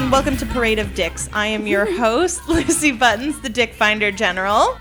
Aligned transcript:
and 0.00 0.10
welcome 0.10 0.34
to 0.34 0.46
Parade 0.46 0.78
of 0.78 0.94
Dicks. 0.94 1.28
I 1.34 1.46
am 1.48 1.66
your 1.66 1.84
host, 1.98 2.48
Lucy 2.48 2.90
Buttons, 2.90 3.38
the 3.42 3.50
Dick 3.50 3.74
Finder 3.74 4.10
General. 4.10 4.78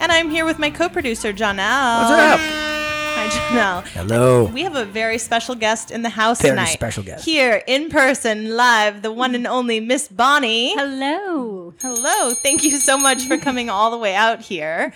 And 0.00 0.10
I'm 0.10 0.30
here 0.30 0.44
with 0.44 0.58
my 0.58 0.68
co-producer, 0.68 1.32
Janelle. 1.32 2.02
What's 2.02 2.10
up? 2.10 2.40
Hi, 2.40 3.28
Janelle. 3.28 3.86
Hello. 3.86 4.44
We 4.46 4.62
have 4.62 4.74
a 4.74 4.84
very 4.84 5.18
special 5.18 5.54
guest 5.54 5.92
in 5.92 6.02
the 6.02 6.08
house 6.08 6.42
Very 6.42 6.56
tonight. 6.56 6.72
special 6.72 7.04
guest. 7.04 7.24
Here 7.24 7.62
in 7.68 7.88
person, 7.88 8.56
live, 8.56 9.02
the 9.02 9.12
one 9.12 9.36
and 9.36 9.46
only 9.46 9.78
Miss 9.78 10.08
Bonnie. 10.08 10.74
Hello. 10.74 11.72
Hello. 11.80 12.34
Thank 12.34 12.64
you 12.64 12.72
so 12.72 12.98
much 12.98 13.22
for 13.26 13.38
coming 13.38 13.70
all 13.70 13.92
the 13.92 13.96
way 13.98 14.16
out 14.16 14.40
here. 14.40 14.92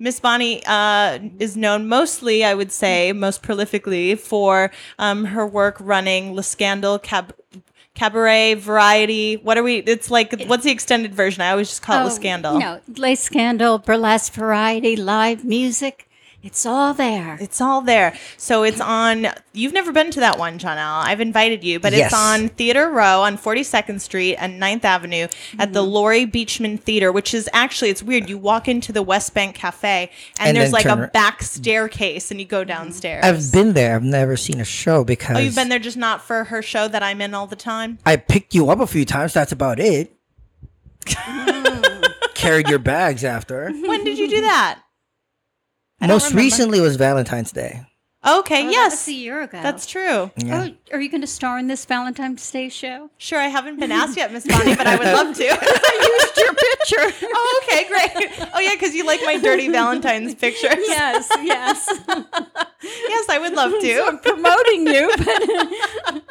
Miss 0.00 0.18
Bonnie 0.18 0.62
uh, 0.66 1.18
is 1.38 1.56
known 1.58 1.86
mostly, 1.86 2.42
I 2.42 2.54
would 2.54 2.72
say, 2.72 3.12
most 3.12 3.42
prolifically 3.42 4.18
for 4.18 4.70
um, 4.98 5.26
her 5.26 5.46
work 5.46 5.76
running 5.78 6.34
Le 6.34 6.42
Scandal 6.42 6.98
Cab- 6.98 7.34
Cabaret 7.94 8.54
Variety. 8.54 9.36
What 9.36 9.58
are 9.58 9.62
we? 9.62 9.76
It's 9.78 10.10
like, 10.10 10.44
what's 10.46 10.64
the 10.64 10.70
extended 10.70 11.14
version? 11.14 11.42
I 11.42 11.50
always 11.50 11.68
just 11.68 11.82
call 11.82 12.00
it 12.00 12.04
Le 12.04 12.10
Scandal. 12.10 12.54
Oh, 12.56 12.58
No, 12.58 12.80
Les 12.96 13.14
Scandal, 13.16 13.78
burlesque 13.78 14.32
variety, 14.32 14.96
live 14.96 15.44
music. 15.44 16.08
It's 16.42 16.64
all 16.64 16.94
there. 16.94 17.36
It's 17.38 17.60
all 17.60 17.82
there. 17.82 18.16
So 18.38 18.62
it's 18.62 18.80
on. 18.80 19.26
You've 19.52 19.74
never 19.74 19.92
been 19.92 20.10
to 20.12 20.20
that 20.20 20.38
one, 20.38 20.58
Janelle. 20.58 21.04
I've 21.04 21.20
invited 21.20 21.62
you, 21.62 21.78
but 21.78 21.92
Yes. 21.92 22.06
it's 22.06 22.18
on 22.18 22.48
Theater 22.48 22.88
Row 22.88 23.22
on 23.22 23.36
42nd 23.36 24.00
Street 24.00 24.36
and 24.36 24.60
9th 24.60 24.84
Avenue 24.84 25.28
at 25.58 25.74
the 25.74 25.82
mm-hmm. 25.82 25.90
Laurie 25.90 26.24
Beachman 26.24 26.78
Theater, 26.78 27.12
which 27.12 27.34
is 27.34 27.48
actually 27.52 27.90
it's 27.90 28.02
weird. 28.02 28.30
You 28.30 28.38
walk 28.38 28.68
into 28.68 28.90
the 28.90 29.02
West 29.02 29.34
Bank 29.34 29.54
Cafe 29.54 30.10
and, 30.38 30.48
And 30.48 30.56
there's 30.56 30.72
like 30.72 30.86
a 30.86 30.96
ar- 30.96 31.06
back 31.08 31.42
staircase, 31.42 32.30
and 32.30 32.40
you 32.40 32.46
go 32.46 32.60
mm-hmm. 32.60 32.68
downstairs. 32.68 33.24
I've 33.24 33.52
been 33.52 33.74
there. 33.74 33.96
I've 33.96 34.02
never 34.02 34.36
seen 34.38 34.60
a 34.60 34.64
show 34.64 35.04
because 35.04 35.36
oh, 35.36 35.40
you've 35.40 35.54
been 35.54 35.68
there 35.68 35.78
just 35.78 35.98
not 35.98 36.22
for 36.22 36.44
her 36.44 36.62
show 36.62 36.88
that 36.88 37.02
I'm 37.02 37.20
in 37.20 37.34
all 37.34 37.48
the 37.48 37.56
time. 37.56 37.98
I 38.06 38.16
picked 38.16 38.54
you 38.54 38.70
up 38.70 38.80
a 38.80 38.86
few 38.86 39.04
times. 39.04 39.34
That's 39.34 39.52
about 39.52 39.78
it. 39.78 40.16
Carried 42.34 42.68
your 42.68 42.78
bags 42.78 43.24
after. 43.24 43.70
When 43.70 44.04
did 44.04 44.18
you 44.18 44.28
do 44.28 44.40
that? 44.40 44.80
I 46.00 46.06
Most 46.06 46.30
remember. 46.30 46.42
recently 46.44 46.80
was 46.80 46.96
Valentine's 46.96 47.52
Day. 47.52 47.82
Okay, 48.26 48.66
Oh, 48.66 48.70
yes, 48.70 48.92
That's 48.92 49.08
a 49.08 49.12
year 49.14 49.40
ago. 49.42 49.62
that's 49.62 49.86
true. 49.86 50.30
Yeah. 50.36 50.68
Oh, 50.68 50.94
are 50.94 51.00
you 51.00 51.08
going 51.10 51.22
to 51.22 51.26
star 51.26 51.58
in 51.58 51.68
this 51.68 51.86
Valentine's 51.86 52.50
Day 52.50 52.68
show? 52.68 53.08
Sure, 53.16 53.38
I 53.40 53.46
haven't 53.48 53.80
been 53.80 53.90
asked 53.90 54.14
yet, 54.14 54.30
Miss 54.30 54.46
Bonnie, 54.46 54.74
but 54.76 54.86
I 54.86 54.96
would 54.96 55.06
love 55.06 55.34
to. 55.36 55.44
I 55.48 56.18
used 56.20 56.36
your 56.36 56.52
picture. 56.52 57.26
oh, 57.34 57.62
okay, 57.64 57.88
great. 57.88 58.50
Oh 58.54 58.60
yeah, 58.60 58.74
because 58.74 58.94
you 58.94 59.06
like 59.06 59.20
my 59.24 59.38
dirty 59.38 59.68
Valentine's 59.68 60.34
pictures. 60.34 60.74
yes, 60.86 61.28
yes. 61.42 61.88
Yes, 62.82 63.28
I 63.30 63.38
would 63.40 63.54
love 63.54 63.72
to. 63.80 64.02
I'm 64.06 64.18
promoting 64.18 64.86
you, 64.86 65.10
but 65.16 66.22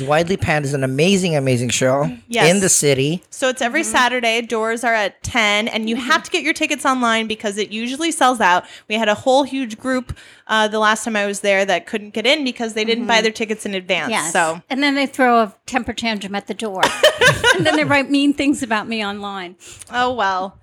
It's 0.00 0.06
widely 0.06 0.36
panned 0.36 0.64
as 0.64 0.74
an 0.74 0.84
amazing, 0.84 1.34
amazing 1.34 1.70
show 1.70 2.08
Yes. 2.28 2.48
in 2.54 2.60
the 2.60 2.68
city. 2.68 3.24
So 3.30 3.48
it's 3.48 3.60
every 3.60 3.82
Saturday. 3.82 4.40
Doors 4.42 4.84
are 4.84 4.94
at 4.94 5.20
10, 5.24 5.66
and 5.66 5.90
you 5.90 5.96
have 5.96 6.22
to 6.22 6.30
get 6.30 6.44
your 6.44 6.52
tickets 6.52 6.86
online 6.86 7.26
because 7.26 7.58
it 7.58 7.70
usually 7.70 8.12
sells 8.12 8.40
out. 8.40 8.64
We 8.86 8.94
had 8.94 9.08
a 9.08 9.16
whole 9.16 9.42
huge 9.42 9.76
group 9.76 10.16
uh, 10.46 10.68
the 10.68 10.78
last 10.78 11.02
time 11.04 11.16
I 11.16 11.26
was 11.26 11.40
there 11.40 11.64
that 11.64 11.86
couldn't 11.88 12.10
get 12.10 12.28
in 12.28 12.44
because 12.44 12.74
they 12.74 12.84
didn't 12.84 13.08
buy 13.08 13.20
their 13.22 13.32
tickets 13.32 13.66
in 13.66 13.74
advance. 13.74 14.10
yes. 14.10 14.32
So, 14.32 14.62
and 14.70 14.84
then 14.84 14.94
they 14.94 15.06
throw 15.06 15.42
a 15.42 15.54
temper 15.66 15.92
tantrum 15.92 16.36
at 16.36 16.46
the 16.46 16.54
door, 16.54 16.82
and 17.56 17.66
then 17.66 17.74
they 17.74 17.82
write 17.84 18.08
mean 18.08 18.32
things 18.32 18.62
about 18.62 18.86
me 18.86 19.04
online. 19.04 19.56
oh 19.92 20.14
well. 20.14 20.58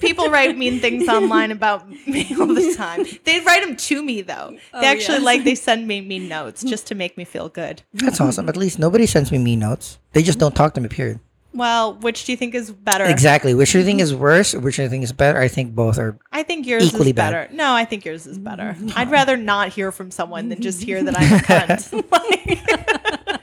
People 0.00 0.28
write 0.28 0.56
mean 0.56 0.80
things 0.80 1.08
online 1.18 1.50
about 1.50 1.88
me 2.06 2.34
all 2.38 2.46
the 2.46 2.74
time. 2.76 3.04
They 3.24 3.40
write 3.40 3.64
them 3.64 3.76
to 3.76 4.02
me 4.02 4.22
though. 4.22 4.56
They 4.72 4.86
actually 4.86 5.18
yes. 5.18 5.24
like 5.24 5.44
they 5.44 5.54
send 5.54 5.86
me 5.86 6.00
mean 6.00 6.28
notes 6.28 6.62
just 6.62 6.86
to 6.88 6.94
make 6.94 7.16
me 7.16 7.24
feel 7.24 7.48
good. 7.48 7.82
That's 7.94 8.20
awesome. 8.20 8.48
At 8.48 8.56
least 8.56 8.78
nobody 8.78 9.06
sends 9.06 9.30
me 9.30 9.38
mean 9.38 9.60
notes. 9.60 9.98
They 10.12 10.22
just 10.22 10.38
don't 10.38 10.54
talk 10.54 10.74
to 10.74 10.80
me, 10.80 10.88
period. 10.88 11.20
Well, 11.54 11.94
which 11.94 12.24
do 12.24 12.32
you 12.32 12.38
think 12.38 12.54
is 12.54 12.70
better? 12.70 13.04
Exactly. 13.04 13.52
Which 13.52 13.72
do 13.72 13.78
you 13.78 13.84
think 13.84 14.00
is 14.00 14.14
worse? 14.14 14.54
Which 14.54 14.76
do 14.76 14.84
you 14.84 14.88
think 14.88 15.04
is 15.04 15.12
better? 15.12 15.38
I 15.38 15.48
think 15.48 15.74
both 15.74 15.98
are. 15.98 16.18
I 16.32 16.42
think 16.44 16.66
yours 16.66 16.84
Equally 16.84 17.10
is 17.10 17.12
bad. 17.12 17.32
better. 17.32 17.54
No, 17.54 17.74
I 17.74 17.84
think 17.84 18.06
yours 18.06 18.26
is 18.26 18.38
better. 18.38 18.74
I'd 18.96 19.10
rather 19.10 19.36
not 19.36 19.68
hear 19.68 19.92
from 19.92 20.10
someone 20.10 20.48
than 20.48 20.62
just 20.62 20.82
hear 20.82 21.02
that 21.02 21.14
I'm 21.18 21.32
a 21.32 21.38
cunt. 21.40 21.92
Like- 22.10 23.42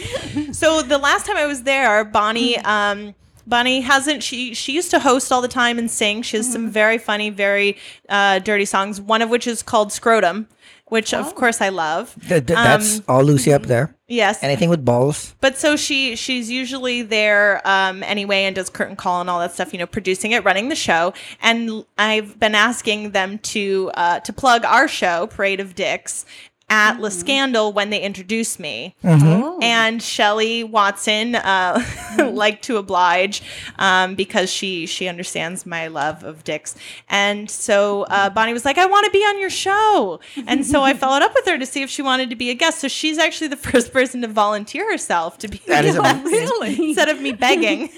so 0.52 0.82
the 0.82 0.98
last 0.98 1.26
time 1.26 1.36
I 1.36 1.46
was 1.46 1.62
there, 1.62 2.04
Bonnie, 2.04 2.56
um, 2.58 3.14
Bonnie 3.46 3.80
hasn't. 3.80 4.22
She 4.22 4.54
she 4.54 4.72
used 4.72 4.90
to 4.90 4.98
host 5.00 5.32
all 5.32 5.42
the 5.42 5.48
time 5.48 5.78
and 5.78 5.90
sing. 5.90 6.22
She 6.22 6.36
has 6.36 6.50
some 6.50 6.70
very 6.70 6.98
funny, 6.98 7.30
very 7.30 7.76
uh, 8.08 8.38
dirty 8.38 8.64
songs. 8.64 9.00
One 9.00 9.22
of 9.22 9.30
which 9.30 9.46
is 9.46 9.62
called 9.62 9.92
Scrotum, 9.92 10.48
which 10.86 11.12
of 11.14 11.34
course 11.34 11.60
I 11.60 11.68
love. 11.70 12.14
Th- 12.20 12.44
th- 12.46 12.56
that's 12.56 12.98
Um, 12.98 13.04
all 13.08 13.22
Lucy 13.24 13.52
up 13.52 13.64
there. 13.66 13.94
Yes, 14.08 14.42
Anything 14.42 14.68
with 14.68 14.84
balls. 14.84 15.34
but 15.40 15.56
so 15.56 15.74
she 15.74 16.16
she's 16.16 16.50
usually 16.50 17.00
there 17.00 17.66
um, 17.66 18.02
anyway 18.02 18.44
and 18.44 18.54
does 18.54 18.68
curtain 18.68 18.94
call 18.94 19.22
and 19.22 19.30
all 19.30 19.40
that 19.40 19.52
stuff. 19.54 19.72
You 19.72 19.78
know, 19.78 19.86
producing 19.86 20.32
it, 20.32 20.44
running 20.44 20.68
the 20.68 20.76
show. 20.76 21.14
And 21.40 21.84
I've 21.96 22.38
been 22.38 22.54
asking 22.54 23.12
them 23.12 23.38
to 23.38 23.90
uh, 23.94 24.20
to 24.20 24.32
plug 24.32 24.64
our 24.66 24.86
show, 24.86 25.28
Parade 25.28 25.60
of 25.60 25.74
Dicks, 25.74 26.26
at 26.72 26.92
Mm-hmm. 26.94 27.02
La 27.02 27.08
Scandal 27.10 27.72
when 27.74 27.90
they 27.90 28.00
introduced 28.00 28.58
me. 28.58 28.94
Oh. 29.04 29.58
And 29.62 30.02
Shelly 30.02 30.64
Watson 30.64 31.34
uh, 31.34 31.84
like 32.32 32.62
to 32.62 32.78
oblige 32.78 33.42
um, 33.78 34.14
because 34.14 34.50
she 34.50 34.86
she 34.86 35.06
understands 35.06 35.66
my 35.66 35.88
love 35.88 36.24
of 36.24 36.44
dicks. 36.44 36.74
And 37.10 37.50
so 37.50 38.04
uh, 38.04 38.30
Bonnie 38.30 38.54
was 38.54 38.64
like, 38.64 38.78
"I 38.78 38.86
want 38.86 39.04
to 39.04 39.10
be 39.10 39.18
on 39.18 39.38
your 39.38 39.50
show." 39.50 40.18
And 40.46 40.64
so 40.66 40.80
I 40.82 40.94
followed 41.02 41.20
up 41.22 41.34
with 41.34 41.46
her 41.46 41.58
to 41.58 41.66
see 41.66 41.82
if 41.82 41.90
she 41.90 42.00
wanted 42.00 42.30
to 42.30 42.36
be 42.36 42.48
a 42.48 42.54
guest. 42.54 42.80
So 42.80 42.88
she's 42.88 43.18
actually 43.18 43.48
the 43.48 43.56
first 43.70 43.92
person 43.92 44.22
to 44.22 44.28
volunteer 44.28 44.90
herself 44.90 45.36
to 45.38 45.48
be 45.48 45.60
That 45.66 45.84
is 45.84 45.96
a 45.96 46.00
amazing. 46.00 46.30
guest 46.30 46.52
really? 46.60 46.88
instead 46.88 47.08
of 47.10 47.20
me 47.20 47.32
begging. 47.32 47.90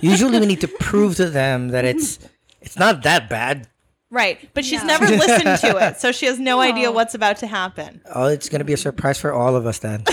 Usually, 0.00 0.40
we 0.40 0.46
need 0.46 0.60
to 0.62 0.68
prove 0.68 1.14
to 1.16 1.30
them 1.30 1.68
that 1.68 1.84
it's 1.84 2.18
it's 2.60 2.76
not 2.76 3.04
that 3.04 3.28
bad. 3.30 3.68
Right, 4.14 4.48
but 4.54 4.64
she's 4.64 4.80
No. 4.82 4.86
never 4.86 5.06
listened 5.08 5.58
to 5.60 5.86
it, 5.88 6.00
so 6.00 6.12
she 6.12 6.26
has 6.26 6.38
no 6.52 6.60
idea 6.60 6.90
what's 6.92 7.14
about 7.14 7.36
to 7.38 7.46
happen. 7.46 8.00
Oh, 8.14 8.26
it's 8.26 8.48
gonna 8.48 8.64
be 8.64 8.72
a 8.72 8.76
surprise 8.78 9.18
for 9.20 9.32
all 9.32 9.56
of 9.56 9.66
us 9.66 9.78
then. 9.80 10.04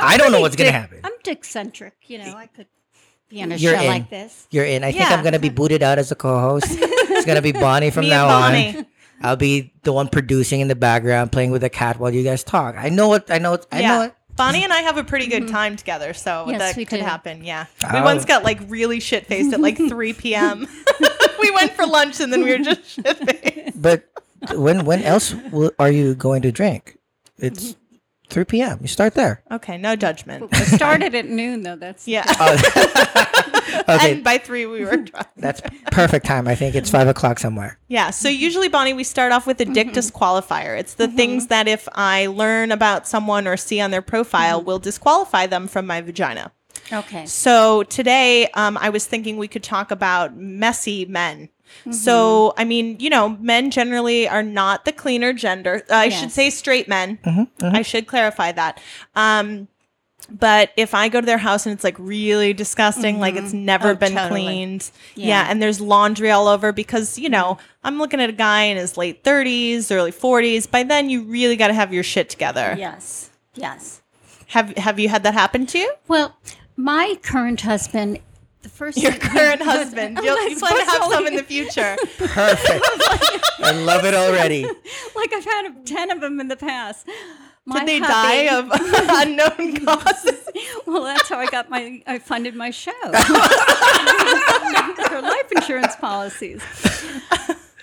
I 0.00 0.16
don't 0.18 0.32
know 0.32 0.40
what's 0.40 0.56
gonna 0.56 0.72
happen. 0.72 1.00
I'm 1.04 1.12
dick 1.22 1.44
centric. 1.44 1.94
You 2.06 2.18
know, 2.18 2.34
I 2.36 2.46
could 2.46 2.66
be 3.28 3.42
on 3.42 3.52
a 3.52 3.56
You're 3.56 3.74
show 3.76 3.82
in. 3.82 3.86
like 3.88 4.10
this. 4.10 4.46
You're 4.50 4.64
in. 4.64 4.84
I 4.84 4.92
think 4.92 5.08
Yeah. 5.08 5.16
I'm 5.16 5.24
gonna 5.24 5.38
be 5.38 5.48
booted 5.48 5.82
out 5.82 5.98
as 5.98 6.12
a 6.12 6.14
co-host. 6.14 6.66
it's 6.70 7.26
gonna 7.26 7.42
be 7.42 7.52
Bonnie 7.52 7.90
from 7.90 8.02
Me 8.04 8.10
now 8.10 8.28
and 8.28 8.30
Bonnie. 8.74 8.78
on. 8.78 8.86
I'll 9.22 9.36
be 9.36 9.72
the 9.82 9.92
one 9.92 10.08
producing 10.08 10.60
in 10.60 10.68
the 10.68 10.74
background, 10.76 11.32
playing 11.32 11.50
with 11.50 11.62
the 11.62 11.70
cat 11.70 11.98
while 11.98 12.12
you 12.12 12.22
guys 12.22 12.44
talk. 12.44 12.74
I 12.76 12.90
know 12.90 13.14
it. 13.14 13.30
I 13.30 13.38
know 13.38 13.54
it. 13.54 13.66
I 13.72 13.80
know 13.82 14.02
it. 14.02 14.14
Bonnie 14.36 14.62
and 14.62 14.72
I 14.72 14.82
have 14.82 14.98
a 14.98 15.04
pretty 15.04 15.28
good 15.28 15.44
mm-hmm. 15.44 15.54
time 15.54 15.76
together, 15.76 16.12
so 16.12 16.44
Yes, 16.46 16.58
that 16.58 16.76
we 16.76 16.84
could 16.84 16.98
do. 16.98 17.04
happen. 17.06 17.42
Yeah. 17.42 17.64
We 17.90 17.98
Oh. 18.00 18.04
once 18.04 18.26
got 18.26 18.44
like 18.44 18.58
really 18.68 19.00
shit 19.00 19.24
faced 19.26 19.54
at 19.54 19.60
like 19.60 19.78
3 19.78 20.12
p.m. 20.12 20.68
we 21.50 21.54
went 21.54 21.72
for 21.72 21.86
lunch 21.86 22.20
and 22.20 22.32
then 22.32 22.42
we 22.42 22.50
were 22.50 22.64
just 22.64 22.84
shit 22.86 23.16
faced. 23.18 23.80
But 23.80 24.08
when 24.54 24.84
when 24.84 25.02
else 25.02 25.34
will, 25.52 25.72
are 25.78 25.90
you 25.90 26.14
going 26.14 26.42
to 26.42 26.52
drink? 26.52 26.98
It's 27.38 27.76
3 28.30 28.44
p.m. 28.44 28.78
You 28.80 28.88
start 28.88 29.14
there. 29.14 29.42
Okay, 29.50 29.78
no 29.78 29.94
judgment. 29.94 30.50
We 30.50 30.58
started 30.58 31.14
at 31.14 31.26
noon, 31.26 31.62
though. 31.62 31.76
That's 31.76 32.06
Yeah. 32.08 32.24
Oh. 32.26 33.32
Okay, 33.88 34.14
And 34.14 34.24
by 34.24 34.38
3 34.38 34.66
we 34.66 34.84
were 34.84 34.96
drunk. 34.96 35.28
that's 35.36 35.60
perfect 35.92 36.26
time. 36.26 36.48
I 36.48 36.54
think 36.54 36.74
it's 36.74 36.90
five 36.90 37.06
o'clock 37.06 37.38
somewhere. 37.38 37.78
Yeah. 37.88 38.10
So 38.10 38.28
usually, 38.28 38.68
Bonnie, 38.68 38.94
we 38.94 39.04
start 39.04 39.32
off 39.32 39.46
with 39.46 39.60
a 39.60 39.64
mm-hmm. 39.64 39.74
dick 39.74 39.88
disqualifier. 39.88 40.78
It's 40.78 40.94
the 40.94 41.06
mm-hmm. 41.06 41.16
things 41.16 41.46
that 41.48 41.68
if 41.68 41.88
I 41.92 42.26
learn 42.26 42.72
about 42.72 43.06
someone 43.06 43.46
or 43.46 43.56
see 43.56 43.80
on 43.80 43.90
their 43.92 44.02
profile 44.02 44.58
mm-hmm. 44.58 44.66
will 44.66 44.78
disqualify 44.78 45.46
them 45.46 45.68
from 45.68 45.86
my 45.86 46.00
vagina. 46.00 46.52
Okay. 46.92 47.26
So 47.26 47.82
today, 47.84 48.48
um, 48.54 48.76
I 48.80 48.88
was 48.90 49.06
thinking 49.06 49.36
we 49.36 49.48
could 49.48 49.62
talk 49.62 49.90
about 49.90 50.36
messy 50.36 51.04
men. 51.04 51.48
So, 51.90 52.54
I 52.56 52.64
mean, 52.64 52.96
you 53.00 53.10
know, 53.10 53.30
men 53.40 53.70
generally 53.72 54.28
are 54.28 54.42
not 54.42 54.84
the 54.84 54.92
cleaner 54.92 55.32
gender. 55.32 55.82
Uh, 55.90 55.94
I 55.94 56.08
should 56.10 56.30
say 56.30 56.48
straight 56.50 56.86
men. 56.88 57.18
I 57.60 57.82
should 57.82 58.06
clarify 58.06 58.52
that. 58.52 58.80
Um, 59.16 59.66
but 60.30 60.70
if 60.76 60.94
I 60.94 61.08
go 61.08 61.20
to 61.20 61.26
their 61.26 61.38
house 61.38 61.66
and 61.66 61.72
it's 61.72 61.84
like 61.84 61.96
really 61.98 62.52
disgusting, 62.52 63.18
like 63.20 63.34
it's 63.36 63.52
never 63.52 63.90
Oh, 63.90 63.94
been 63.94 64.14
totally. 64.14 64.42
cleaned, 64.42 64.90
yeah. 65.16 65.26
Yeah. 65.44 65.46
and 65.50 65.60
there's 65.62 65.80
laundry 65.80 66.30
all 66.30 66.48
over 66.48 66.72
because 66.72 67.18
you 67.18 67.28
know 67.28 67.58
I'm 67.84 67.98
looking 67.98 68.20
at 68.20 68.30
a 68.30 68.32
guy 68.32 68.62
in 68.64 68.76
his 68.76 68.96
late 68.96 69.22
30s, 69.22 69.94
early 69.94 70.12
40s. 70.12 70.68
By 70.70 70.82
then, 70.84 71.10
you 71.10 71.22
really 71.24 71.56
got 71.56 71.68
to 71.68 71.74
have 71.74 71.92
your 71.92 72.02
shit 72.04 72.28
together. 72.28 72.74
Yes. 72.78 73.30
Yes. 73.54 74.02
Have 74.48 74.70
Have 74.76 74.98
you 74.98 75.08
had 75.08 75.22
that 75.24 75.34
happen 75.34 75.66
to 75.66 75.78
you? 75.78 75.92
Well, 76.08 76.36
my 76.76 77.16
current 77.22 77.60
husband, 77.62 78.18
the 78.62 78.68
first 78.68 78.98
Your 78.98 79.12
current 79.18 79.62
husband. 79.72 80.18
I'm 80.18 80.24
You'll, 80.24 80.36
not 80.36 80.50
you 80.50 80.58
plan 80.58 80.76
to 80.78 80.84
have 80.84 81.04
some 81.04 81.26
in 81.26 81.34
the 81.36 81.42
future. 81.42 81.96
Perfect. 82.18 82.84
I 83.60 83.72
love 83.72 84.04
it 84.04 84.14
already. 84.14 84.64
like 85.14 85.32
I've 85.32 85.44
had 85.44 85.86
ten 85.86 86.10
of 86.10 86.20
them 86.20 86.40
in 86.40 86.48
the 86.48 86.56
past. 86.56 87.06
My 87.68 87.80
Did 87.80 87.88
they 87.88 87.98
hubby- 87.98 88.46
die 88.46 88.56
of 88.58 88.70
unknown 89.28 89.84
causes? 89.84 90.48
Well, 90.86 91.02
that's 91.02 91.28
how 91.28 91.38
I 91.38 91.46
got 91.46 91.68
my. 91.68 92.00
I 92.06 92.18
funded 92.20 92.54
my 92.54 92.70
show. 92.70 92.92
Their 95.10 95.22
life 95.22 95.50
insurance 95.52 95.96
policies. 95.96 96.62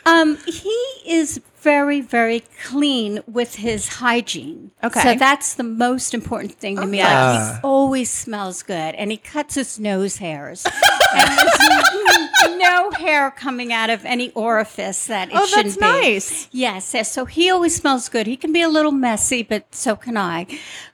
Um, 0.06 0.38
he 0.46 0.70
is 1.06 1.40
very, 1.62 2.02
very 2.02 2.42
clean 2.66 3.22
with 3.26 3.56
his 3.56 3.88
hygiene. 3.88 4.72
Okay. 4.84 5.02
So 5.02 5.16
that's 5.16 5.54
the 5.56 5.64
most 5.64 6.14
important 6.14 6.54
thing 6.56 6.76
to 6.76 6.86
me. 6.86 7.02
Like 7.02 7.54
he 7.54 7.60
always 7.64 8.10
smells 8.10 8.64
good 8.64 8.96
and 8.96 9.12
he 9.12 9.18
cuts 9.18 9.56
his 9.56 9.80
nose 9.80 10.18
hairs. 10.18 10.66
and 11.16 11.50
there's 11.50 12.58
no 12.58 12.92
hair 12.92 13.32
coming 13.32 13.72
out 13.72 13.90
of 13.90 14.04
any 14.04 14.32
orifice 14.32 15.06
that 15.08 15.30
it 15.30 15.36
Oh, 15.38 15.46
shouldn't 15.46 15.80
that's 15.80 15.96
be. 16.02 16.02
nice. 16.10 16.50
Yes, 16.52 16.94
yes. 16.94 17.10
So 17.12 17.24
he 17.24 17.50
always 17.50 17.74
smells 17.76 18.10
good. 18.10 18.28
He 18.28 18.36
can 18.36 18.52
be 18.52 18.62
a 18.62 18.68
little 18.70 18.92
messy, 18.92 19.42
but 19.42 19.74
so 19.74 19.96
can 19.96 20.18
I. 20.18 20.48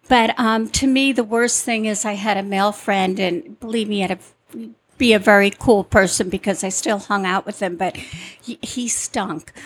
But 0.08 0.40
um, 0.40 0.70
to 0.70 0.86
me, 0.88 1.14
the 1.14 1.24
worst 1.24 1.64
thing 1.66 1.86
is 1.86 2.06
I 2.06 2.14
had 2.14 2.38
a 2.38 2.44
male 2.44 2.72
friend, 2.72 3.20
and 3.20 3.60
believe 3.60 3.88
me, 3.90 3.96
he 3.96 4.02
had 4.02 4.12
a 4.12 4.20
be 5.00 5.14
a 5.14 5.20
very 5.20 5.50
cool 5.50 5.84
person 5.84 6.30
because 6.30 6.64
I 6.64 6.70
still 6.70 7.00
hung 7.00 7.26
out 7.26 7.48
with 7.48 7.60
him, 7.60 7.76
but 7.76 7.98
he, 7.98 8.60
he 8.62 8.88
stunk. 8.88 9.52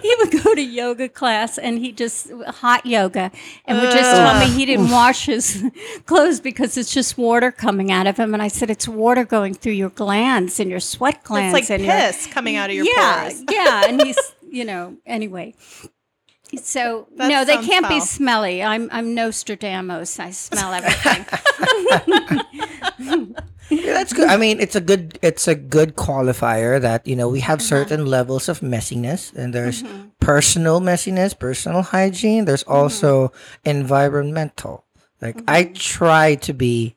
he 0.00 0.14
would 0.18 0.42
go 0.42 0.54
to 0.54 0.62
yoga 0.62 1.08
class 1.08 1.58
and 1.58 1.78
he 1.78 1.92
just 1.92 2.30
hot 2.46 2.86
yoga 2.86 3.30
and 3.66 3.78
would 3.78 3.90
just 3.90 4.10
tell 4.10 4.38
me 4.38 4.50
he 4.54 4.64
didn't 4.64 4.90
wash 4.90 5.26
his 5.26 5.64
clothes 6.06 6.40
because 6.40 6.76
it's 6.76 6.94
just 6.94 7.18
water 7.18 7.50
coming 7.50 7.90
out 7.90 8.06
of 8.06 8.16
him. 8.16 8.32
And 8.32 8.42
I 8.42 8.48
said, 8.48 8.70
it's 8.70 8.88
water 8.88 9.24
going 9.24 9.54
through 9.54 9.72
your 9.72 9.90
glands 9.90 10.60
and 10.60 10.70
your 10.70 10.80
sweat 10.80 11.22
glands. 11.24 11.58
It's 11.58 11.70
like 11.70 11.78
and 11.78 11.86
your- 11.86 11.94
piss 11.94 12.26
coming 12.26 12.56
out 12.56 12.70
of 12.70 12.76
your 12.76 12.86
yeah, 12.86 13.22
pores. 13.22 13.44
yeah. 13.50 13.82
And 13.88 14.00
he's, 14.00 14.18
you 14.48 14.64
know, 14.64 14.96
anyway. 15.04 15.54
So 16.56 17.06
That 17.16 17.28
no, 17.28 17.44
they 17.44 17.58
can't 17.58 17.88
be 17.88 18.00
smelly. 18.00 18.62
I'm 18.62 18.88
I'm 18.92 19.14
Nostradamus. 19.14 20.18
I 20.18 20.30
smell 20.30 20.72
everything. 20.72 21.26
Yeah, 23.70 23.92
that's 23.94 24.12
good. 24.12 24.28
I 24.28 24.36
mean, 24.36 24.60
it's 24.60 24.76
a 24.76 24.80
good 24.80 25.18
it's 25.22 25.48
a 25.48 25.54
good 25.54 25.96
qualifier 25.96 26.80
that 26.80 27.06
you 27.06 27.16
know 27.16 27.28
we 27.28 27.40
have 27.40 27.60
uh-huh. 27.60 27.68
certain 27.68 28.06
levels 28.06 28.48
of 28.48 28.60
messiness, 28.60 29.34
and 29.34 29.54
there's 29.54 29.82
mm-hmm. 29.82 30.08
personal 30.20 30.80
messiness, 30.80 31.38
personal 31.38 31.82
hygiene. 31.82 32.44
There's 32.44 32.64
mm-hmm. 32.64 32.72
also 32.72 33.32
environmental. 33.64 34.84
Like 35.20 35.38
I 35.48 35.64
mm-hmm. 35.64 35.74
try 35.74 36.34
to 36.36 36.52
be. 36.52 36.96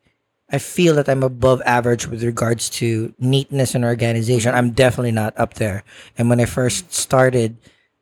I 0.50 0.60
feel 0.60 0.95
that 0.95 1.10
I'm 1.10 1.24
above 1.24 1.62
average 1.65 2.07
with 2.07 2.24
regards 2.24 2.69
to 2.80 3.13
neatness 3.19 3.75
and 3.75 3.83
organization. 3.83 4.56
I'm 4.56 4.71
definitely 4.71 5.12
not 5.12 5.38
up 5.38 5.56
there. 5.56 5.83
And 6.18 6.30
when 6.30 6.39
I 6.39 6.45
first 6.45 6.94
started, 6.94 7.57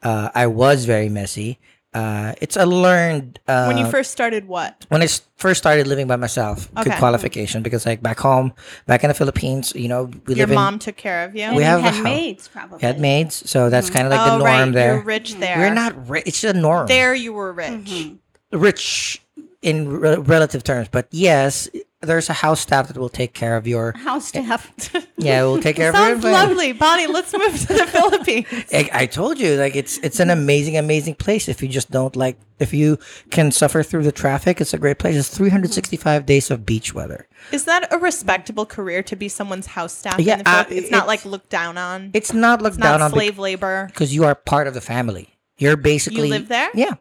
uh, 0.05 0.29
I 0.33 0.45
was 0.47 0.85
very 0.85 1.09
messy. 1.09 1.57
Uh, 1.95 2.35
it's 2.41 2.57
a 2.57 2.65
learned. 2.65 3.39
Uh, 3.47 3.67
When 3.71 3.77
you 3.77 3.87
first 3.89 4.11
started, 4.11 4.49
what? 4.49 4.85
When 4.89 5.01
I 5.01 5.07
first 5.37 5.59
started 5.63 5.87
living 5.87 6.07
by 6.07 6.17
myself, 6.17 6.67
good 6.83 6.91
qualification 6.99 7.63
because 7.63 7.85
like 7.85 8.03
back 8.03 8.19
home, 8.19 8.51
back 8.85 9.03
in 9.03 9.07
the 9.07 9.13
Philippines, 9.13 9.71
you 9.75 9.87
know, 9.87 10.11
we 10.27 10.35
Your 10.35 10.43
live 10.45 10.51
in 10.51 10.55
mom 10.55 10.77
took 10.77 10.97
care 10.97 11.23
of 11.23 11.35
you. 11.35 11.43
And 11.43 11.55
We 11.55 11.63
you 11.63 11.69
have 11.69 11.79
a 11.85 11.91
had 11.91 12.03
maids 12.03 12.49
probably. 12.49 12.79
we 12.79 12.85
had 12.85 12.99
maids, 12.99 13.49
so 13.49 13.69
that's 13.69 13.89
kind 13.89 14.05
of 14.05 14.11
like 14.11 14.19
oh, 14.19 14.25
the 14.25 14.37
norm 14.39 14.45
right. 14.45 14.73
there. 14.73 14.93
You're 14.95 15.03
rich 15.03 15.35
there. 15.35 15.57
We're 15.57 15.73
not 15.73 16.09
rich; 16.09 16.23
it's 16.27 16.41
the 16.41 16.53
norm. 16.53 16.87
There, 16.87 17.15
you 17.15 17.31
were 17.31 17.53
rich. 17.53 18.11
rich 18.51 19.21
in 19.61 19.87
re- 19.87 20.17
relative 20.17 20.63
terms, 20.63 20.89
but 20.91 21.07
yes, 21.11 21.69
there's 22.01 22.29
a 22.29 22.33
house 22.33 22.59
staff 22.59 22.87
that 22.87 22.97
will 22.97 23.09
take 23.09 23.33
care 23.33 23.57
of 23.57 23.65
your. 23.67 23.93
house 23.97 24.27
staff. 24.27 24.69
Yeah, 25.17 25.41
we'll 25.43 25.61
take 25.61 25.75
care 25.77 25.89
of 25.89 25.95
your. 25.95 26.03
Sounds 26.21 26.23
lovely, 26.23 26.71
Bonnie. 26.73 27.07
Let's 27.07 27.33
move 27.33 27.59
to 27.61 27.67
the 27.73 27.87
Philippines. 27.87 28.47
I, 28.71 28.89
I 28.93 29.05
told 29.05 29.39
you, 29.39 29.55
like 29.55 29.75
it's 29.75 29.97
it's 29.99 30.19
an 30.19 30.29
amazing, 30.29 30.77
amazing 30.77 31.15
place. 31.15 31.47
If 31.47 31.63
you 31.63 31.69
just 31.69 31.89
don't 31.91 32.15
like, 32.15 32.37
if 32.59 32.73
you 32.73 32.99
can 33.31 33.51
suffer 33.51 33.81
through 33.81 34.03
the 34.03 34.11
traffic, 34.11 34.61
it's 34.61 34.73
a 34.73 34.77
great 34.77 34.99
place. 34.99 35.15
It's 35.15 35.29
365 35.35 36.25
days 36.25 36.51
of 36.51 36.65
beach 36.65 36.93
weather. 36.93 37.27
Is 37.51 37.65
that 37.65 37.91
a 37.91 37.97
respectable 37.97 38.65
career 38.65 39.01
to 39.03 39.15
be 39.15 39.27
someone's 39.29 39.67
house 39.67 39.93
staff? 39.93 40.19
Yeah, 40.19 40.33
in 40.37 40.43
the 40.43 40.49
uh, 40.49 40.53
Philippines? 40.63 40.81
it's 40.83 40.91
not 40.91 40.97
it's- 41.03 41.07
like 41.07 41.25
looked 41.25 41.49
down 41.49 41.77
on. 41.77 42.11
It's 42.13 42.33
not 42.33 42.61
looked 42.61 42.75
It's 42.75 42.83
not 42.83 42.91
down 42.97 43.01
on 43.03 43.11
slave 43.11 43.39
labor. 43.39 43.87
because 43.87 44.13
you 44.13 44.25
are 44.25 44.35
part 44.35 44.67
of 44.67 44.73
the 44.73 44.81
family. 44.81 45.29
You're 45.57 45.77
basically 45.77 46.23
you 46.27 46.33
live 46.33 46.49
there? 46.49 46.69
Yeah. 46.75 46.95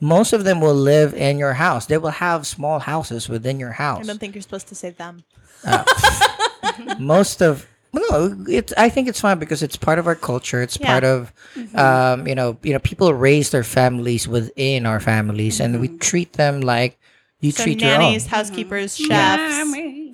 Most 0.00 0.32
of 0.32 0.44
them 0.44 0.60
will 0.60 0.74
live 0.74 1.12
in 1.14 1.38
your 1.38 1.52
house. 1.52 1.86
They 1.86 1.98
will 1.98 2.10
have 2.10 2.46
small 2.46 2.78
houses 2.80 3.28
within 3.28 3.60
your 3.60 3.72
house. 3.72 4.00
I 4.04 4.06
don't 4.06 4.18
think 4.18 4.34
you're 4.34 4.42
supposed 4.42 4.68
to 4.68 4.74
say 4.74 4.90
them. 4.90 5.24
Most 6.98 7.42
of 7.42 7.66
no, 7.92 8.36
it's. 8.48 8.72
I 8.76 8.88
think 8.88 9.08
it's 9.08 9.20
fine 9.20 9.40
because 9.40 9.64
it's 9.64 9.76
part 9.76 9.98
of 9.98 10.06
our 10.06 10.14
culture. 10.14 10.62
It's 10.62 10.78
Yeah. 10.80 10.86
part 10.86 11.02
of, 11.04 11.32
um, 11.74 12.26
you 12.28 12.36
know, 12.36 12.56
you 12.62 12.72
know, 12.72 12.78
people 12.78 13.12
raise 13.12 13.50
their 13.50 13.64
families 13.64 14.28
within 14.28 14.86
our 14.86 15.00
families, 15.00 15.58
and 15.60 15.80
we 15.80 15.88
treat 15.98 16.34
them 16.34 16.60
like 16.60 16.98
you 17.40 17.50
So 17.50 17.64
treat 17.64 17.80
nannies, 17.80 18.22
your 18.24 18.28
own. 18.32 18.38
housekeepers, 18.38 18.96
chefs. 18.96 19.08
Yeah. 19.10 19.64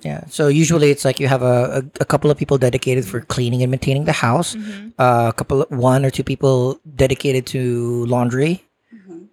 Yeah. 0.03 0.23
So 0.29 0.47
usually 0.47 0.89
it's 0.89 1.05
like 1.05 1.19
you 1.19 1.27
have 1.27 1.43
a, 1.43 1.83
a, 1.85 2.01
a 2.01 2.05
couple 2.05 2.31
of 2.31 2.37
people 2.37 2.57
dedicated 2.57 3.05
for 3.05 3.21
cleaning 3.21 3.61
and 3.61 3.69
maintaining 3.69 4.05
the 4.05 4.11
house. 4.13 4.55
Uh, 4.97 5.27
a 5.29 5.33
couple, 5.33 5.61
of, 5.63 5.69
one 5.69 6.03
or 6.05 6.09
two 6.09 6.23
people 6.23 6.79
dedicated 6.95 7.45
to 7.47 8.05
laundry. 8.05 8.63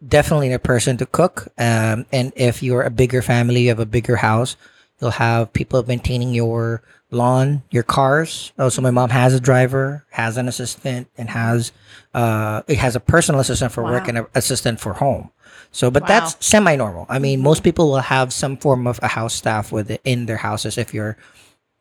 Definitely 0.07 0.53
a 0.53 0.59
person 0.59 0.97
to 0.99 1.07
cook. 1.07 1.49
Um, 1.59 2.07
and 2.13 2.33
if 2.37 2.63
you're 2.63 2.83
a 2.83 2.91
bigger 2.91 3.23
family, 3.23 3.63
you 3.63 3.69
have 3.69 3.79
a 3.81 3.87
bigger 3.87 4.17
house, 4.17 4.57
you'll 5.01 5.11
have 5.13 5.53
people 5.53 5.83
maintaining 5.87 6.35
your 6.35 6.83
lawn, 7.11 7.63
your 7.71 7.85
cars. 7.85 8.53
Also, 8.59 8.83
my 8.83 8.91
mom 8.91 9.11
has 9.11 9.35
a 9.35 9.41
driver, 9.41 10.05
has 10.11 10.37
an 10.37 10.49
assistant, 10.49 11.09
and 11.17 11.31
has 11.31 11.73
uh, 12.13 12.63
it 12.67 12.79
has 12.79 12.97
a 12.97 13.01
personal 13.01 13.41
assistant 13.41 13.73
for 13.73 13.83
work 13.85 14.09
and 14.09 14.19
an 14.19 14.27
assistant 14.35 14.81
for 14.81 14.95
home. 14.95 15.31
So, 15.71 15.91
but 15.91 16.03
Wow. 16.03 16.09
that's 16.09 16.47
semi-normal. 16.47 17.07
I 17.09 17.19
mean, 17.19 17.41
most 17.41 17.63
people 17.65 17.91
will 17.91 17.99
have 17.99 18.33
some 18.33 18.57
form 18.57 18.87
of 18.87 19.01
a 19.03 19.09
house 19.09 19.35
staff 19.35 19.73
with 19.73 19.91
it 19.91 20.01
in 20.05 20.27
their 20.27 20.37
houses. 20.37 20.79
If 20.79 20.93
you're 20.95 21.17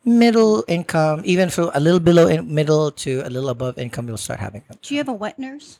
middle 0.05 0.63
income, 0.67 1.21
even 1.23 1.50
for 1.50 1.71
a 1.73 1.79
little 1.79 2.00
below 2.00 2.27
in, 2.27 2.53
middle 2.53 2.91
to 2.91 3.21
a 3.25 3.29
little 3.29 3.50
above 3.50 3.77
income, 3.77 4.07
you'll 4.07 4.17
start 4.17 4.39
having 4.39 4.63
them. 4.67 4.77
Do 4.81 4.94
you 4.94 5.00
have 5.00 5.07
a 5.09 5.13
wet 5.13 5.39
nurse? 5.39 5.79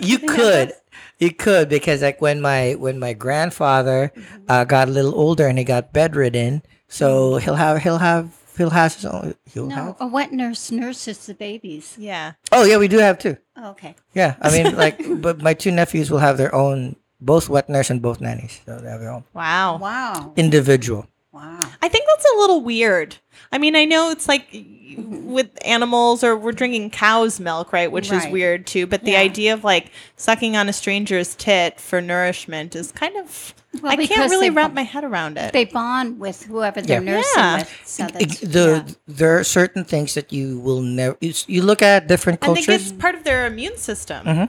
You 0.00 0.18
could, 0.28 0.72
you 1.18 1.30
could 1.32 1.68
because 1.68 2.02
like 2.02 2.20
when 2.20 2.40
my 2.40 2.74
when 2.74 2.98
my 2.98 3.12
grandfather 3.12 4.12
uh, 4.48 4.64
got 4.64 4.88
a 4.88 4.90
little 4.90 5.14
older 5.14 5.46
and 5.46 5.58
he 5.58 5.64
got 5.64 5.92
bedridden, 5.92 6.62
so 6.88 7.36
he'll 7.36 7.54
have 7.56 7.82
he'll 7.82 7.98
have 7.98 8.36
he'll 8.56 8.70
have 8.70 8.94
his 8.94 9.06
own. 9.06 9.34
He'll 9.46 9.66
No, 9.66 9.74
have. 9.76 9.96
a 10.00 10.06
wet 10.06 10.32
nurse 10.32 10.70
nurses 10.70 11.24
the 11.26 11.34
babies. 11.34 11.96
Yeah. 11.98 12.32
Oh 12.52 12.64
yeah, 12.64 12.76
we 12.76 12.88
do 12.88 12.98
have 12.98 13.18
two. 13.18 13.36
Oh, 13.56 13.70
okay. 13.70 13.94
Yeah, 14.14 14.36
I 14.40 14.50
mean 14.50 14.76
like, 14.76 15.00
but 15.22 15.40
my 15.40 15.54
two 15.54 15.70
nephews 15.72 16.10
will 16.10 16.18
have 16.18 16.36
their 16.36 16.54
own, 16.54 16.96
both 17.20 17.48
wet 17.48 17.68
nurse 17.68 17.88
and 17.90 18.02
both 18.02 18.20
nannies, 18.20 18.60
so 18.66 18.78
they 18.78 18.90
have 18.90 19.00
their 19.00 19.10
own 19.10 19.24
Wow. 19.32 19.78
Wow. 19.78 20.32
individual. 20.36 21.06
Wow. 21.38 21.60
I 21.82 21.88
think 21.88 22.04
that's 22.08 22.26
a 22.34 22.38
little 22.38 22.60
weird. 22.62 23.16
I 23.52 23.58
mean, 23.58 23.76
I 23.76 23.84
know 23.84 24.10
it's 24.10 24.26
like 24.28 24.48
with 24.96 25.48
animals 25.64 26.24
or 26.24 26.36
we're 26.36 26.50
drinking 26.52 26.90
cow's 26.90 27.38
milk, 27.38 27.72
right? 27.72 27.90
Which 27.92 28.10
is 28.10 28.26
weird 28.26 28.66
too. 28.66 28.86
But 28.86 29.04
the 29.04 29.12
Yeah. 29.12 29.20
idea 29.20 29.54
of 29.54 29.62
like 29.62 29.92
sucking 30.16 30.56
on 30.56 30.68
a 30.68 30.72
stranger's 30.72 31.34
tit 31.36 31.78
for 31.80 32.00
nourishment 32.00 32.74
is 32.74 32.90
kind 32.90 33.16
of, 33.16 33.54
Well, 33.80 33.92
I 33.92 34.06
can't 34.06 34.30
really 34.30 34.48
they- 34.48 34.54
wrap 34.54 34.74
my 34.74 34.82
head 34.82 35.04
around 35.04 35.38
it. 35.38 35.52
They 35.52 35.66
bond 35.66 36.18
with 36.18 36.42
whoever 36.44 36.82
they're 36.82 37.02
Yeah. 37.02 37.12
nursing 37.14 37.32
Yeah. 37.36 37.56
with. 37.58 37.80
So 37.84 38.06
that's, 38.08 38.40
the 38.40 38.84
yeah. 38.86 38.94
there 39.06 39.38
are 39.38 39.44
certain 39.44 39.84
things 39.84 40.14
that 40.14 40.32
you 40.32 40.58
will 40.58 40.80
never. 40.82 41.16
You, 41.20 41.32
you 41.46 41.62
look 41.62 41.80
at 41.82 42.08
different 42.08 42.42
I 42.42 42.46
think 42.52 42.66
cultures. 42.66 42.90
it's 42.90 42.92
part 43.00 43.14
of 43.14 43.22
their 43.24 43.46
immune 43.46 43.76
system. 43.78 44.26
Mm-hmm. 44.26 44.44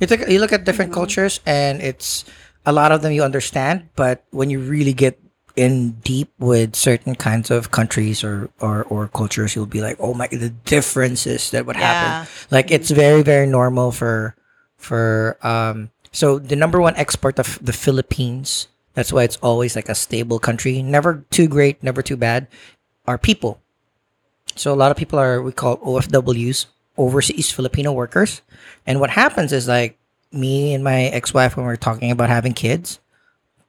You 0.00 0.06
take 0.06 0.28
you 0.28 0.38
look 0.38 0.52
at 0.52 0.64
different 0.64 0.90
Mm-hmm. 0.92 1.00
cultures, 1.00 1.40
and 1.46 1.80
it's 1.80 2.24
a 2.66 2.72
lot 2.72 2.92
of 2.92 3.00
them 3.02 3.12
you 3.12 3.22
understand, 3.22 3.88
but 3.96 4.24
when 4.30 4.50
you 4.50 4.58
really 4.60 4.92
get 4.92 5.18
in 5.56 5.92
deep 6.02 6.30
with 6.38 6.74
certain 6.74 7.14
kinds 7.14 7.50
of 7.50 7.70
countries 7.70 8.24
or 8.24 8.50
or, 8.60 8.82
or 8.84 9.08
cultures, 9.08 9.54
you'll 9.54 9.66
be 9.70 9.80
like, 9.80 9.96
oh 10.00 10.14
my, 10.14 10.26
the 10.28 10.50
differences 10.66 11.50
that 11.50 11.66
would 11.66 11.76
Yeah. 11.76 11.86
happen. 12.24 12.32
Like 12.50 12.70
it's 12.70 12.90
very 12.90 13.22
very 13.22 13.46
normal 13.46 13.92
for 13.92 14.34
for 14.76 15.36
um. 15.42 15.90
So 16.12 16.38
the 16.38 16.54
number 16.56 16.80
one 16.80 16.94
export 16.96 17.38
of 17.38 17.58
the 17.62 17.72
Philippines. 17.72 18.68
That's 18.94 19.12
why 19.12 19.24
it's 19.24 19.38
always 19.42 19.74
like 19.74 19.88
a 19.88 19.94
stable 19.98 20.38
country, 20.38 20.78
never 20.80 21.24
too 21.30 21.48
great, 21.48 21.82
never 21.82 22.00
too 22.02 22.16
bad. 22.16 22.46
Are 23.06 23.18
people. 23.18 23.58
So 24.54 24.72
a 24.72 24.78
lot 24.78 24.90
of 24.92 24.96
people 24.96 25.18
are 25.18 25.42
we 25.42 25.50
call 25.50 25.78
OFWs, 25.78 26.66
overseas 26.96 27.50
Filipino 27.50 27.90
workers. 27.92 28.40
And 28.86 29.00
what 29.00 29.10
happens 29.10 29.52
is 29.52 29.66
like 29.66 29.98
me 30.30 30.74
and 30.74 30.84
my 30.84 31.10
ex-wife 31.10 31.56
when 31.56 31.66
we're 31.66 31.74
talking 31.76 32.10
about 32.10 32.28
having 32.30 32.54
kids, 32.54 33.00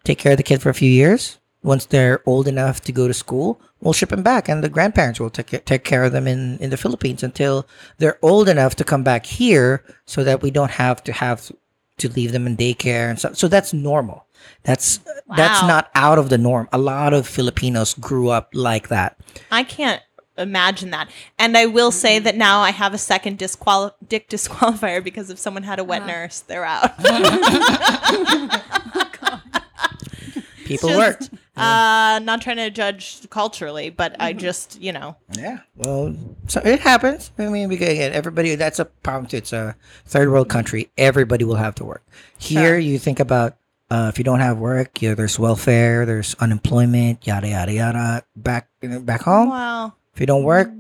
take 0.04 0.20
care 0.20 0.34
of 0.34 0.38
the 0.38 0.44
kid 0.46 0.62
for 0.62 0.70
a 0.70 0.74
few 0.78 0.90
years. 0.92 1.40
Once 1.66 1.86
they're 1.86 2.22
old 2.28 2.48
enough 2.48 2.82
to 2.82 2.92
go 2.92 3.08
to 3.08 3.14
school, 3.14 3.60
we'll 3.82 3.94
ship 3.94 4.10
them 4.10 4.22
back, 4.22 4.48
and 4.48 4.64
the 4.64 4.70
grandparents 4.70 5.20
will 5.20 5.32
take 5.32 5.66
take 5.66 5.84
care 5.84 6.04
of 6.04 6.12
them 6.12 6.28
in 6.28 6.60
in 6.60 6.70
the 6.70 6.78
Philippines 6.78 7.24
until 7.24 7.68
they're 7.98 8.20
old 8.22 8.48
enough 8.48 8.76
to 8.76 8.84
come 8.84 9.04
back 9.04 9.26
here, 9.26 9.84
so 10.06 10.24
that 10.24 10.42
we 10.42 10.52
don't 10.52 10.72
have 10.72 11.04
to 11.04 11.12
have 11.12 11.52
to 11.98 12.10
leave 12.10 12.34
them 12.34 12.46
in 12.46 12.56
daycare 12.56 13.10
and 13.10 13.18
stuff. 13.18 13.36
So 13.36 13.48
that's 13.48 13.74
normal. 13.74 14.26
That's 14.64 15.00
that's 15.36 15.64
not 15.64 15.90
out 15.96 16.20
of 16.20 16.30
the 16.30 16.38
norm. 16.38 16.70
A 16.72 16.78
lot 16.78 17.14
of 17.14 17.28
Filipinos 17.28 17.96
grew 17.96 18.30
up 18.30 18.50
like 18.54 18.90
that. 18.90 19.18
I 19.52 19.64
can't 19.64 20.04
imagine 20.38 20.92
that. 20.92 21.10
And 21.40 21.58
I 21.58 21.66
will 21.66 21.92
say 21.92 22.20
that 22.20 22.36
now 22.36 22.60
I 22.60 22.70
have 22.72 22.94
a 22.94 22.98
second 22.98 23.40
disqual- 23.40 23.96
dick 24.08 24.30
disqualifier 24.30 25.04
because 25.04 25.32
if 25.32 25.40
someone 25.40 25.64
had 25.64 25.80
a 25.80 25.84
wet 25.84 26.04
uh-huh. 26.04 26.12
nurse, 26.12 26.42
they're 26.42 26.66
out. 26.66 26.92
People 30.66 30.90
Just- 30.90 31.32
work. 31.56 31.66
Uh, 31.66 32.20
not 32.20 32.42
trying 32.42 32.58
to 32.58 32.70
judge 32.70 33.28
culturally, 33.30 33.90
but 33.90 34.14
Mm-hmm. 34.14 34.22
I 34.22 34.34
just, 34.34 34.82
you 34.82 34.92
know, 34.94 35.16
Yeah. 35.38 35.60
Well, 35.76 36.16
so 36.48 36.62
it 36.64 36.80
happens. 36.80 37.32
I 37.38 37.48
mean, 37.48 37.70
we 37.70 37.76
again, 37.76 38.14
everybody. 38.14 38.56
That's 38.56 38.80
a 38.80 38.86
problem 38.86 39.26
too. 39.28 39.38
It's 39.38 39.54
a 39.54 39.76
third 40.06 40.30
world 40.30 40.50
country. 40.50 40.90
Everybody 40.98 41.44
will 41.46 41.56
have 41.56 41.76
to 41.76 41.86
work. 41.86 42.04
Here, 42.38 42.62
Sure. 42.76 42.78
you 42.78 43.00
think 43.00 43.20
about 43.20 43.56
uh, 43.90 44.10
if 44.12 44.18
you 44.18 44.24
don't 44.24 44.40
have 44.40 44.58
work, 44.58 45.02
you 45.02 45.14
there's 45.16 45.38
welfare, 45.38 46.06
there's 46.06 46.36
unemployment, 46.36 47.26
yada 47.28 47.48
yada 47.50 47.72
yada. 47.74 48.24
Back 48.36 48.70
you 48.82 48.90
know, 48.90 49.00
back 49.00 49.22
home, 49.22 49.50
wow. 49.50 49.94
if 50.14 50.20
you 50.20 50.26
don't 50.26 50.44
work, 50.44 50.72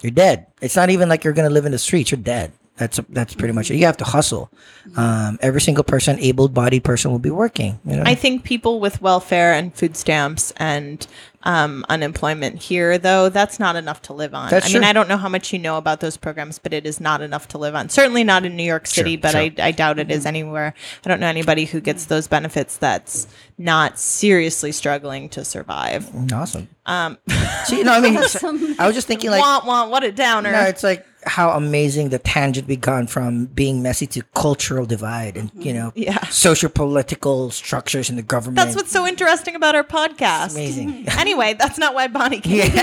you're 0.00 0.10
dead. 0.12 0.46
It's 0.60 0.76
not 0.76 0.90
even 0.90 1.08
like 1.08 1.22
you're 1.24 1.34
gonna 1.34 1.50
live 1.50 1.66
in 1.66 1.72
the 1.72 1.78
streets. 1.78 2.10
You're 2.10 2.20
dead. 2.20 2.52
That's 2.76 3.00
that's 3.08 3.34
pretty 3.34 3.54
much 3.54 3.70
it. 3.70 3.76
You 3.76 3.86
have 3.86 3.96
to 3.98 4.04
hustle. 4.04 4.50
Um, 4.96 5.38
every 5.40 5.60
single 5.60 5.84
person, 5.84 6.18
able-bodied 6.18 6.84
person, 6.84 7.10
will 7.10 7.18
be 7.18 7.30
working. 7.30 7.80
You 7.86 7.96
know? 7.96 8.02
I 8.04 8.14
think 8.14 8.44
people 8.44 8.80
with 8.80 9.00
welfare 9.00 9.52
and 9.54 9.74
food 9.74 9.96
stamps 9.96 10.52
and 10.58 11.06
um, 11.42 11.84
unemployment 11.88 12.60
here, 12.62 12.98
though, 12.98 13.28
that's 13.28 13.58
not 13.58 13.76
enough 13.76 14.02
to 14.02 14.12
live 14.12 14.34
on. 14.34 14.50
That's 14.50 14.66
I 14.66 14.68
mean, 14.72 14.82
true. 14.82 14.88
I 14.88 14.92
don't 14.92 15.08
know 15.08 15.16
how 15.16 15.28
much 15.28 15.52
you 15.52 15.58
know 15.58 15.76
about 15.78 16.00
those 16.00 16.16
programs, 16.16 16.58
but 16.58 16.72
it 16.72 16.86
is 16.86 17.00
not 17.00 17.20
enough 17.20 17.48
to 17.48 17.58
live 17.58 17.74
on. 17.74 17.88
Certainly 17.88 18.24
not 18.24 18.44
in 18.44 18.56
New 18.56 18.62
York 18.64 18.86
City, 18.86 19.12
Sure, 19.14 19.20
but 19.22 19.30
sure. 19.32 19.40
I, 19.40 19.52
I 19.58 19.70
doubt 19.70 19.98
it 19.98 20.10
is 20.10 20.20
Mm-hmm. 20.20 20.28
anywhere. 20.28 20.74
I 21.04 21.08
don't 21.08 21.20
know 21.20 21.26
anybody 21.28 21.64
who 21.66 21.80
gets 21.80 22.06
those 22.06 22.26
benefits 22.26 22.76
that's 22.78 23.28
not 23.58 23.98
seriously 23.98 24.72
struggling 24.72 25.28
to 25.30 25.44
survive. 25.44 26.08
awesome. 26.32 26.68
Um, 26.86 27.18
See, 27.64 27.82
no, 27.82 27.92
I 27.92 28.00
mean, 28.00 28.16
I 28.78 28.86
was 28.86 28.94
just 28.94 29.06
thinking 29.06 29.30
like 29.30 29.40
want, 29.40 29.66
want, 29.66 29.90
what 29.90 30.04
a 30.04 30.12
downer. 30.12 30.52
No, 30.52 30.62
it's 30.62 30.82
like 30.84 31.04
how 31.24 31.50
amazing 31.50 32.10
the 32.10 32.20
tangent 32.20 32.68
we 32.68 32.76
gone 32.76 33.08
from 33.08 33.46
being 33.46 33.82
messy 33.82 34.06
to 34.06 34.22
cultural 34.36 34.86
divide 34.86 35.36
and 35.36 35.50
you 35.56 35.72
know 35.74 35.92
Yeah. 35.96 36.24
social 36.28 36.70
political 36.70 37.50
structures 37.50 38.08
in 38.08 38.14
the 38.14 38.22
government. 38.22 38.56
that's 38.64 38.76
what's 38.76 38.92
so 38.92 39.04
interesting 39.04 39.56
about 39.56 39.74
our 39.74 39.82
podcast. 39.82 40.52
amazing. 40.52 41.04
Anyway, 41.26 41.54
that's 41.54 41.76
not 41.76 41.92
why 41.92 42.06
Bonnie 42.06 42.40
came. 42.40 42.70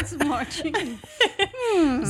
It's 0.00 0.16
marching. 0.24 0.98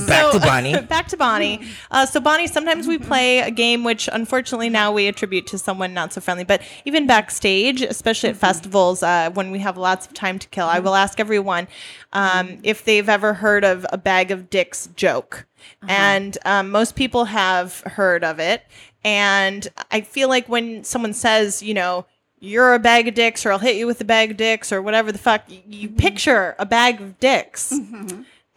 Back 0.07 0.31
to 0.31 0.39
Bonnie. 0.39 0.79
back 0.87 1.07
to 1.09 1.17
Bonnie. 1.17 1.61
Uh, 1.91 2.05
so 2.05 2.19
Bonnie, 2.19 2.47
sometimes 2.47 2.87
we 2.87 2.97
play 2.97 3.39
a 3.39 3.51
game 3.51 3.83
which, 3.83 4.07
unfortunately, 4.11 4.69
now 4.69 4.93
we 4.93 5.07
attribute 5.07 5.45
to 5.47 5.57
someone 5.57 5.93
not 5.93 6.13
so 6.13 6.21
friendly. 6.21 6.45
But 6.45 6.61
even 6.85 7.05
backstage, 7.05 7.81
especially 7.81 8.29
at 8.29 8.37
festivals, 8.37 9.03
uh, 9.03 9.29
when 9.33 9.51
we 9.51 9.59
have 9.59 9.77
lots 9.77 10.07
of 10.07 10.13
time 10.13 10.39
to 10.39 10.47
kill, 10.47 10.67
I 10.67 10.79
will 10.79 10.95
ask 10.95 11.19
everyone 11.19 11.67
um, 12.13 12.59
if 12.63 12.85
they've 12.85 13.09
ever 13.09 13.33
heard 13.33 13.65
of 13.65 13.85
a 13.91 13.97
bag 13.97 14.31
of 14.31 14.49
dicks 14.49 14.87
joke, 14.95 15.45
and 15.87 16.37
um, 16.45 16.71
most 16.71 16.95
people 16.95 17.25
have 17.25 17.81
heard 17.81 18.23
of 18.23 18.39
it. 18.39 18.63
And 19.03 19.67
I 19.91 20.01
feel 20.01 20.29
like 20.29 20.47
when 20.47 20.83
someone 20.85 21.13
says, 21.13 21.61
you 21.61 21.73
know. 21.73 22.05
You're 22.43 22.73
a 22.73 22.79
bag 22.79 23.07
of 23.07 23.13
dicks, 23.13 23.45
or 23.45 23.51
I'll 23.51 23.59
hit 23.59 23.75
you 23.75 23.85
with 23.85 24.01
a 24.01 24.03
bag 24.03 24.31
of 24.31 24.37
dicks, 24.37 24.71
or 24.71 24.81
whatever 24.81 25.11
the 25.11 25.19
fuck. 25.19 25.43
You 25.47 25.89
picture 25.89 26.55
a 26.57 26.65
bag 26.65 26.99
of 26.99 27.19
dicks, 27.19 27.71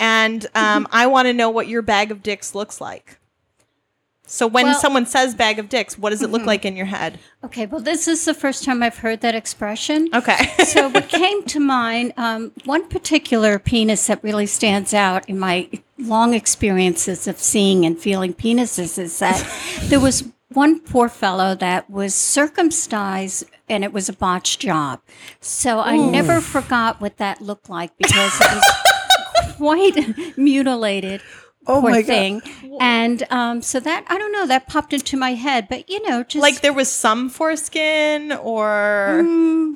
and 0.00 0.46
um, 0.54 0.88
I 0.92 1.06
want 1.06 1.26
to 1.26 1.34
know 1.34 1.50
what 1.50 1.68
your 1.68 1.82
bag 1.82 2.10
of 2.10 2.22
dicks 2.22 2.54
looks 2.54 2.80
like. 2.80 3.18
So 4.26 4.46
when 4.46 4.66
Well- 4.66 4.80
someone 4.80 5.04
says 5.04 5.34
bag 5.34 5.58
of 5.58 5.68
dicks, 5.68 5.98
what 5.98 6.10
does 6.10 6.22
it 6.22 6.30
look 6.30 6.46
like 6.46 6.64
in 6.64 6.76
your 6.76 6.86
head? 6.86 7.18
Okay, 7.44 7.66
well, 7.66 7.80
this 7.80 8.08
is 8.08 8.24
the 8.24 8.32
first 8.32 8.64
time 8.64 8.82
I've 8.82 8.96
heard 8.98 9.20
that 9.20 9.34
expression. 9.34 10.08
Okay. 10.14 10.50
so 10.64 10.88
what 10.88 11.10
came 11.10 11.44
to 11.44 11.60
mind, 11.60 12.14
um, 12.16 12.52
one 12.64 12.88
particular 12.88 13.58
penis 13.58 14.06
that 14.06 14.24
really 14.24 14.46
stands 14.46 14.94
out 14.94 15.28
in 15.28 15.38
my 15.38 15.68
long 15.98 16.32
experiences 16.32 17.28
of 17.28 17.38
seeing 17.38 17.84
and 17.84 17.98
feeling 17.98 18.32
penises 18.32 18.98
is 18.98 19.18
that 19.18 19.46
there 19.84 20.00
was 20.00 20.24
one 20.54 20.80
poor 20.80 21.08
fellow 21.08 21.54
that 21.56 21.90
was 21.90 22.14
circumcised 22.14 23.44
and 23.68 23.84
it 23.84 23.92
was 23.92 24.08
a 24.08 24.12
botched 24.12 24.60
job. 24.60 25.00
So 25.40 25.80
I 25.80 25.96
never 25.96 26.40
forgot 26.40 27.00
what 27.00 27.16
that 27.18 27.40
looked 27.40 27.68
like 27.68 27.96
because 27.98 28.40
it 28.40 28.54
was 28.54 29.54
quite 29.56 30.36
mutilated. 30.38 31.20
Oh 31.66 31.80
poor 31.80 31.90
my 31.92 32.02
God. 32.02 32.06
thing. 32.06 32.42
And 32.78 33.22
um, 33.30 33.62
so 33.62 33.80
that 33.80 34.04
I 34.08 34.18
don't 34.18 34.32
know 34.32 34.46
that 34.46 34.66
popped 34.68 34.92
into 34.92 35.16
my 35.16 35.32
head, 35.32 35.66
but 35.70 35.88
you 35.88 36.06
know, 36.06 36.22
just 36.22 36.42
like 36.42 36.60
there 36.60 36.74
was 36.74 36.90
some 36.90 37.30
foreskin 37.30 38.32
or 38.32 39.22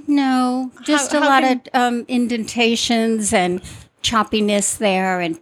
no, 0.06 0.70
just 0.85 1.12
How- 1.12 1.18
a 1.18 1.23
how 1.23 1.28
lot 1.28 1.42
can- 1.44 1.62
of 1.73 1.80
um, 1.80 2.04
indentations 2.08 3.32
and 3.32 3.62
choppiness 4.02 4.76
there, 4.76 5.20
and 5.20 5.40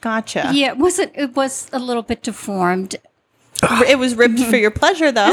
gotcha. 0.00 0.50
yeah, 0.54 0.68
it 0.68 0.78
wasn't 0.78 1.12
it 1.14 1.36
was 1.36 1.68
a 1.72 1.78
little 1.78 2.02
bit 2.02 2.22
deformed. 2.22 2.96
It 3.62 3.98
was 3.98 4.14
ribbed 4.14 4.40
for 4.44 4.56
your 4.56 4.70
pleasure 4.70 5.10
though. 5.12 5.30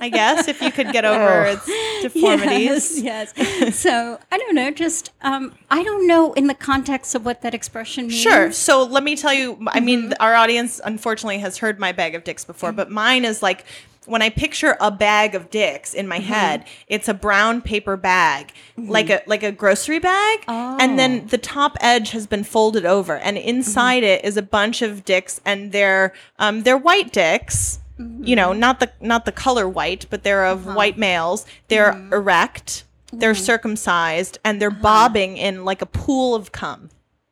I 0.00 0.08
guess 0.12 0.48
if 0.48 0.60
you 0.60 0.72
could 0.72 0.90
get 0.92 1.04
over 1.04 1.44
its 1.44 1.64
deformities. 2.02 3.00
Yes, 3.02 3.32
yes. 3.36 3.78
so 3.78 4.18
I 4.32 4.38
don't 4.38 4.54
know, 4.56 4.70
just 4.72 5.12
um, 5.22 5.54
I 5.70 5.82
don't 5.84 6.06
know 6.08 6.32
in 6.32 6.48
the 6.48 6.54
context 6.54 7.14
of 7.14 7.24
what 7.24 7.42
that 7.42 7.54
expression 7.54 8.08
means. 8.08 8.20
Sure. 8.20 8.50
So 8.50 8.82
let 8.84 9.04
me 9.04 9.14
tell 9.16 9.32
you, 9.32 9.58
I 9.68 9.78
mean, 9.80 10.02
Mm-hmm. 10.02 10.12
our 10.20 10.34
audience 10.34 10.80
unfortunately 10.84 11.38
has 11.38 11.58
heard 11.58 11.78
my 11.78 11.92
bag 11.92 12.14
of 12.16 12.24
dicks 12.24 12.44
before, 12.44 12.72
but 12.72 12.90
mine 12.90 13.24
is 13.24 13.42
like 13.42 13.64
when 14.06 14.22
I 14.22 14.30
picture 14.30 14.76
a 14.80 14.90
bag 14.90 15.34
of 15.34 15.50
dicks 15.50 15.94
in 15.94 16.06
my 16.08 16.18
Mm-hmm. 16.18 16.26
head, 16.32 16.64
it's 16.88 17.08
a 17.08 17.14
brown 17.14 17.60
paper 17.62 17.96
bag, 17.96 18.52
like 18.76 19.10
a 19.10 19.22
like 19.26 19.42
a 19.42 19.52
grocery 19.52 19.98
bag, 19.98 20.44
and 20.48 20.92
Oh. 20.92 20.96
then 20.96 21.26
the 21.28 21.38
top 21.38 21.76
edge 21.80 22.10
has 22.10 22.26
been 22.26 22.44
folded 22.44 22.84
over, 22.84 23.16
and 23.16 23.36
Mm-hmm. 23.36 23.48
inside 23.48 24.02
it 24.02 24.24
is 24.24 24.36
a 24.36 24.42
bunch 24.42 24.82
of 24.82 25.04
dicks, 25.04 25.40
and 25.44 25.72
they're 25.72 26.12
um, 26.38 26.62
they're 26.62 26.76
white 26.78 27.12
dicks. 27.12 27.78
Mm-hmm. 28.00 28.24
You 28.24 28.36
know, 28.36 28.52
not 28.52 28.80
the 28.80 28.90
not 29.00 29.24
the 29.26 29.32
color 29.32 29.68
white, 29.68 30.06
but 30.10 30.22
they're 30.24 30.46
of 30.46 30.66
Uh-huh. 30.66 30.76
white 30.76 30.98
males. 30.98 31.46
They're 31.68 31.92
Mm-hmm. 31.92 32.12
erect. 32.14 32.84
They're 33.12 33.34
circumcised 33.34 34.38
and 34.42 34.60
they're 34.60 34.70
Uh-huh. 34.70 34.80
bobbing 34.82 35.36
in 35.36 35.64
like 35.66 35.82
a 35.82 35.86
pool 35.86 36.34
of 36.34 36.50
cum. 36.50 36.88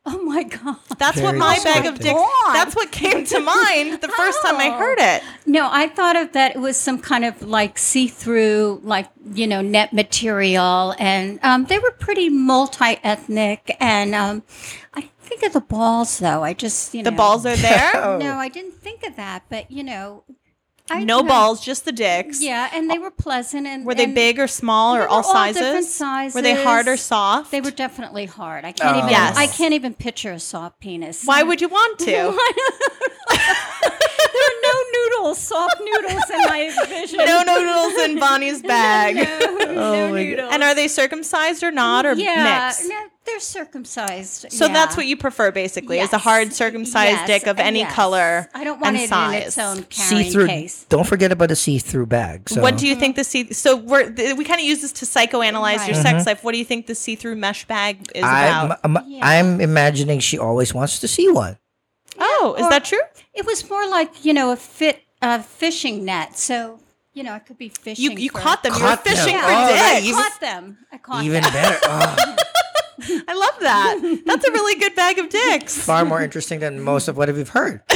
Oh 0.07 0.23
my 0.23 0.45
god. 0.45 0.77
That's 0.99 1.21
what 1.21 1.37
my 1.37 1.59
bag 1.63 1.85
of 1.85 1.99
dicks. 1.99 2.15
God. 2.15 2.55
That's 2.55 2.75
what 2.75 2.91
came 2.91 3.25
to 3.27 3.41
mind 3.41 4.01
the 4.01 4.09
first 4.09 4.41
time 4.43 4.57
I 4.57 4.69
Oh. 4.71 4.79
heard 4.79 4.99
it. 4.99 5.23
No, 5.45 5.69
I 5.71 5.89
thought 5.89 6.17
of 6.17 6.33
that. 6.33 6.57
It 6.57 6.59
was 6.59 6.77
some 6.79 6.99
kind 6.99 7.25
of 7.25 7.43
like 7.43 7.77
see-through, 7.79 8.81
like 8.83 9.09
you 9.35 9.47
know, 9.47 9.61
net 9.61 9.93
material, 9.93 10.95
and 10.99 11.39
um, 11.43 11.67
they 11.67 11.79
were 11.79 11.91
pretty 11.93 12.31
multi-ethnic. 12.31 13.77
And 13.81 14.15
um, 14.15 14.43
I 14.95 15.03
think 15.21 15.43
of 15.43 15.53
the 15.53 15.61
balls, 15.61 16.19
though. 16.19 16.43
I 16.43 16.55
just 16.55 16.95
you 16.95 17.03
know, 17.03 17.11
The 17.11 17.17
balls 17.17 17.45
are 17.47 17.57
there. 17.57 17.93
No, 18.19 18.37
I 18.37 18.49
didn't 18.49 18.73
think 18.75 19.07
of 19.07 19.17
that, 19.17 19.45
but 19.49 19.71
you 19.71 19.85
know, 19.85 20.25
I 20.91 21.05
no 21.05 21.23
balls, 21.23 21.65
just 21.65 21.85
the 21.85 21.93
dicks. 21.93 22.43
Yeah, 22.43 22.69
and 22.73 22.91
they 22.91 22.99
were 22.99 23.11
pleasant. 23.11 23.67
And 23.67 23.85
Were 23.87 23.95
they 23.95 24.05
and 24.05 24.15
big 24.15 24.39
or 24.39 24.47
small 24.49 24.97
or 24.97 25.07
all 25.09 25.23
all 25.25 25.53
different 25.53 25.85
sizes? 25.87 26.35
Were 26.35 26.43
they 26.43 26.63
hard 26.63 26.89
or 26.89 26.97
soft? 26.97 27.51
They 27.51 27.61
were 27.61 27.71
definitely 27.71 28.27
hard. 28.27 28.65
I 28.65 28.73
can't 28.73 28.97
Oh. 28.97 28.99
even. 28.99 29.11
Yes. 29.11 29.37
I 29.37 29.47
can't 29.47 29.75
even 29.75 29.95
picture 29.95 30.33
a 30.33 30.41
soft 30.41 30.81
penis. 30.81 31.25
Why 31.25 31.43
would 31.43 31.61
you 31.61 31.69
want 31.69 31.99
to? 32.01 32.05
there 33.31 33.39
are 34.43 34.61
no 34.63 34.75
noodles, 34.93 35.39
soft 35.39 35.81
noodles 35.81 36.31
in 36.31 36.39
my 36.47 36.71
vision. 36.89 37.19
no 37.25 37.43
noodles 37.43 38.05
in 38.05 38.19
Bonnie's 38.19 38.63
bag. 38.75 39.17
no, 39.17 39.73
no 39.73 40.11
my 40.13 40.25
noodles. 40.25 40.51
And 40.53 40.63
are 40.63 40.75
they 40.75 40.89
circumcised 40.89 41.63
or 41.63 41.71
not 41.71 42.07
or 42.07 42.15
yeah, 42.15 42.67
mixed? 42.67 42.89
no, 42.89 43.01
they're 43.41 43.65
circumcised. 43.65 44.53
So 44.53 44.67
yeah. 44.67 44.73
that's 44.73 44.97
what 44.97 45.07
you 45.07 45.17
prefer, 45.17 45.51
basically, 45.51 45.99
is 46.01 46.13
a 46.13 46.19
hard 46.19 46.53
circumcised 46.53 47.19
Yes, 47.21 47.27
dick 47.27 47.47
of 47.47 47.59
uh, 47.59 47.63
any 47.63 47.81
yes. 47.81 47.95
color 47.95 48.49
I 48.55 48.65
don't 48.65 48.81
want 48.81 48.97
and 48.97 49.05
it 49.05 49.09
size. 49.09 49.35
in 49.35 49.43
its 49.49 49.59
own 49.59 49.91
See 49.91 50.31
through. 50.31 50.47
case. 50.47 50.87
Don't 50.89 51.07
forget 51.07 51.33
about 51.33 51.49
the 51.49 51.57
see-through 51.57 52.07
bag. 52.07 52.49
So 52.49 52.61
What 52.61 52.77
do 52.79 52.87
you 52.87 52.95
think 52.97 53.17
the 53.17 53.25
see? 53.25 53.53
So 53.53 53.77
we're 53.77 54.11
th- 54.11 54.37
we 54.37 54.45
kind 54.45 54.61
of 54.61 54.67
use 54.67 54.81
this 54.83 54.93
to 54.93 55.05
psychoanalyze 55.07 55.87
your 55.87 55.97
Right. 55.97 56.03
sex 56.03 56.27
life. 56.27 56.45
What 56.45 56.53
do 56.53 56.59
you 56.59 56.65
think 56.65 56.87
the 56.87 56.95
see-through 56.95 57.37
mesh 57.37 57.67
bag 57.67 58.11
is 58.15 58.23
I'm, 58.25 58.67
about? 58.67 58.81
I'm, 58.85 58.99
Yeah. 59.07 59.27
I'm 59.27 59.61
imagining 59.61 60.21
she 60.21 60.39
always 60.39 60.75
wants 60.75 60.99
to 61.01 61.09
see 61.09 61.29
one. 61.31 61.59
oh, 62.19 62.55
is 62.59 62.69
that 62.69 62.85
true? 62.85 63.01
It 63.35 63.47
was 63.47 63.69
more 63.71 63.87
like 63.89 64.25
you 64.25 64.35
know 64.35 64.51
a 64.53 64.57
fit 64.57 65.01
a 65.23 65.43
fishing 65.43 66.05
net. 66.05 66.37
So 66.39 66.81
you 67.15 67.23
know 67.23 67.33
I 67.33 67.39
could 67.39 67.59
be 67.59 67.69
fishing. 67.71 68.05
You 68.05 68.11
you 68.19 68.31
for- 68.31 68.39
caught 68.41 68.63
them. 68.63 68.73
Caught 68.73 68.81
you 69.07 69.13
were 69.13 69.17
fishing 69.17 69.35
them. 69.37 69.45
for 69.45 69.51
Oh, 69.51 69.67
that 69.69 69.95
dicks. 69.95 70.07
you- 70.07 70.15
I 70.17 70.23
caught 70.23 70.41
them. 70.41 70.79
I 70.93 70.99
caught 70.99 71.25
Even 71.25 71.43
them. 71.43 71.53
better. 71.53 71.79
Oh, 71.87 72.37
I 73.29 73.35
love 73.35 73.61
that. 73.61 74.23
That's 74.27 74.47
a 74.47 74.53
really 74.53 74.79
good 74.81 74.95
bag 74.95 75.19
of 75.19 75.29
dicks. 75.29 75.77
far 75.85 76.05
more 76.05 76.23
interesting 76.23 76.61
than 76.61 76.81
most 76.81 77.09
of 77.09 77.17
what 77.17 77.33
we've 77.33 77.49
heard. 77.49 77.83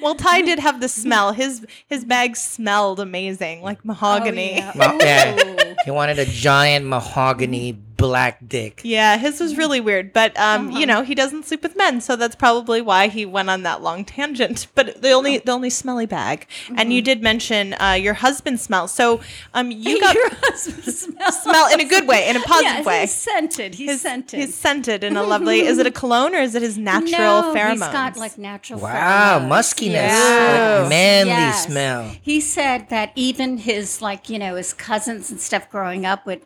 Well, 0.00 0.14
Ty 0.14 0.42
did 0.42 0.60
have 0.60 0.80
the 0.80 0.88
smell. 0.88 1.32
His 1.32 1.66
his 1.88 2.04
bag 2.04 2.36
smelled 2.36 3.00
amazing, 3.00 3.62
like 3.62 3.84
mahogany. 3.84 4.54
yeah. 4.56 4.72
yeah. 4.74 4.92
Ma- 4.92 4.98
yeah. 5.00 5.36
Oh. 5.38 5.74
He 5.84 5.90
wanted 5.90 6.20
a 6.20 6.24
giant 6.24 6.86
mahogany 6.86 7.72
black 7.98 8.38
dick. 8.48 8.80
Yeah, 8.84 9.18
his 9.18 9.40
was 9.40 9.58
really 9.58 9.80
weird, 9.80 10.12
but 10.14 10.34
um, 10.38 10.70
you 10.70 10.86
know, 10.86 11.02
he 11.02 11.14
doesn't 11.14 11.44
sleep 11.44 11.62
with 11.62 11.76
men, 11.76 12.00
so 12.00 12.16
that's 12.16 12.34
probably 12.36 12.80
why 12.80 13.08
he 13.08 13.26
went 13.26 13.50
on 13.50 13.64
that 13.64 13.82
long 13.82 14.04
tangent. 14.06 14.66
But 14.78 15.02
the 15.02 15.10
only 15.10 15.38
the 15.38 15.50
only 15.52 15.68
smelly 15.70 16.06
bag, 16.06 16.46
and 16.76 16.92
you 16.92 17.02
did 17.02 17.20
mention 17.22 17.74
uh, 17.74 17.92
your 18.00 18.14
husband 18.14 18.60
smells. 18.60 18.92
So 18.94 19.20
um, 19.52 19.70
you 19.72 20.00
got 20.06 20.14
Your 20.14 20.30
husband 20.30 20.84
smells. 20.94 21.42
smell 21.42 21.72
in 21.72 21.80
a 21.80 21.84
good 21.84 22.06
way, 22.06 22.28
in 22.28 22.36
a 22.36 22.40
positive 22.40 22.72
yeah, 22.78 22.82
way. 22.84 23.00
He's 23.02 23.12
scented. 23.14 23.74
He's 23.74 23.90
His- 23.90 24.00
scented. 24.02 24.38
He's 24.40 24.54
scented 24.54 25.02
in 25.04 25.16
a 25.16 25.22
lovely. 25.24 25.60
is 25.60 25.78
it 25.78 25.86
a 25.86 25.90
cologne 25.90 26.34
or 26.34 26.38
is 26.38 26.54
it 26.54 26.62
his 26.62 26.78
natural 26.78 27.42
no, 27.42 27.54
pheromones? 27.54 27.72
He's 27.72 27.80
got 27.80 28.16
like 28.16 28.38
natural. 28.38 28.78
Wow, 28.80 29.40
pheromones. 29.40 29.48
muskiness, 29.48 29.92
Yes. 29.92 30.80
like 30.82 30.88
manly 30.90 31.30
Yes. 31.32 31.64
smell. 31.66 32.12
He 32.22 32.40
said 32.40 32.88
that 32.90 33.10
even 33.16 33.58
his 33.58 34.00
like 34.00 34.30
you 34.30 34.38
know 34.38 34.54
his 34.54 34.72
cousins 34.72 35.30
and 35.30 35.40
stuff 35.40 35.68
growing 35.68 36.06
up 36.06 36.24
would 36.24 36.42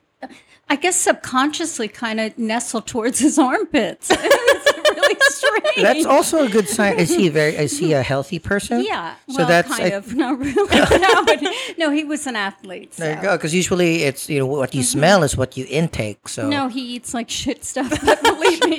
I 0.73 0.77
guess 0.77 0.97
subconsciously 0.97 1.89
kind 1.89 2.19
of 2.19 2.39
nestled 2.39 2.87
towards 2.87 3.19
his 3.19 3.39
armpits. 3.39 4.09
it's 4.11 4.73
really 4.73 5.17
strange. 5.21 5.77
That's 5.77 6.07
also 6.07 6.47
a 6.47 6.49
good 6.49 6.67
sign. 6.67 6.99
Is 6.99 7.15
he 7.15 7.29
very? 7.29 7.55
Is 7.57 7.79
he 7.79 7.93
a 7.93 8.03
healthy 8.03 8.39
person? 8.39 8.83
yeah. 8.83 9.17
So 9.29 9.37
well, 9.37 9.49
that's 9.49 9.69
kind 9.69 9.93
I- 9.93 9.97
of 9.97 10.15
not 10.15 10.39
really. 10.39 10.55
no, 10.99 11.25
but, 11.27 11.43
no, 11.77 11.91
he 11.91 12.05
was 12.05 12.27
an 12.27 12.37
athlete. 12.37 12.93
There 12.93 13.15
you 13.17 13.21
go. 13.21 13.37
Because 13.37 13.55
usually 13.55 14.05
it's 14.05 14.31
you 14.31 14.39
know 14.39 14.47
what 14.47 14.75
you 14.75 14.83
smell 14.83 15.23
is 15.23 15.37
what 15.37 15.59
you 15.59 15.67
intake. 15.69 16.27
So 16.27 16.49
No, 16.49 16.69
he 16.69 16.81
eats 16.95 17.13
like 17.13 17.29
shit 17.29 17.67
stuff. 17.67 17.91
But 18.03 18.23
believe 18.23 18.65
me, 18.65 18.79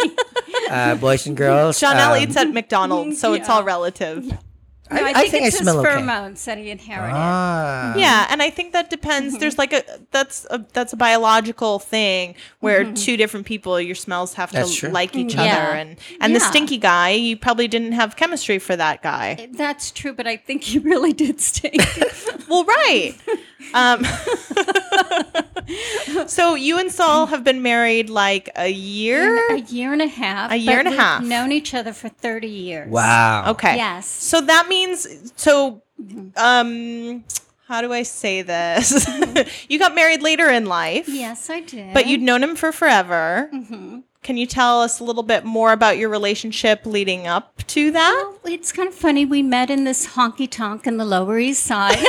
uh, 0.71 0.95
boys 0.95 1.27
and 1.27 1.37
girls. 1.37 1.79
Janelle 1.79 2.17
um, 2.17 2.23
eats 2.23 2.35
at 2.35 2.51
McDonald's, 2.51 3.21
so 3.21 3.33
it's 3.33 3.49
all 3.49 3.63
relative. 3.63 4.35
No, 4.93 5.01
I- 5.03 5.07
I, 5.07 5.09
I 5.09 5.13
think, 5.13 5.31
think 5.31 5.43
I 5.43 5.47
it's 5.47 5.57
smell 5.59 5.77
his 5.81 5.85
okay. 5.85 5.95
pheromones 6.01 6.43
that 6.45 6.57
he 6.57 6.69
inherited. 6.69 7.15
Ah. 7.15 7.95
Yeah, 7.95 8.27
and 8.29 8.41
I 8.41 8.49
think 8.49 8.73
that 8.73 8.89
depends. 8.89 9.37
There's 9.37 9.57
like 9.57 9.73
a 9.73 9.83
that's 10.11 10.45
a 10.49 10.65
that's 10.73 10.93
a 10.93 10.97
biological 10.97 11.79
thing 11.79 12.35
where 12.59 12.91
two 12.93 13.17
different 13.17 13.45
people, 13.45 13.79
your 13.79 13.95
smells 13.95 14.33
have 14.35 14.51
That's 14.51 14.73
to 14.73 14.79
true. 14.81 14.89
like 14.89 15.15
each 15.15 15.35
Yeah. 15.35 15.41
other, 15.43 15.77
and 15.77 15.97
and 16.21 16.35
the 16.35 16.39
stinky 16.39 16.77
guy, 16.77 17.09
you 17.11 17.37
probably 17.37 17.67
didn't 17.67 17.93
have 17.93 18.15
chemistry 18.15 18.59
for 18.59 18.75
that 18.75 19.01
guy. 19.01 19.47
That's 19.51 19.91
true, 19.91 20.13
but 20.13 20.27
I 20.27 20.37
think 20.37 20.63
he 20.63 20.79
really 20.91 21.13
did 21.13 21.39
stink. 21.41 21.81
Well, 22.49 22.63
right. 22.65 23.13
Um, 23.73 24.05
so 26.27 26.55
you 26.55 26.79
and 26.79 26.91
Saul 26.91 27.27
have 27.27 27.43
been 27.43 27.61
married 27.61 28.09
like 28.09 28.49
a 28.55 28.69
year. 28.69 29.53
a 29.53 29.59
year 29.59 29.93
and 29.93 30.01
a 30.01 30.07
half. 30.07 30.51
A 30.51 30.55
year 30.55 30.77
but 30.77 30.79
and 30.79 30.87
a 30.87 30.91
we've 30.91 30.99
half. 30.99 31.23
Known 31.23 31.51
each 31.51 31.73
other 31.73 31.93
for 31.93 32.09
thirty 32.09 32.47
years. 32.47 32.89
Wow. 32.89 33.51
Okay. 33.51 33.75
Yes. 33.75 34.07
So 34.07 34.41
that 34.41 34.67
means 34.67 35.33
so 35.35 35.81
um 36.37 37.23
how 37.67 37.81
do 37.81 37.93
I 37.93 38.03
say 38.03 38.41
this? 38.41 39.07
you 39.69 39.79
got 39.79 39.95
married 39.95 40.21
later 40.21 40.49
in 40.49 40.65
life. 40.65 41.07
Yes, 41.07 41.49
I 41.49 41.61
did. 41.61 41.93
But 41.93 42.07
you'd 42.07 42.21
known 42.21 42.43
him 42.43 42.55
for 42.55 42.71
forever. 42.71 43.49
Mm-hmm. 43.53 43.99
Can 44.23 44.37
you 44.37 44.45
tell 44.45 44.81
us 44.81 44.99
a 44.99 45.03
little 45.03 45.23
bit 45.23 45.43
more 45.43 45.73
about 45.73 45.97
your 45.97 46.09
relationship 46.09 46.85
leading 46.85 47.27
up 47.27 47.57
to 47.67 47.91
that? 47.91 48.33
Well, 48.43 48.53
it's 48.53 48.71
kind 48.71 48.87
of 48.87 48.95
funny. 48.95 49.25
We 49.25 49.43
met 49.43 49.69
in 49.69 49.83
this 49.83 50.07
honky 50.07 50.49
tonk 50.49 50.87
in 50.87 50.97
the 50.97 51.05
Lower 51.05 51.37
East 51.37 51.63
Side. 51.63 51.97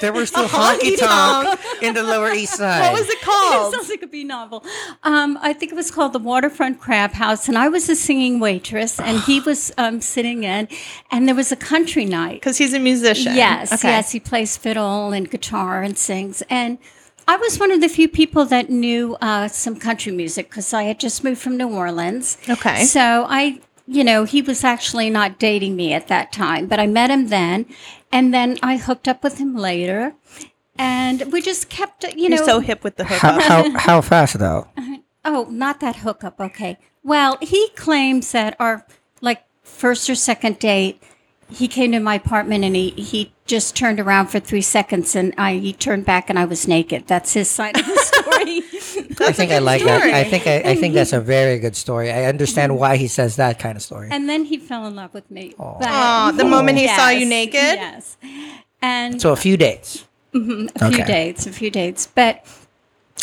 There 0.00 0.12
were 0.12 0.26
still 0.26 0.46
honky 0.46 0.94
honky 0.94 0.98
tonk 0.98 1.60
in 1.82 1.94
the 1.94 2.04
Lower 2.04 2.30
East 2.32 2.54
Side. 2.56 2.92
What 2.92 3.00
was 3.00 3.08
it 3.08 3.20
called? 3.20 3.74
It 3.74 3.76
Sounds 3.78 3.88
like 3.88 4.02
a 4.02 4.06
B 4.06 4.22
novel. 4.22 4.64
Um, 5.02 5.36
I 5.42 5.52
think 5.52 5.72
it 5.72 5.74
was 5.74 5.90
called 5.90 6.12
the 6.12 6.20
Waterfront 6.20 6.78
Crab 6.78 7.12
House, 7.14 7.48
and 7.48 7.58
I 7.58 7.68
was 7.68 7.88
a 7.88 7.96
singing 7.96 8.38
waitress, 8.38 9.00
and 9.00 9.18
he 9.22 9.40
was 9.50 9.72
um, 9.76 10.00
sitting 10.00 10.44
in, 10.44 10.68
and 11.10 11.26
there 11.26 11.34
was 11.34 11.50
a 11.50 11.56
country 11.56 12.04
night. 12.04 12.34
Because 12.34 12.58
he's 12.58 12.74
a 12.74 12.78
musician. 12.78 13.34
Yes, 13.34 13.72
Okay. 13.72 13.88
yes, 13.88 14.12
he 14.12 14.20
plays 14.20 14.56
fiddle 14.56 15.10
and 15.12 15.28
guitar 15.28 15.82
and 15.82 15.98
sings. 15.98 16.44
And 16.48 16.78
I 17.28 17.36
was 17.36 17.60
one 17.60 17.70
of 17.70 17.82
the 17.82 17.88
few 17.90 18.08
people 18.08 18.46
that 18.46 18.70
knew 18.70 19.14
uh, 19.20 19.48
some 19.48 19.76
country 19.76 20.10
music 20.12 20.48
because 20.48 20.72
I 20.72 20.84
had 20.84 20.98
just 20.98 21.22
moved 21.22 21.40
from 21.42 21.58
New 21.58 21.68
Orleans. 21.68 22.38
Okay. 22.48 22.84
So 22.84 23.26
I, 23.28 23.60
you 23.86 24.02
know, 24.02 24.24
he 24.24 24.40
was 24.40 24.64
actually 24.64 25.10
not 25.10 25.38
dating 25.38 25.76
me 25.76 25.92
at 25.92 26.08
that 26.08 26.32
time, 26.32 26.66
but 26.66 26.80
I 26.80 26.86
met 26.86 27.10
him 27.10 27.28
then. 27.28 27.66
And 28.10 28.32
then 28.32 28.58
I 28.62 28.78
hooked 28.78 29.06
up 29.06 29.22
with 29.22 29.36
him 29.36 29.54
later. 29.54 30.14
And 30.78 31.30
we 31.30 31.42
just 31.42 31.68
kept, 31.68 32.04
you 32.16 32.28
You're 32.28 32.38
know. 32.38 32.46
so 32.46 32.60
hip 32.60 32.82
with 32.82 32.96
the 32.96 33.04
how, 33.04 33.38
how 33.40 33.78
how 33.78 34.00
fast 34.00 34.38
though? 34.38 34.68
Oh, 35.22 35.48
not 35.50 35.80
that 35.80 35.96
hookup. 35.96 36.40
Okay. 36.40 36.78
Well, 37.02 37.36
he 37.42 37.68
claims 37.76 38.32
that 38.32 38.56
our 38.58 38.86
like 39.20 39.44
first 39.62 40.08
or 40.08 40.14
second 40.14 40.58
date, 40.58 41.02
he 41.50 41.68
came 41.68 41.92
to 41.92 42.00
my 42.00 42.14
apartment 42.14 42.64
and 42.64 42.74
he 42.74 42.90
he 42.90 43.34
just 43.48 43.74
turned 43.74 43.98
around 43.98 44.28
for 44.28 44.38
three 44.38 44.62
seconds 44.62 45.16
and 45.16 45.34
I 45.36 45.54
he 45.54 45.72
turned 45.72 46.04
back 46.04 46.30
and 46.30 46.38
I 46.38 46.44
was 46.44 46.68
naked. 46.68 47.08
That's 47.08 47.32
his 47.32 47.50
side 47.50 47.76
of 47.76 47.84
the 47.84 47.96
story. 47.96 48.58
I 49.26 49.32
think 49.32 49.50
I 49.50 49.58
good 49.58 49.62
like 49.64 49.82
that. 49.82 50.02
I 50.02 50.22
think 50.22 50.46
I, 50.46 50.58
I 50.58 50.74
think 50.76 50.94
that's 50.94 51.12
a 51.12 51.20
very 51.20 51.58
good 51.58 51.74
story. 51.74 52.12
I 52.12 52.24
understand 52.24 52.70
mm-hmm. 52.70 52.80
why 52.80 52.96
he 52.96 53.08
says 53.08 53.36
that 53.36 53.58
kind 53.58 53.76
of 53.76 53.82
story. 53.82 54.08
and 54.12 54.28
then 54.28 54.44
he 54.44 54.58
fell 54.58 54.86
in 54.86 54.94
love 54.94 55.12
with 55.14 55.28
me. 55.30 55.54
But- 55.58 55.82
Aw, 55.82 56.32
the 56.36 56.44
moment 56.44 56.78
he 56.78 56.86
saw 56.88 57.08
you 57.08 57.26
naked? 57.26 57.54
Yes. 57.54 58.16
And 58.80 59.20
So 59.20 59.32
a 59.32 59.36
few 59.36 59.56
dates. 59.56 60.04
Mm-hmm. 60.34 60.84
a 60.84 60.90
few 60.90 61.04
dates, 61.04 61.46
a 61.46 61.52
few 61.52 61.70
dates. 61.70 62.06
But 62.06 62.46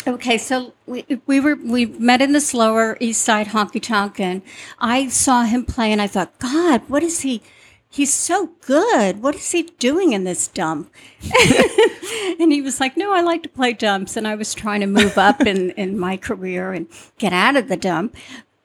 okay, 0.06 0.38
so 0.38 0.74
we, 0.86 1.06
we 1.26 1.38
were 1.38 1.54
we 1.54 1.86
met 1.86 2.20
in 2.20 2.32
this 2.32 2.52
lower 2.52 2.96
east 3.00 3.22
side 3.22 3.48
honky 3.48 3.80
tonk, 3.80 4.18
and 4.18 4.42
I 4.80 5.06
saw 5.06 5.44
him 5.44 5.64
play, 5.64 5.92
and 5.92 6.02
I 6.02 6.08
thought, 6.08 6.36
God, 6.40 6.82
what 6.88 7.04
is 7.04 7.20
he? 7.20 7.42
He's 7.88 8.12
so 8.12 8.50
good. 8.60 9.22
What 9.22 9.34
is 9.34 9.50
he 9.50 9.62
doing 9.78 10.12
in 10.12 10.24
this 10.24 10.48
dump? 10.48 10.92
and 12.38 12.52
he 12.52 12.60
was 12.60 12.80
like, 12.80 12.96
No, 12.96 13.12
I 13.12 13.22
like 13.22 13.42
to 13.44 13.48
play 13.48 13.72
dumps, 13.72 14.16
and 14.16 14.28
I 14.28 14.34
was 14.34 14.54
trying 14.54 14.80
to 14.80 14.86
move 14.86 15.16
up 15.16 15.40
in 15.40 15.70
in 15.72 15.98
my 15.98 16.16
career 16.16 16.72
and 16.72 16.88
get 17.18 17.32
out 17.32 17.56
of 17.56 17.68
the 17.68 17.76
dump. 17.76 18.16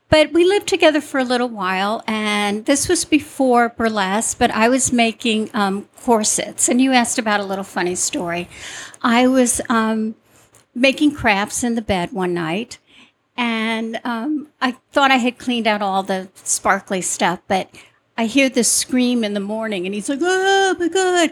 But 0.09 0.33
we 0.33 0.43
lived 0.43 0.67
together 0.67 0.99
for 0.99 1.19
a 1.21 1.23
little 1.23 1.47
while, 1.47 2.03
and 2.05 2.65
this 2.65 2.89
was 2.89 3.05
before 3.05 3.69
burlesque. 3.69 4.37
But 4.37 4.51
I 4.51 4.67
was 4.67 4.91
making 4.91 5.49
um, 5.53 5.87
corsets, 6.03 6.67
and 6.67 6.81
you 6.81 6.91
asked 6.91 7.17
about 7.17 7.39
a 7.39 7.45
little 7.45 7.63
funny 7.63 7.95
story. 7.95 8.49
I 9.01 9.27
was 9.27 9.61
um, 9.69 10.15
making 10.75 11.15
crafts 11.15 11.63
in 11.63 11.75
the 11.75 11.81
bed 11.81 12.11
one 12.11 12.33
night, 12.33 12.77
and 13.37 14.01
um, 14.03 14.49
I 14.59 14.73
thought 14.91 15.11
I 15.11 15.17
had 15.17 15.37
cleaned 15.37 15.67
out 15.67 15.81
all 15.81 16.03
the 16.03 16.27
sparkly 16.35 17.01
stuff, 17.01 17.39
but 17.47 17.69
I 18.17 18.25
hear 18.25 18.49
this 18.49 18.71
scream 18.71 19.23
in 19.23 19.33
the 19.33 19.39
morning, 19.39 19.85
and 19.85 19.95
he's 19.95 20.09
like, 20.09 20.19
"Oh 20.21 20.75
my 20.77 20.87
god!" 20.87 21.31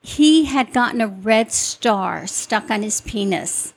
He 0.00 0.44
had 0.44 0.72
gotten 0.72 1.00
a 1.00 1.08
red 1.08 1.50
star 1.50 2.26
stuck 2.26 2.70
on 2.70 2.82
his 2.82 3.00
penis 3.00 3.72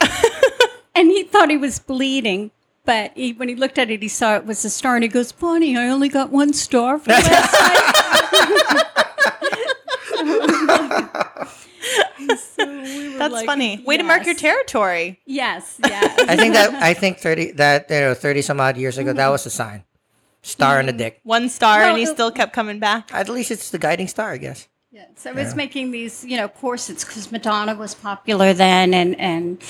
and 0.94 1.08
he 1.08 1.22
thought 1.22 1.50
he 1.50 1.56
was 1.56 1.78
bleeding. 1.78 2.50
But 2.84 3.12
he, 3.14 3.32
when 3.32 3.48
he 3.48 3.54
looked 3.54 3.78
at 3.78 3.90
it, 3.90 4.02
he 4.02 4.08
saw 4.08 4.36
it 4.36 4.46
was 4.46 4.64
a 4.64 4.70
star, 4.70 4.96
and 4.96 5.04
he 5.04 5.08
goes, 5.08 5.32
"Bonnie, 5.32 5.76
I 5.76 5.88
only 5.88 6.08
got 6.08 6.30
one 6.30 6.52
star 6.52 6.98
for 6.98 7.10
last 7.10 7.52
night." 7.52 7.86
So 12.56 12.66
we 12.66 13.16
That's 13.16 13.32
like, 13.32 13.46
funny. 13.46 13.82
Way 13.84 13.96
to 13.96 14.02
mark 14.02 14.24
your 14.24 14.34
territory. 14.34 15.20
Yes, 15.26 15.78
yes. 15.84 16.18
I 16.28 16.36
think 16.36 16.54
that 16.54 16.74
I 16.74 16.94
think 16.94 17.18
thirty 17.18 17.52
that 17.52 17.90
you 17.90 18.00
know 18.00 18.14
thirty 18.14 18.42
some 18.42 18.60
odd 18.60 18.76
years 18.76 18.98
ago 18.98 19.12
that 19.12 19.22
mm-hmm. 19.22 19.32
was 19.32 19.46
a 19.46 19.50
sign. 19.50 19.82
Star 20.42 20.80
in 20.80 20.86
the 20.86 20.92
dick. 20.92 21.20
One 21.22 21.48
star, 21.48 21.80
Well, 21.80 21.88
and 21.90 21.98
he 21.98 22.04
it- 22.04 22.08
still 22.08 22.30
kept 22.30 22.52
coming 22.52 22.78
back. 22.78 23.10
At 23.12 23.28
least 23.28 23.50
it's 23.50 23.70
the 23.70 23.78
guiding 23.78 24.08
star, 24.08 24.32
I 24.32 24.36
guess. 24.38 24.68
Yeah, 24.92 25.04
so 25.14 25.30
I 25.30 25.32
was 25.34 25.54
making 25.54 25.92
these, 25.92 26.24
you 26.24 26.36
know, 26.36 26.48
corsets 26.48 27.04
because 27.04 27.30
Madonna 27.30 27.74
was 27.76 27.94
popular 27.94 28.52
then, 28.52 28.92
and 28.92 29.18
and 29.20 29.62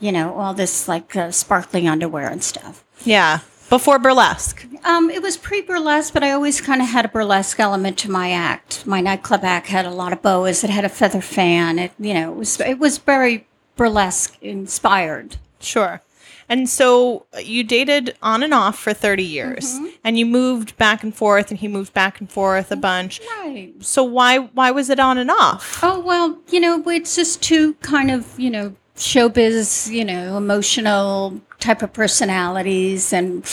you 0.00 0.10
know 0.10 0.34
all 0.34 0.52
this 0.54 0.88
like 0.88 1.14
uh, 1.14 1.30
sparkly 1.30 1.86
underwear 1.86 2.28
and 2.28 2.42
stuff. 2.42 2.84
Yeah. 3.04 3.40
Before 3.70 3.98
burlesque. 3.98 4.66
Um, 4.84 5.10
it 5.10 5.22
was 5.22 5.36
pre 5.36 5.62
burlesque, 5.62 6.12
but 6.12 6.22
I 6.24 6.32
always 6.32 6.60
kind 6.60 6.82
of 6.82 6.88
had 6.88 7.04
a 7.04 7.08
burlesque 7.08 7.58
element 7.60 7.96
to 7.98 8.10
my 8.10 8.30
act. 8.30 8.84
My 8.86 9.00
nightclub 9.00 9.42
act 9.44 9.68
had 9.68 9.86
a 9.86 9.90
lot 9.90 10.12
of 10.12 10.20
boas. 10.22 10.62
It 10.64 10.70
had 10.70 10.84
a 10.84 10.88
feather 10.90 11.20
fan. 11.22 11.78
It, 11.78 11.92
you 11.98 12.12
know, 12.12 12.32
it 12.32 12.36
was 12.36 12.60
it 12.60 12.78
was 12.78 12.98
very 12.98 13.46
burlesque 13.76 14.36
inspired. 14.42 15.36
Sure. 15.60 16.02
And 16.48 16.68
so 16.68 17.26
uh, 17.34 17.38
you 17.38 17.64
dated 17.64 18.16
on 18.22 18.42
and 18.42 18.52
off 18.52 18.78
for 18.78 18.92
30 18.92 19.22
years 19.22 19.78
and 20.02 20.18
you 20.18 20.26
moved 20.26 20.76
back 20.76 21.02
and 21.02 21.14
forth 21.14 21.50
and 21.50 21.58
he 21.58 21.68
moved 21.68 21.94
back 21.94 22.20
and 22.20 22.30
forth 22.30 22.70
a 22.70 22.76
bunch. 22.76 23.20
Right. 23.38 23.72
So 23.80 24.04
why 24.04 24.38
why 24.38 24.70
was 24.70 24.90
it 24.90 25.00
on 25.00 25.18
and 25.18 25.30
off? 25.30 25.80
Oh 25.82 26.00
well, 26.00 26.38
you 26.50 26.60
know, 26.60 26.82
it's 26.88 27.16
just 27.16 27.42
two 27.42 27.74
kind 27.74 28.10
of 28.10 28.38
you 28.38 28.50
know 28.50 28.74
showbiz, 28.96 29.90
you 29.90 30.04
know, 30.04 30.36
emotional 30.36 31.40
type 31.58 31.82
of 31.82 31.92
personalities 31.92 33.12
and 33.12 33.44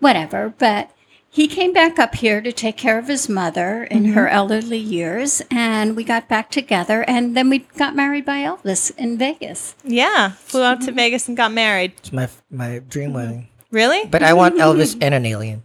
whatever. 0.00 0.54
But 0.58 0.90
he 1.36 1.46
came 1.46 1.74
back 1.74 1.98
up 1.98 2.14
here 2.14 2.40
to 2.40 2.50
take 2.50 2.78
care 2.78 2.98
of 2.98 3.08
his 3.08 3.28
mother 3.28 3.84
in 3.84 4.04
mm-hmm. 4.04 4.12
her 4.14 4.26
elderly 4.26 4.78
years, 4.78 5.42
and 5.50 5.94
we 5.94 6.02
got 6.02 6.30
back 6.30 6.50
together, 6.50 7.04
and 7.06 7.36
then 7.36 7.50
we 7.50 7.58
got 7.76 7.94
married 7.94 8.24
by 8.24 8.38
Elvis 8.38 8.96
in 8.96 9.18
Vegas. 9.18 9.74
Yeah, 9.84 10.30
flew 10.30 10.62
out 10.62 10.80
to 10.80 10.86
mm-hmm. 10.86 10.96
Vegas 10.96 11.28
and 11.28 11.36
got 11.36 11.52
married. 11.52 11.92
It's 11.98 12.10
my 12.10 12.30
my 12.50 12.78
dream 12.78 13.10
mm-hmm. 13.10 13.16
wedding. 13.16 13.48
Really? 13.70 14.06
But 14.06 14.22
I 14.22 14.32
want 14.32 14.54
Elvis 14.54 14.96
and 15.02 15.12
an 15.12 15.26
alien 15.26 15.64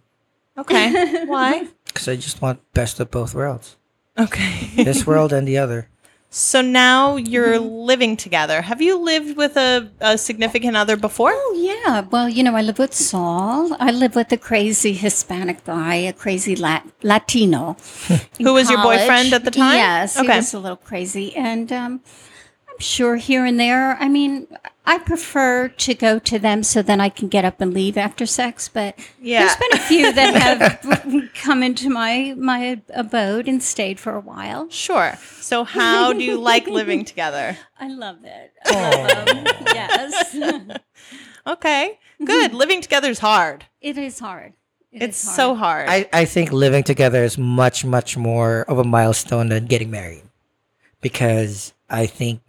Okay. 0.58 1.24
Why? 1.26 1.70
because 1.86 2.10
I 2.10 2.18
just 2.18 2.42
want 2.42 2.60
best 2.74 3.00
of 3.00 3.10
both 3.10 3.34
worlds. 3.34 3.78
Okay. 4.18 4.72
This 4.76 5.08
world 5.08 5.32
and 5.32 5.48
the 5.48 5.58
other. 5.58 5.88
So 6.34 6.62
now 6.62 7.18
you're 7.18 7.60
living 7.60 8.16
together. 8.16 8.62
Have 8.62 8.82
you 8.82 8.98
lived 8.98 9.36
with 9.36 9.58
a, 9.58 9.92
a 10.00 10.18
significant 10.18 10.78
other 10.78 10.96
before? 10.96 11.32
Oh 11.34 11.54
yeah, 11.60 12.06
well 12.10 12.30
you 12.30 12.42
know 12.42 12.56
I 12.56 12.62
live 12.62 12.80
with 12.80 12.94
Saul. 12.94 13.76
I 13.82 13.92
live 13.92 14.16
with 14.16 14.32
a 14.32 14.38
crazy 14.38 14.94
Hispanic 14.94 15.66
guy, 15.66 15.96
a 15.96 16.14
crazy 16.14 16.56
Lat- 16.56 16.88
Latino. 17.04 17.76
Who 18.38 18.54
was 18.54 18.70
your 18.70 18.82
boyfriend 18.82 19.34
at 19.34 19.44
the 19.44 19.52
time? 19.52 19.76
Yes, 19.76 20.16
he 20.16 20.22
Okay. 20.26 20.38
was 20.38 20.54
a 20.54 20.60
little 20.60 20.78
crazy, 20.78 21.36
and 21.36 21.70
um, 21.74 22.00
sure 22.82 23.16
here 23.16 23.46
and 23.46 23.60
there. 23.60 23.96
I 24.00 24.08
mean, 24.10 24.48
I 24.86 24.98
prefer 24.98 25.68
to 25.70 25.94
go 25.94 26.20
to 26.20 26.40
them 26.40 26.64
so 26.64 26.82
then 26.82 27.00
I 27.00 27.10
can 27.10 27.28
get 27.30 27.46
up 27.46 27.62
and 27.62 27.74
leave 27.74 27.98
after 27.98 28.26
sex. 28.26 28.68
But 28.68 29.00
Yeah. 29.22 29.40
there's 29.46 29.56
been 29.58 29.74
a 29.74 29.82
few 29.84 30.12
that 30.14 30.36
have 30.84 31.34
come 31.36 31.64
into 31.64 31.90
my 31.90 32.34
my 32.38 32.82
abode 32.94 33.48
and 33.48 33.62
stayed 33.64 34.00
for 34.00 34.14
a 34.16 34.20
while. 34.20 34.70
Sure. 34.70 35.18
So 35.40 35.64
how 35.64 36.12
do 36.14 36.24
you 36.24 36.38
like 36.40 36.68
living 36.68 37.06
together? 37.06 37.58
I 37.80 37.88
love 37.88 38.18
it. 38.24 38.52
I 38.66 39.14
love 39.14 39.26
them. 39.28 39.66
yes. 39.74 40.36
Okay, 41.48 41.98
good. 42.24 42.52
Mm-hmm. 42.52 42.58
Living 42.58 42.82
together 42.82 43.10
is 43.10 43.18
hard. 43.18 43.66
It 43.82 43.98
is 43.98 44.20
hard. 44.20 44.54
It 44.92 45.02
It's 45.02 45.24
is 45.24 45.36
so 45.36 45.56
hard. 45.56 45.90
I, 45.90 46.08
I 46.14 46.26
think 46.26 46.52
living 46.52 46.84
together 46.84 47.24
is 47.24 47.36
much, 47.36 47.84
much 47.84 48.16
more 48.16 48.62
of 48.68 48.78
a 48.78 48.84
milestone 48.84 49.50
than 49.50 49.66
getting 49.66 49.90
married. 49.90 50.22
Because 51.02 51.74
I 51.90 52.06
think 52.06 52.42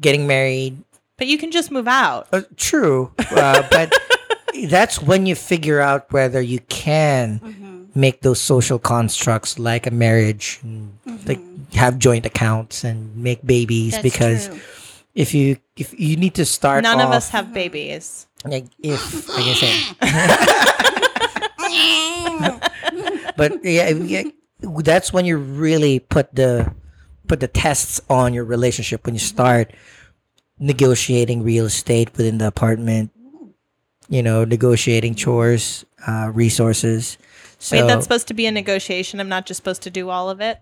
getting 0.00 0.26
married, 0.26 0.82
but 1.16 1.26
you 1.26 1.38
can 1.38 1.50
just 1.50 1.70
move 1.70 1.88
out. 1.88 2.28
uh, 2.32 2.42
true, 2.56 3.12
uh, 3.18 3.62
but 3.70 3.92
that's 4.68 5.00
when 5.00 5.26
you 5.26 5.34
figure 5.34 5.80
out 5.80 6.12
whether 6.12 6.40
you 6.40 6.60
can 6.68 7.90
make 7.94 8.22
those 8.22 8.40
social 8.40 8.78
constructs 8.78 9.58
like 9.58 9.86
a 9.86 9.90
marriage, 9.90 10.60
and, 10.62 10.96
like 11.26 11.40
have 11.74 11.98
joint 11.98 12.26
accounts 12.26 12.84
and 12.84 13.16
make 13.16 13.44
babies. 13.44 13.92
That's 13.92 14.02
because 14.02 14.48
true. 14.48 14.60
if 15.14 15.34
you 15.34 15.56
if 15.76 15.98
you 15.98 16.16
need 16.16 16.34
to 16.34 16.44
start, 16.44 16.82
None 16.82 17.00
of 17.00 17.10
us 17.10 17.28
have 17.30 17.52
babies. 17.52 18.26
like 18.44 18.66
if 18.78 19.30
I 19.30 19.42
can 19.42 19.54
say. 19.54 19.74
but 23.36 23.64
yeah, 23.64 23.90
yeah, 23.90 24.22
that's 24.60 25.12
when 25.12 25.24
you 25.24 25.36
really 25.36 25.98
put 26.00 26.34
the 26.34 26.72
put 27.30 27.38
the 27.38 27.46
tests 27.46 28.00
on 28.10 28.34
your 28.34 28.44
relationship 28.44 29.06
when 29.06 29.14
you 29.14 29.20
start 29.20 29.72
negotiating 30.58 31.44
real 31.44 31.64
estate 31.64 32.10
within 32.16 32.38
the 32.38 32.46
apartment. 32.48 33.12
You 34.08 34.24
know, 34.24 34.44
negotiating 34.44 35.14
chores, 35.14 35.84
uh, 36.04 36.32
resources. 36.34 37.18
So, 37.60 37.76
Wait, 37.76 37.86
that's 37.86 38.02
supposed 38.02 38.26
to 38.28 38.34
be 38.34 38.46
a 38.46 38.50
negotiation. 38.50 39.20
I'm 39.20 39.28
not 39.28 39.46
just 39.46 39.58
supposed 39.58 39.82
to 39.82 39.90
do 39.90 40.10
all 40.10 40.28
of 40.28 40.40
it. 40.40 40.58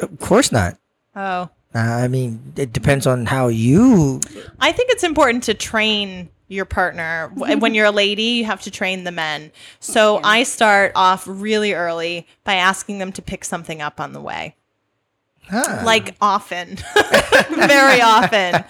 of 0.00 0.16
course 0.20 0.52
not. 0.52 0.78
Oh, 1.16 1.50
Uh, 1.74 1.78
I 1.78 2.06
mean, 2.06 2.52
it 2.56 2.72
depends 2.72 3.08
on 3.08 3.26
how 3.26 3.48
you. 3.48 4.20
I 4.60 4.70
think 4.70 4.92
it's 4.92 5.02
important 5.02 5.42
to 5.44 5.54
train 5.54 6.28
your 6.46 6.64
partner. 6.64 7.32
When 7.34 7.74
you're 7.74 7.86
a 7.86 7.90
lady, 7.90 8.38
you 8.38 8.44
have 8.44 8.62
to 8.62 8.70
train 8.70 9.02
the 9.02 9.12
men. 9.12 9.50
So 9.80 10.20
I 10.22 10.44
start 10.44 10.92
off 10.94 11.24
really 11.26 11.72
early 11.72 12.28
by 12.44 12.54
asking 12.54 12.98
them 12.98 13.10
to 13.12 13.22
pick 13.22 13.44
something 13.44 13.82
up 13.82 13.98
on 14.00 14.12
the 14.12 14.20
way. 14.20 14.54
Huh. 15.50 15.82
like 15.84 16.14
often, 16.20 16.76
very 17.50 18.00
often, 18.00 18.64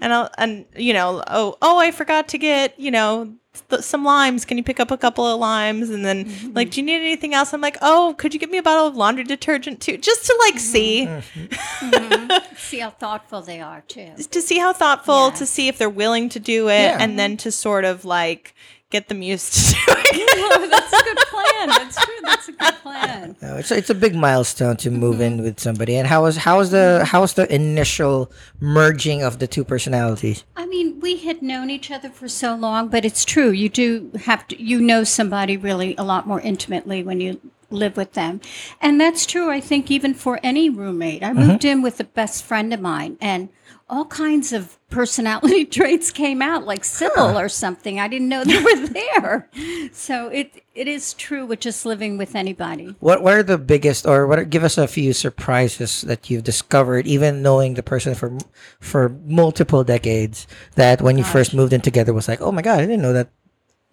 and 0.00 0.12
I'll, 0.12 0.30
and 0.36 0.66
you 0.76 0.92
know, 0.92 1.22
oh 1.26 1.56
oh, 1.62 1.78
I 1.78 1.90
forgot 1.90 2.28
to 2.28 2.38
get 2.38 2.78
you 2.78 2.90
know 2.90 3.34
th- 3.70 3.82
some 3.82 4.04
limes. 4.04 4.44
Can 4.44 4.58
you 4.58 4.64
pick 4.64 4.80
up 4.80 4.90
a 4.90 4.96
couple 4.96 5.26
of 5.26 5.40
limes? 5.40 5.90
And 5.90 6.04
then 6.04 6.26
mm-hmm. 6.26 6.52
like, 6.52 6.70
do 6.70 6.80
you 6.80 6.86
need 6.86 6.96
anything 6.96 7.34
else? 7.34 7.52
I'm 7.52 7.60
like, 7.60 7.78
oh, 7.82 8.14
could 8.18 8.34
you 8.34 8.40
get 8.40 8.50
me 8.50 8.58
a 8.58 8.62
bottle 8.62 8.86
of 8.86 8.96
laundry 8.96 9.24
detergent 9.24 9.80
too, 9.80 9.96
just 9.96 10.26
to 10.26 10.36
like 10.40 10.54
mm-hmm. 10.54 10.60
see 10.60 11.06
mm-hmm. 11.06 12.56
See 12.56 12.78
how 12.80 12.90
thoughtful 12.90 13.42
they 13.42 13.60
are 13.60 13.82
too. 13.82 14.12
to 14.16 14.42
see 14.42 14.58
how 14.58 14.72
thoughtful, 14.72 15.30
to 15.32 15.46
see 15.46 15.68
if 15.68 15.78
they're 15.78 15.88
willing 15.88 16.28
to 16.30 16.40
do 16.40 16.68
it, 16.68 16.82
Yeah. 16.82 16.98
and 17.00 17.18
then 17.18 17.36
to 17.38 17.52
sort 17.52 17.84
of 17.84 18.04
like 18.04 18.54
get 18.90 19.08
them 19.08 19.22
used 19.22 19.52
to 19.52 19.74
doing 19.86 20.04
it. 20.12 20.28
oh, 20.38 20.68
that's 20.70 20.92
a 20.92 21.04
good 21.04 21.18
plan. 21.28 21.68
That's 21.68 22.04
true. 22.04 22.14
That's 22.22 22.48
a 22.48 22.52
good 22.52 22.74
plan. 22.82 23.36
No, 23.42 23.56
it's 23.56 23.70
it's 23.70 23.90
a 23.90 23.94
big 23.94 24.14
milestone 24.14 24.76
to 24.78 24.90
move 24.90 25.20
in 25.20 25.42
with 25.42 25.60
somebody. 25.60 25.96
And 25.96 26.06
how 26.06 26.22
was 26.22 26.36
how 26.36 26.58
was 26.58 26.70
the 26.70 27.00
mm-hmm. 27.00 27.04
how 27.04 27.20
was 27.20 27.34
the 27.34 27.52
initial 27.52 28.30
merging 28.60 29.22
of 29.22 29.38
the 29.38 29.46
two 29.46 29.64
personalities? 29.64 30.44
I 30.56 30.66
mean, 30.66 31.00
we 31.00 31.18
had 31.18 31.42
known 31.42 31.70
each 31.70 31.90
other 31.90 32.10
for 32.10 32.28
so 32.28 32.54
long, 32.54 32.88
but 32.88 33.04
it's 33.04 33.24
true. 33.24 33.50
You 33.50 33.68
do 33.68 34.10
have 34.24 34.46
to, 34.48 34.62
you 34.62 34.80
know 34.80 35.04
somebody 35.04 35.56
really 35.56 35.94
a 35.96 36.04
lot 36.04 36.26
more 36.26 36.40
intimately 36.40 37.02
when 37.02 37.20
you 37.20 37.40
live 37.70 37.96
with 37.96 38.12
them. 38.12 38.40
And 38.80 39.00
that's 39.00 39.26
true, 39.26 39.50
I 39.50 39.60
think, 39.60 39.90
even 39.90 40.14
for 40.14 40.38
any 40.42 40.70
roommate. 40.70 41.22
I 41.22 41.30
mm-hmm. 41.30 41.40
moved 41.40 41.64
in 41.64 41.82
with 41.82 41.98
the 41.98 42.04
best 42.04 42.44
friend 42.44 42.72
of 42.72 42.80
mine, 42.80 43.16
and 43.20 43.48
all 43.88 44.04
kinds 44.06 44.52
of 44.52 44.78
personality 44.90 45.64
traits 45.78 46.10
came 46.10 46.42
out, 46.42 46.64
like 46.64 46.84
Sybil 46.84 47.38
or 47.38 47.48
something. 47.48 48.00
I 48.00 48.08
didn't 48.08 48.28
know 48.28 48.44
they 48.44 48.62
were 48.62 48.86
there. 48.88 49.48
So 49.92 50.28
it 50.28 50.62
it 50.74 50.88
is 50.88 51.14
true 51.14 51.46
with 51.46 51.60
just 51.60 51.86
living 51.86 52.18
with 52.18 52.34
anybody. 52.34 52.96
What 53.00 53.22
what 53.22 53.34
are 53.34 53.42
the 53.42 53.58
biggest 53.58 54.06
or 54.06 54.26
what 54.26 54.38
are, 54.38 54.44
give 54.44 54.64
us 54.64 54.78
a 54.78 54.88
few 54.88 55.12
surprises 55.12 56.02
that 56.02 56.30
you've 56.30 56.44
discovered 56.44 57.06
even 57.06 57.42
knowing 57.42 57.74
the 57.74 57.82
person 57.82 58.14
for 58.14 58.36
for 58.80 59.10
multiple 59.24 59.84
decades 59.84 60.46
that 60.74 61.00
when 61.00 61.18
you 61.18 61.24
first 61.24 61.54
moved 61.54 61.72
in 61.72 61.80
together 61.80 62.12
was 62.12 62.28
like, 62.28 62.40
"Oh 62.40 62.52
my 62.52 62.62
god, 62.62 62.80
I 62.80 62.86
didn't 62.86 63.02
know 63.02 63.12
that 63.12 63.28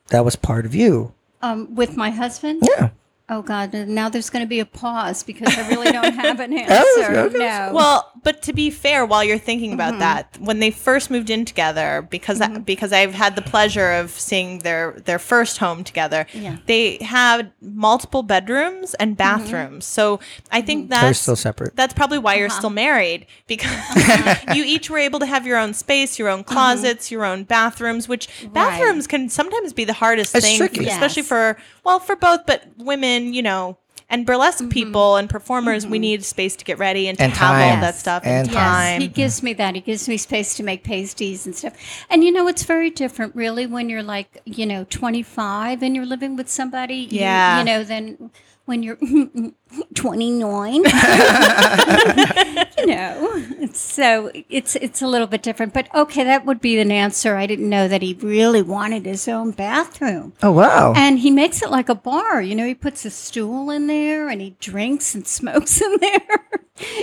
that 0.07 0.25
was 0.25 0.35
part 0.35 0.65
of 0.65 0.73
you." 0.73 1.13
Um, 1.41 1.75
with 1.75 1.97
my 1.97 2.09
husband? 2.09 2.63
Yeah. 2.63 2.89
Oh 3.33 3.41
God! 3.41 3.73
Now 3.73 4.09
there's 4.09 4.29
going 4.29 4.45
to 4.45 4.47
be 4.47 4.59
a 4.59 4.65
pause 4.65 5.23
because 5.23 5.57
I 5.57 5.67
really 5.67 5.91
don't 5.91 6.13
have 6.25 6.39
an 6.39 6.53
oh, 6.53 6.57
okay. 6.57 7.23
answer. 7.23 7.37
No. 7.39 7.71
Well, 7.73 8.11
but 8.21 8.43
to 8.43 8.53
be 8.53 8.69
fair, 8.69 9.07
while 9.07 9.23
you're 9.23 9.39
thinking 9.39 9.73
about 9.73 9.93
mm-hmm. 9.93 9.99
that, 10.01 10.37
when 10.39 10.59
they 10.59 10.69
first 10.69 11.09
moved 11.09 11.31
in 11.31 11.43
together, 11.43 12.07
because 12.11 12.41
I, 12.41 12.47
mm-hmm. 12.47 12.61
because 12.61 12.93
I've 12.93 13.15
had 13.15 13.35
the 13.35 13.41
pleasure 13.41 13.93
of 13.93 14.11
seeing 14.11 14.59
their 14.59 14.91
their 15.05 15.17
first 15.17 15.57
home 15.57 15.83
together, 15.83 16.27
Yeah. 16.31 16.57
they 16.67 16.99
had 17.01 17.51
multiple 17.59 18.21
bedrooms 18.21 18.93
and 18.95 19.17
mm-hmm. 19.17 19.17
bathrooms. 19.17 19.85
So 19.85 20.19
I 20.51 20.61
think 20.61 20.89
They're 20.91 21.01
that's 21.01 21.19
still 21.19 21.35
separate. 21.35 21.75
that's 21.75 21.95
probably 21.95 22.19
why 22.19 22.35
you're 22.35 22.47
uh-huh. 22.47 22.57
still 22.59 22.69
married 22.69 23.25
because 23.47 23.71
uh-huh. 23.71 24.53
you 24.53 24.63
each 24.63 24.91
were 24.91 24.99
able 24.99 25.19
to 25.19 25.25
have 25.25 25.47
your 25.47 25.57
own 25.57 25.73
space, 25.73 26.19
your 26.19 26.29
own 26.29 26.43
closets, 26.43 27.09
your 27.09 27.25
own 27.25 27.45
bathrooms, 27.45 28.07
which 28.07 28.29
bathrooms 28.53 29.07
can 29.07 29.27
sometimes 29.27 29.73
be 29.73 29.85
the 29.85 29.93
hardest 29.93 30.35
It's 30.35 30.45
thing, 30.45 30.57
tricky. 30.57 30.85
especially 30.85 31.21
Yes. 31.21 31.29
for 31.29 31.57
well, 31.83 31.99
for 31.99 32.15
both, 32.15 32.45
but 32.45 32.63
women, 32.77 33.22
you 33.31 33.41
know. 33.41 33.77
And 34.09 34.27
burlesque 34.27 34.59
mm-hmm. 34.59 34.69
people 34.69 35.15
and 35.15 35.27
performers, 35.29 35.87
we 35.87 35.97
mm-hmm. 35.97 36.01
need 36.01 36.23
space 36.23 36.55
to 36.57 36.65
get 36.65 36.77
ready 36.77 37.07
and 37.07 37.17
to 37.17 37.23
And 37.23 37.33
have 37.33 37.55
all 37.55 37.69
time. 37.71 37.81
that 37.81 37.95
stuff 37.95 38.23
And 38.25 38.47
and 38.47 38.47
Yes, 38.47 38.53
time. 38.53 39.01
he 39.01 39.07
gives 39.07 39.41
me 39.41 39.53
that. 39.53 39.73
He 39.73 39.81
gives 39.81 40.07
me 40.07 40.17
space 40.17 40.53
to 40.55 40.63
make 40.63 40.83
pasties 40.83 41.47
and 41.47 41.55
stuff. 41.55 41.73
And 42.11 42.23
you 42.23 42.31
know, 42.31 42.47
it's 42.47 42.63
very 42.63 42.91
different, 42.91 43.33
really, 43.35 43.65
when 43.65 43.89
you're 43.89 44.03
like, 44.03 44.41
you 44.45 44.67
know, 44.67 44.85
25 44.89 45.81
and 45.81 45.95
you're 45.95 46.05
living 46.05 46.35
with 46.35 46.49
somebody. 46.49 47.07
Yeah. 47.09 47.59
You, 47.59 47.65
know, 47.65 47.83
than 47.83 48.31
when 48.65 48.81
you're 48.83 48.97
29. 49.95 50.73
you 52.77 52.85
know, 52.85 53.67
so 53.73 54.31
it's 54.49 54.75
it's 54.75 55.01
a 55.01 55.07
little 55.07 55.27
bit 55.27 55.41
different. 55.43 55.73
But 55.73 55.93
okay, 55.93 56.23
that 56.23 56.45
would 56.45 56.61
be 56.61 56.79
an 56.79 56.91
answer. 56.91 57.35
I 57.35 57.45
didn't 57.45 57.69
know 57.69 57.87
that 57.87 58.01
he 58.01 58.13
really 58.15 58.61
wanted 58.61 59.05
his 59.05 59.27
own 59.27 59.51
bathroom. 59.51 60.33
Oh 60.41 60.51
wow. 60.51 60.93
And 60.95 61.19
he 61.19 61.31
makes 61.31 61.61
it 61.61 61.69
like 61.71 61.89
a 61.89 61.95
bar. 61.95 62.41
You 62.41 62.55
know, 62.55 62.65
he 62.65 62.75
puts 62.75 63.05
a 63.05 63.09
stool 63.09 63.69
in 63.69 63.87
there 63.87 64.29
and 64.29 64.41
he 64.41 64.55
drinks 64.59 65.15
and 65.15 65.25
smokes 65.27 65.81
in 65.81 65.97
there. 65.99 66.45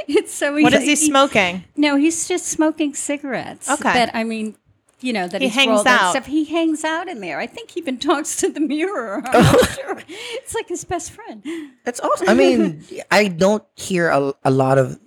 it's 0.09 0.33
so 0.35 0.53
what 0.61 0.73
is 0.75 0.83
he 0.83 0.91
he- 0.91 0.97
smoking? 0.97 1.65
no, 1.77 1.97
he's 1.97 2.27
just 2.29 2.47
smoking 2.47 2.95
cigarettes. 2.95 3.71
Okay. 3.71 3.93
But 3.93 4.11
I 4.15 4.25
mean, 4.25 4.57
you 5.01 5.13
know, 5.13 5.29
that 5.29 5.41
He 5.41 5.49
he's 5.49 5.57
hangs 5.57 5.87
out. 5.87 6.11
Stuff. 6.11 6.27
He 6.27 6.45
hangs 6.45 6.85
out 6.85 7.09
in 7.09 7.21
there. 7.21 7.39
I 7.39 7.47
think 7.47 7.73
he 7.73 7.81
even 7.81 7.99
talks 8.11 8.37
to 8.37 8.51
the 8.51 8.61
mirror. 8.61 9.23
I'm 9.25 9.45
oh. 9.47 9.65
sure. 9.75 10.03
It's 10.09 10.55
like 10.55 10.69
his 10.69 10.85
best 10.85 11.13
friend. 11.13 11.43
That's 11.85 12.01
awesome. 12.01 12.29
I 12.29 12.35
mean, 12.35 12.85
I 13.11 13.29
don't 13.29 13.65
hear 13.77 14.09
a, 14.09 14.35
a 14.45 14.51
lot 14.51 14.79
of 14.79 14.99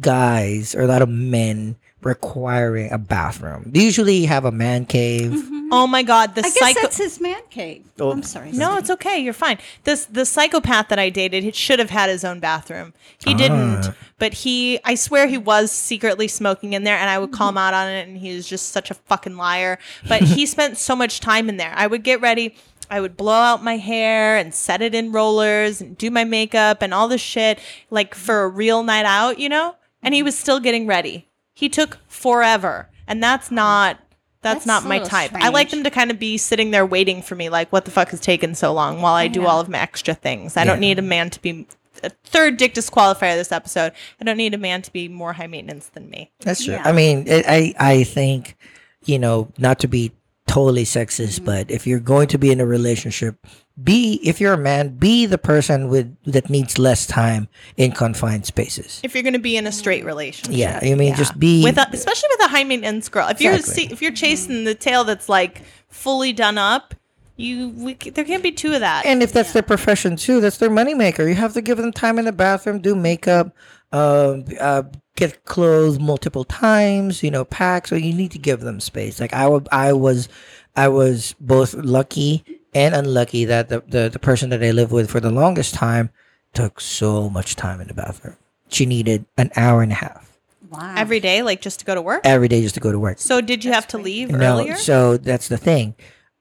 guys 0.00 0.74
or 0.74 0.82
a 0.82 0.86
lot 0.86 1.02
of 1.02 1.08
men 1.08 1.76
requiring 2.06 2.92
a 2.92 2.98
bathroom. 2.98 3.64
They 3.66 3.80
usually 3.80 4.24
have 4.24 4.44
a 4.44 4.52
man 4.52 4.86
cave. 4.86 5.32
Mm-hmm. 5.32 5.68
Oh 5.72 5.88
my 5.88 6.04
god, 6.04 6.36
the 6.36 6.42
I 6.42 6.44
guess 6.44 6.58
psycho 6.58 6.80
that's 6.80 6.96
his 6.96 7.20
man 7.20 7.42
cave. 7.50 7.84
Oh. 7.98 8.12
I'm 8.12 8.22
sorry. 8.22 8.52
No, 8.52 8.76
it's 8.76 8.88
okay. 8.88 9.18
You're 9.18 9.32
fine. 9.32 9.58
This 9.82 10.04
the 10.06 10.24
psychopath 10.24 10.88
that 10.88 10.98
I 10.98 11.10
dated, 11.10 11.42
he 11.42 11.50
should 11.50 11.80
have 11.80 11.90
had 11.90 12.08
his 12.08 12.24
own 12.24 12.38
bathroom. 12.38 12.94
He 13.18 13.34
ah. 13.34 13.36
didn't, 13.36 13.90
but 14.18 14.32
he 14.32 14.78
I 14.84 14.94
swear 14.94 15.26
he 15.26 15.38
was 15.38 15.72
secretly 15.72 16.28
smoking 16.28 16.72
in 16.72 16.84
there 16.84 16.96
and 16.96 17.10
I 17.10 17.18
would 17.18 17.32
call 17.32 17.48
him 17.48 17.56
mm-hmm. 17.56 17.58
out 17.58 17.74
on 17.74 17.88
it 17.88 18.06
and 18.06 18.16
he 18.16 18.34
was 18.34 18.48
just 18.48 18.68
such 18.68 18.92
a 18.92 18.94
fucking 18.94 19.36
liar. 19.36 19.78
But 20.08 20.22
he 20.22 20.46
spent 20.56 20.78
so 20.78 20.94
much 20.94 21.18
time 21.18 21.48
in 21.48 21.56
there. 21.56 21.72
I 21.74 21.88
would 21.88 22.04
get 22.04 22.20
ready 22.20 22.54
I 22.90 23.00
would 23.00 23.16
blow 23.16 23.34
out 23.34 23.64
my 23.64 23.76
hair 23.76 24.36
and 24.36 24.54
set 24.54 24.80
it 24.80 24.94
in 24.94 25.12
rollers 25.12 25.80
and 25.80 25.98
do 25.98 26.10
my 26.10 26.24
makeup 26.24 26.82
and 26.82 26.94
all 26.94 27.08
this 27.08 27.20
shit 27.20 27.58
like 27.90 28.14
for 28.14 28.42
a 28.42 28.48
real 28.48 28.82
night 28.82 29.06
out, 29.06 29.38
you 29.38 29.48
know? 29.48 29.74
And 30.02 30.14
he 30.14 30.20
mm-hmm. 30.20 30.26
was 30.26 30.38
still 30.38 30.60
getting 30.60 30.86
ready. 30.86 31.26
He 31.56 31.68
took 31.70 31.98
forever. 32.06 32.90
And 33.08 33.22
that's 33.22 33.50
not 33.50 33.98
that's, 34.42 34.64
That's 34.64 34.66
not 34.66 34.84
my 34.84 34.96
little 34.98 35.08
type. 35.08 35.32
I 35.34 35.48
like 35.48 35.70
them 35.70 35.82
to 35.82 35.90
kind 35.90 36.10
of 36.12 36.18
be 36.20 36.36
sitting 36.36 36.70
there 36.70 36.86
waiting 36.86 37.22
for 37.22 37.34
me, 37.34 37.48
like, 37.48 37.72
what 37.72 37.84
the 37.84 37.90
fuck 37.90 38.10
has 38.10 38.20
taken 38.20 38.54
so 38.54 38.72
long 38.72 39.00
while 39.00 39.14
I 39.14 39.26
do 39.26 39.40
know. 39.40 39.48
all 39.48 39.60
of 39.60 39.68
my 39.68 39.78
extra 39.80 40.14
things. 40.14 40.56
I 40.56 40.64
don't 40.64 40.78
need 40.78 40.98
a 41.00 41.02
man 41.02 41.30
to 41.30 41.40
be 41.42 41.66
a 42.04 42.10
third 42.24 42.56
dick 42.58 42.74
disqualifier 42.74 43.34
this 43.34 43.50
episode. 43.50 43.92
I 44.20 44.24
don't 44.24 44.36
need 44.36 44.54
a 44.54 44.58
man 44.58 44.82
to 44.82 44.92
be 44.92 45.08
more 45.08 45.32
high 45.32 45.48
maintenance 45.48 45.88
than 45.88 46.08
me. 46.10 46.30
That's 46.40 46.62
true. 46.64 46.74
Yeah. 46.74 46.82
I 46.84 46.92
mean, 46.92 47.24
it, 47.26 47.44
I 47.48 47.74
I 47.78 48.04
think, 48.04 48.56
you 49.04 49.18
know, 49.18 49.48
not 49.58 49.80
to 49.80 49.88
be 49.88 50.12
totally 50.46 50.84
sexist, 50.84 51.36
Mm-hmm. 51.36 51.44
but 51.46 51.70
if 51.70 51.86
you're 51.86 51.98
going 51.98 52.28
to 52.28 52.38
be 52.38 52.52
in 52.52 52.60
a 52.60 52.66
relationship, 52.66 53.44
be 53.82 54.20
if 54.22 54.40
you're 54.40 54.54
a 54.54 54.58
man, 54.58 54.96
be 54.96 55.26
the 55.26 55.38
person 55.38 55.88
with 55.88 56.16
that 56.24 56.48
needs 56.48 56.78
less 56.78 57.06
time 57.06 57.48
in 57.76 57.92
confined 57.92 58.46
spaces. 58.46 59.00
If 59.02 59.14
you're 59.14 59.22
going 59.22 59.34
to 59.34 59.38
be 59.38 59.56
in 59.56 59.66
a 59.66 59.72
straight 59.72 60.04
relationship. 60.04 60.56
Yeah, 60.56 60.80
I 60.82 60.94
mean, 60.94 61.14
just 61.14 61.38
be 61.38 61.62
with 61.62 61.76
a, 61.76 61.86
especially 61.92 62.28
with 62.30 62.46
a 62.46 62.48
high 62.48 62.64
maintenance 62.64 63.08
girl. 63.08 63.28
If 63.28 63.40
you're 63.40 63.54
Exactly. 63.54 63.86
see, 63.88 63.92
if 63.92 64.00
you're 64.00 64.12
chasing 64.12 64.64
the 64.64 64.74
tail 64.74 65.04
that's 65.04 65.28
like 65.28 65.62
fully 65.88 66.32
done 66.32 66.56
up, 66.56 66.94
you 67.36 67.68
we, 67.68 67.94
there 67.94 68.24
can't 68.24 68.42
be 68.42 68.52
two 68.52 68.72
of 68.72 68.80
that. 68.80 69.04
And 69.04 69.22
if 69.22 69.32
that's 69.32 69.52
their 69.52 69.62
profession 69.62 70.16
too, 70.16 70.40
that's 70.40 70.56
their 70.58 70.70
moneymaker. 70.70 71.28
You 71.28 71.34
have 71.34 71.52
to 71.52 71.60
give 71.60 71.76
them 71.76 71.92
time 71.92 72.18
in 72.18 72.24
the 72.24 72.32
bathroom, 72.32 72.80
do 72.80 72.94
makeup, 72.94 73.54
um, 73.92 74.44
uh, 74.58 74.84
get 75.16 75.44
clothes 75.44 75.98
multiple 75.98 76.44
times, 76.44 77.22
you 77.22 77.30
know, 77.30 77.44
pack. 77.44 77.88
So 77.88 77.94
you 77.94 78.14
need 78.14 78.30
to 78.30 78.38
give 78.38 78.60
them 78.60 78.80
space. 78.80 79.20
Like 79.20 79.34
I, 79.34 79.46
wa- 79.48 79.60
I 79.70 79.92
was, 79.92 80.30
I 80.76 80.88
was 80.88 81.34
both 81.40 81.74
lucky 81.74 82.42
and 82.76 82.94
unlucky 82.94 83.44
that 83.46 83.68
the, 83.70 83.82
the, 83.88 84.08
the 84.10 84.18
person 84.18 84.50
that 84.50 84.62
I 84.62 84.70
lived 84.70 84.92
with 84.92 85.10
for 85.10 85.18
the 85.18 85.30
longest 85.30 85.74
time 85.74 86.10
took 86.52 86.80
so 86.80 87.30
much 87.30 87.56
time 87.56 87.80
in 87.80 87.88
the 87.88 87.94
bathroom. 87.94 88.36
She 88.68 88.84
needed 88.86 89.24
an 89.36 89.50
hour 89.56 89.82
and 89.82 89.92
a 89.92 89.96
half 89.96 90.24
Wow. 90.68 90.94
Every 90.96 91.20
day, 91.20 91.42
like 91.42 91.60
just 91.60 91.78
to 91.78 91.84
go 91.86 91.94
to 91.94 92.02
work. 92.02 92.22
every 92.24 92.48
day 92.48 92.60
just 92.60 92.74
to 92.74 92.80
go 92.80 92.90
to 92.90 92.98
work. 92.98 93.18
So 93.20 93.40
did 93.40 93.64
you 93.64 93.72
have 93.72 93.86
to 93.88 93.98
leave 93.98 94.30
No, 94.30 94.58
earlier? 94.58 94.74
so 94.74 95.16
that's 95.16 95.46
the 95.48 95.56
thing. 95.56 95.94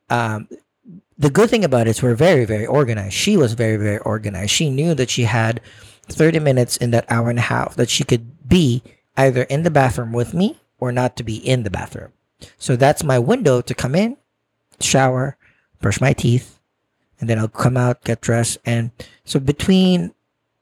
Um, 0.09 0.47
the 1.17 1.29
good 1.29 1.49
thing 1.51 1.63
about 1.63 1.85
it 1.87 1.91
is 1.91 2.01
we're 2.01 2.15
very, 2.15 2.43
very 2.43 2.65
organized. 2.65 3.13
She 3.13 3.37
was 3.37 3.53
very, 3.53 3.77
very 3.77 3.99
organized. 3.99 4.49
She 4.51 4.69
knew 4.71 4.95
that 4.95 5.11
she 5.11 5.23
had 5.25 5.61
30 6.09 6.39
minutes 6.39 6.75
in 6.77 6.89
that 6.91 7.05
hour 7.09 7.29
and 7.29 7.37
a 7.37 7.43
half 7.43 7.75
that 7.75 7.89
she 7.89 8.03
could 8.03 8.49
be 8.49 8.81
either 9.15 9.43
in 9.43 9.61
the 9.61 9.69
bathroom 9.71 10.11
with 10.11 10.33
me 10.33 10.59
or 10.79 10.91
not 10.91 11.15
to 11.17 11.23
be 11.23 11.37
in 11.37 11.61
the 11.63 11.69
bathroom. 11.69 12.11
So 12.57 12.75
that's 12.75 13.03
my 13.03 13.19
window 13.19 13.61
to 13.61 13.73
come 13.75 13.93
in, 13.93 14.17
shower, 14.81 15.37
brush 15.85 16.01
my 16.01 16.13
teeth, 16.13 16.59
and 17.21 17.29
then 17.29 17.37
I'll 17.37 17.47
come 17.47 17.77
out, 17.77 18.03
get 18.03 18.19
dressed. 18.21 18.57
And 18.65 18.89
so 19.23 19.39
between 19.39 20.15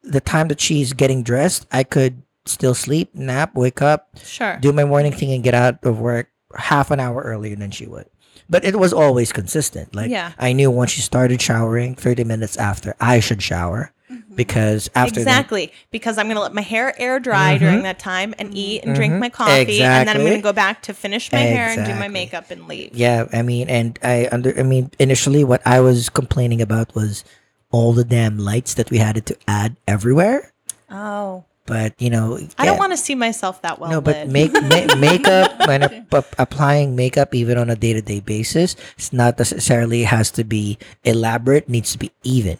the 0.03 0.19
time 0.19 0.49
that 0.49 0.59
she's 0.59 0.91
getting 0.91 1.23
dressed, 1.23 1.65
I 1.71 1.83
could 1.85 2.21
still 2.45 2.73
sleep, 2.75 3.15
nap, 3.15 3.55
wake 3.55 3.81
up, 3.81 4.09
Sure. 4.21 4.57
do 4.59 4.73
my 4.73 4.83
morning 4.83 5.13
thing 5.13 5.31
and 5.31 5.41
get 5.41 5.53
out 5.53 5.79
of 5.85 5.99
work 5.99 6.27
half 6.57 6.91
an 6.91 6.99
hour 6.99 7.21
earlier 7.21 7.55
than 7.55 7.71
she 7.71 7.87
would. 7.87 8.07
But 8.49 8.65
it 8.65 8.77
was 8.77 8.91
always 8.91 9.31
consistent. 9.31 9.95
Like 9.95 10.11
Yeah. 10.11 10.33
I 10.37 10.51
knew 10.51 10.69
once 10.69 10.91
she 10.91 10.99
started 10.99 11.41
showering, 11.41 11.95
30 11.95 12.25
minutes 12.25 12.57
after, 12.57 12.95
I 12.99 13.21
should 13.21 13.41
shower 13.41 13.92
because 14.35 14.89
after 14.95 15.15
that, 15.23 15.29
Exactly, 15.29 15.71
because 15.91 16.17
I'm 16.17 16.25
going 16.27 16.35
to 16.35 16.41
let 16.41 16.53
my 16.53 16.61
hair 16.61 16.93
air 16.99 17.19
dry 17.19 17.57
during 17.57 17.83
that 17.83 17.99
time 17.99 18.33
and 18.39 18.55
eat 18.55 18.83
and 18.83 18.95
drink 18.95 19.13
my 19.19 19.29
coffee, 19.29 19.81
and 19.83 20.07
then 20.07 20.15
I'm 20.15 20.15
Mm-hmm. 20.17 20.27
Going 20.27 20.37
to 20.37 20.43
go 20.43 20.53
back 20.53 20.81
to 20.83 20.93
finish 20.93 21.31
my 21.31 21.39
hair 21.39 21.69
and 21.69 21.85
do 21.85 21.95
my 21.95 22.07
makeup 22.07 22.51
and 22.51 22.67
leave. 22.67 22.91
yeah, 22.93 23.27
I 23.33 23.41
mean, 23.41 23.69
and 23.69 23.97
I 24.03 24.27
under, 24.31 24.57
I 24.57 24.63
mean, 24.63 24.91
initially 24.99 25.43
what 25.43 25.61
I 25.65 25.79
was 25.81 26.09
complaining 26.09 26.61
about 26.61 26.93
was 26.95 27.23
all 27.71 27.93
the 27.93 28.03
damn 28.05 28.37
lights 28.37 28.73
that 28.75 28.89
we 28.91 28.97
had 28.99 29.25
to 29.25 29.37
add 29.47 29.75
everywhere. 29.87 30.51
Oh, 30.91 31.43
But 31.65 31.95
you 31.99 32.09
know, 32.09 32.37
I 32.59 32.65
don't 32.65 32.77
want 32.77 32.91
to 32.91 32.97
see 32.97 33.15
myself 33.15 33.61
that 33.63 33.79
well. 33.79 33.89
No, 33.89 34.01
but 34.01 34.27
make 34.27 34.51
ma- 34.53 34.95
makeup 34.99 35.65
when 35.67 35.81
ap- 35.83 36.13
ap- 36.13 36.35
applying 36.37 36.95
makeup 36.95 37.33
even 37.33 37.57
on 37.57 37.69
a 37.69 37.75
day 37.75 37.93
to 37.93 38.01
day 38.01 38.19
basis, 38.19 38.75
it's 38.97 39.13
not 39.13 39.39
necessarily 39.39 40.03
has 40.03 40.29
to 40.31 40.43
be 40.43 40.77
elaborate. 41.03 41.69
Needs 41.69 41.93
to 41.93 41.97
be 41.97 42.11
even. 42.23 42.57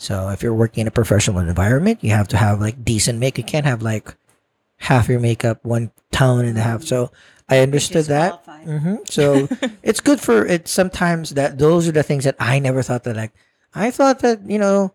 So 0.00 0.30
if 0.30 0.42
you're 0.42 0.54
working 0.54 0.80
in 0.80 0.86
a 0.86 0.90
professional 0.90 1.40
environment, 1.40 1.98
you 2.02 2.10
have 2.10 2.26
to 2.28 2.38
have 2.38 2.58
like 2.58 2.82
decent 2.82 3.18
makeup. 3.18 3.38
You 3.38 3.44
can't 3.44 3.66
have 3.66 3.82
like 3.82 4.14
half 4.78 5.10
your 5.10 5.20
makeup 5.20 5.62
one 5.62 5.92
tone 6.10 6.46
and 6.46 6.56
a 6.56 6.62
half. 6.62 6.82
So 6.84 7.12
I 7.50 7.58
understood 7.58 8.06
that. 8.06 8.42
disqualified. 8.44 8.80
hmm 8.80 8.96
So 9.04 9.46
it's 9.82 10.00
good 10.00 10.18
for 10.18 10.46
it. 10.46 10.68
Sometimes 10.68 11.30
that 11.30 11.58
those 11.58 11.86
are 11.86 11.92
the 11.92 12.02
things 12.02 12.24
that 12.24 12.36
I 12.40 12.58
never 12.60 12.82
thought 12.82 13.04
that 13.04 13.14
like 13.14 13.32
I 13.74 13.90
thought 13.90 14.20
that 14.20 14.48
you 14.48 14.58
know 14.58 14.94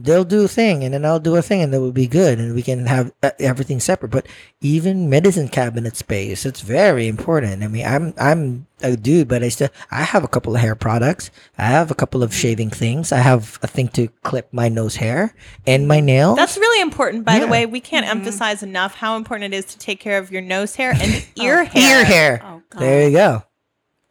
they'll 0.00 0.24
do 0.24 0.44
a 0.44 0.48
thing 0.48 0.84
and 0.84 0.94
then 0.94 1.04
I'll 1.04 1.18
do 1.18 1.34
a 1.34 1.42
thing 1.42 1.60
and 1.60 1.74
that 1.74 1.80
will 1.80 1.90
be 1.92 2.06
good 2.06 2.38
and 2.38 2.54
we 2.54 2.62
can 2.62 2.86
have 2.86 3.12
uh, 3.22 3.32
everything 3.40 3.80
separate. 3.80 4.10
But 4.12 4.26
even 4.60 5.10
medicine 5.10 5.48
cabinet 5.48 5.96
space, 5.96 6.46
it's 6.46 6.60
very 6.60 7.08
important. 7.08 7.62
I 7.64 7.68
mean, 7.68 7.84
I'm 7.84 8.14
I'm 8.16 8.66
a 8.80 8.96
dude, 8.96 9.26
but 9.26 9.42
I 9.42 9.48
still 9.48 9.70
I 9.90 10.04
have 10.04 10.22
a 10.22 10.28
couple 10.28 10.54
of 10.54 10.60
hair 10.60 10.76
products. 10.76 11.30
I 11.58 11.66
have 11.66 11.90
a 11.90 11.96
couple 11.96 12.22
of 12.22 12.32
shaving 12.32 12.70
things. 12.70 13.10
I 13.10 13.18
have 13.18 13.58
a 13.62 13.66
thing 13.66 13.88
to 13.88 14.06
clip 14.22 14.48
my 14.52 14.68
nose 14.68 14.96
hair 14.96 15.34
and 15.66 15.88
my 15.88 15.98
nails. 16.00 16.36
That's 16.36 16.56
really 16.56 16.80
important, 16.80 17.24
by 17.24 17.40
the 17.40 17.48
way. 17.48 17.66
We 17.66 17.80
can't 17.80 18.06
Mm-hmm. 18.06 18.18
emphasize 18.18 18.62
enough 18.62 18.94
how 18.94 19.16
important 19.16 19.52
it 19.52 19.56
is 19.58 19.64
to 19.66 19.78
take 19.78 19.98
care 20.00 20.18
of 20.18 20.30
your 20.30 20.40
nose 20.42 20.76
hair 20.76 20.92
and 20.92 21.26
ear 21.36 21.64
hair. 21.64 21.98
ear 21.98 22.04
hair. 22.04 22.40
Oh, 22.44 22.62
God. 22.70 22.80
there 22.80 23.08
you 23.08 23.16
go. 23.16 23.42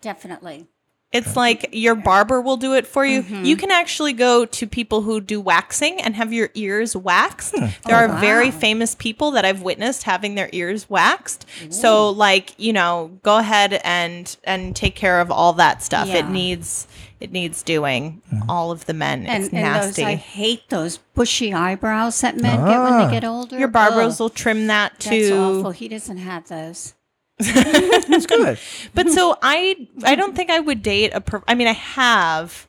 Definitely. 0.02 0.68
It's 1.14 1.38
like 1.38 1.70
your 1.72 1.96
barber 1.96 2.42
will 2.42 2.58
do 2.58 2.74
it 2.74 2.86
for 2.86 3.06
you. 3.06 3.24
Mm-hmm. 3.24 3.46
You 3.46 3.56
can 3.56 3.72
actually 3.72 4.12
go 4.12 4.46
to 4.46 4.68
people 4.68 5.04
who 5.04 5.22
do 5.22 5.40
waxing 5.40 6.02
and 6.02 6.16
have 6.16 6.34
your 6.34 6.50
ears 6.54 6.98
waxed. 6.98 7.56
There 7.86 7.96
are 7.96 8.20
very 8.20 8.50
Oh, 8.50 8.52
famous 8.52 8.94
people 8.94 9.32
that 9.32 9.46
I've 9.46 9.62
witnessed 9.62 10.04
having 10.04 10.36
their 10.36 10.50
ears 10.52 10.90
waxed. 10.90 11.46
So 11.70 12.10
like, 12.10 12.54
you 12.60 12.74
know, 12.74 13.18
go 13.24 13.38
ahead 13.38 13.80
and 13.86 14.36
and 14.44 14.76
take 14.76 14.96
care 14.96 15.22
of 15.22 15.32
all 15.32 15.54
that 15.54 15.82
stuff. 15.82 16.10
It 16.10 16.28
needs 16.28 16.88
it 17.22 17.32
needs 17.32 17.64
doing. 17.64 18.22
All 18.50 18.72
of 18.72 18.86
the 18.86 18.94
men. 18.94 19.26
And, 19.26 19.46
it's 19.46 19.54
and 19.54 19.64
nasty. 19.64 20.02
those, 20.04 20.08
I 20.10 20.16
hate 20.16 20.70
those 20.70 20.98
bushy 21.16 21.54
eyebrows 21.54 22.20
that 22.22 22.36
men 22.36 22.58
get 22.60 22.68
when 22.84 22.94
Ah. 22.94 23.06
they 23.06 23.12
get 23.12 23.24
older. 23.24 23.58
your 23.58 23.70
barbers 23.70 24.16
Ugh, 24.16 24.20
will 24.20 24.30
trim 24.30 24.68
that 24.68 25.00
too. 25.00 25.30
That's 25.30 25.32
awful. 25.32 25.72
He 25.72 25.88
doesn't 25.88 26.18
have 26.18 26.48
those. 26.50 26.94
It's 27.40 28.26
good. 28.28 28.60
But 28.94 29.10
so 29.10 29.38
I 29.42 29.88
I 30.04 30.16
don't 30.16 30.36
think 30.36 30.50
I 30.50 30.60
would 30.60 30.82
date 30.82 31.12
a 31.14 31.22
per- 31.22 31.44
I 31.48 31.56
mean 31.56 31.68
I 31.68 31.74
have 31.74 32.68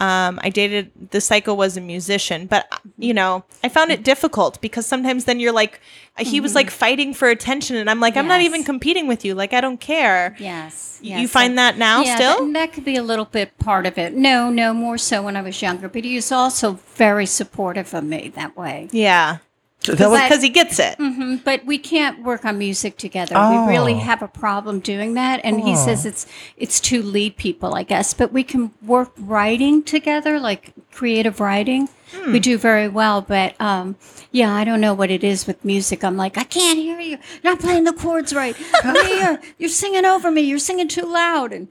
um 0.00 0.38
I 0.42 0.50
dated 0.50 0.92
the 1.10 1.20
psycho 1.20 1.54
was 1.54 1.76
a 1.76 1.80
musician, 1.80 2.46
but 2.46 2.66
you 2.98 3.12
know, 3.12 3.44
I 3.64 3.68
found 3.68 3.90
it 3.90 4.04
difficult 4.04 4.60
because 4.60 4.86
sometimes 4.86 5.24
then 5.24 5.40
you're 5.40 5.52
like 5.52 5.80
he 6.16 6.40
was 6.40 6.54
like 6.54 6.70
fighting 6.70 7.14
for 7.14 7.28
attention 7.28 7.76
and 7.76 7.90
I'm 7.90 8.00
like 8.00 8.16
I'm 8.16 8.28
not 8.28 8.40
even 8.40 8.64
competing 8.64 9.06
with 9.08 9.24
you. 9.24 9.34
Like 9.34 9.52
I 9.52 9.60
don't 9.60 9.80
care. 9.80 10.36
Yes. 10.38 10.98
You 11.02 11.16
yes. 11.16 11.30
find 11.30 11.58
that 11.58 11.78
now 11.78 12.02
yeah, 12.02 12.16
still? 12.16 12.46
That, 12.46 12.52
that 12.54 12.72
could 12.72 12.84
be 12.84 12.96
a 12.96 13.02
little 13.02 13.24
bit 13.24 13.56
part 13.58 13.86
of 13.86 13.98
it. 13.98 14.14
No, 14.14 14.50
no, 14.50 14.74
more 14.74 14.98
so 14.98 15.22
when 15.22 15.36
I 15.36 15.42
was 15.42 15.60
younger. 15.62 15.88
But 15.88 16.04
he 16.04 16.16
was 16.16 16.32
also 16.32 16.72
very 16.94 17.26
supportive 17.26 17.94
of 17.94 18.04
me 18.04 18.32
that 18.34 18.56
way. 18.56 18.88
Yeah. 18.90 19.38
So 19.80 19.94
that 19.94 20.10
was 20.10 20.20
Because 20.20 20.42
he 20.42 20.48
gets 20.48 20.78
it. 20.78 20.98
Mm, 20.98 21.42
But 21.44 21.64
we 21.64 21.78
can't 21.78 22.22
work 22.22 22.44
on 22.44 22.58
music 22.58 22.96
together. 22.96 23.34
We 23.34 23.72
really 23.72 23.94
Oh. 23.94 23.98
have 23.98 24.22
a 24.22 24.28
problem 24.28 24.80
doing 24.80 25.14
that. 25.14 25.40
And 25.44 25.60
he 25.60 25.76
says 25.76 26.04
it's 26.04 26.26
it's 26.56 26.80
to 26.80 27.00
lead 27.00 27.36
people, 27.36 27.74
I 27.74 27.84
guess. 27.84 28.12
But 28.12 28.32
we 28.32 28.42
can 28.42 28.72
work 28.82 29.12
writing 29.16 29.82
together, 29.84 30.40
like 30.40 30.72
creative 30.92 31.38
writing. 31.40 31.88
Hmm. 32.12 32.32
We 32.32 32.40
do 32.40 32.58
very 32.58 32.88
well. 32.88 33.20
But 33.22 33.54
um, 33.60 33.96
yeah, 34.32 34.52
I 34.54 34.64
don't 34.64 34.80
know 34.80 34.94
what 34.94 35.10
it 35.10 35.22
is 35.22 35.46
with 35.46 35.64
music. 35.64 36.02
I'm 36.02 36.16
like, 36.16 36.36
I 36.36 36.44
can't 36.44 36.78
hear 36.78 36.98
you. 37.00 37.10
You're 37.42 37.52
not 37.52 37.60
playing 37.60 37.84
the 37.84 37.92
chords 37.92 38.34
right. 38.34 38.56
Leah, 38.84 39.40
you're 39.58 39.68
singing 39.70 40.04
over 40.04 40.30
me. 40.30 40.40
You're 40.42 40.58
singing 40.58 40.88
too 40.88 41.06
loud. 41.06 41.52
And 41.52 41.68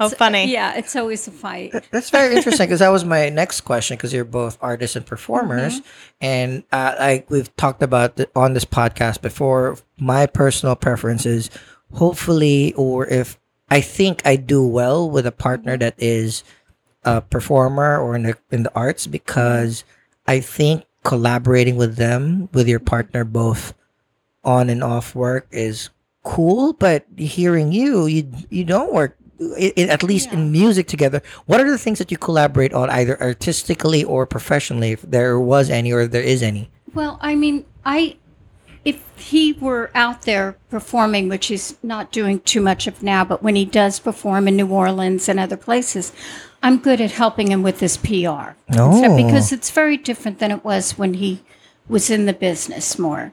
Oh, 0.00 0.08
funny. 0.08 0.50
Yeah, 0.50 0.76
it's 0.76 0.94
always 0.96 1.26
a 1.28 1.30
fight. 1.30 1.72
That's 1.90 2.10
very 2.10 2.36
interesting 2.36 2.66
because 2.66 2.80
that 2.80 2.88
was 2.88 3.04
my 3.04 3.28
next 3.28 3.62
question 3.62 3.96
because 3.96 4.12
you're 4.12 4.24
both 4.24 4.58
artists 4.60 4.96
and 4.96 5.06
performers, 5.06 5.80
mm-hmm. 5.80 5.88
and 6.20 6.64
uh, 6.72 6.94
like 6.98 7.30
we've 7.30 7.54
talked 7.56 7.82
about 7.82 8.16
th- 8.16 8.28
on 8.34 8.54
this 8.54 8.64
podcast 8.64 9.22
before. 9.22 9.78
My 9.98 10.26
personal 10.26 10.76
preference 10.76 11.26
is 11.26 11.50
hopefully, 11.92 12.72
or 12.74 13.06
if 13.06 13.38
I 13.70 13.80
think 13.80 14.22
I 14.24 14.36
do 14.36 14.66
well 14.66 15.08
with 15.10 15.26
a 15.26 15.32
partner 15.32 15.74
mm-hmm. 15.74 15.80
that 15.80 15.94
is 15.98 16.44
a 17.04 17.20
performer 17.20 17.98
or 17.98 18.16
in 18.16 18.24
the 18.24 18.38
in 18.50 18.62
the 18.64 18.74
arts 18.74 19.04
mm-hmm. 19.04 19.12
because 19.12 19.84
I 20.26 20.40
think 20.40 20.84
collaborating 21.04 21.76
with 21.76 21.96
them 21.96 22.48
with 22.52 22.68
your 22.68 22.80
partner 22.80 23.24
both 23.24 23.74
on 24.42 24.68
and 24.68 24.82
off 24.82 25.14
work 25.14 25.46
is 25.52 25.90
cool 26.24 26.72
but 26.72 27.06
hearing 27.16 27.70
you 27.70 28.06
you 28.06 28.28
you 28.50 28.64
don't 28.64 28.92
work 28.92 29.16
i 29.40 29.72
i- 29.76 29.82
at 29.96 30.02
least 30.02 30.32
in 30.32 30.50
music 30.52 30.86
together 30.86 31.20
what 31.46 31.60
are 31.60 31.70
the 31.70 31.78
things 31.78 31.98
that 31.98 32.10
you 32.10 32.16
collaborate 32.18 32.72
on 32.72 32.88
either 32.90 33.20
artistically 33.20 34.02
or 34.04 34.26
professionally 34.26 34.92
if 34.92 35.02
there 35.02 35.38
was 35.38 35.68
any 35.70 35.92
or 35.92 36.00
if 36.02 36.10
there 36.10 36.22
is 36.34 36.42
any 36.42 36.68
Well, 36.94 37.18
I 37.20 37.34
mean, 37.34 37.64
I 37.84 38.16
if 38.84 38.98
he 39.18 39.52
were 39.52 39.90
out 39.94 40.22
there 40.22 40.56
performing, 40.70 41.28
which 41.28 41.46
he's 41.48 41.76
not 41.82 42.12
doing 42.12 42.40
too 42.40 42.60
much 42.62 42.86
of 42.86 43.02
now, 43.02 43.24
but 43.24 43.42
when 43.42 43.56
he 43.56 43.64
does 43.64 43.98
perform 43.98 44.46
in 44.48 44.54
New 44.56 44.68
Orleans 44.68 45.28
and 45.28 45.38
other 45.40 45.56
places, 45.58 46.12
I'm 46.62 46.78
good 46.78 47.00
at 47.00 47.10
helping 47.10 47.50
him 47.50 47.62
with 47.64 47.80
his 47.80 47.96
PR. 47.98 48.54
Oh. 48.78 49.16
because 49.22 49.52
it's 49.52 49.70
very 49.70 49.96
different 49.98 50.38
than 50.38 50.50
it 50.52 50.64
was 50.64 50.96
when 50.96 51.14
he 51.14 51.42
was 51.88 52.08
in 52.10 52.26
the 52.26 52.32
business 52.32 52.96
more. 52.98 53.32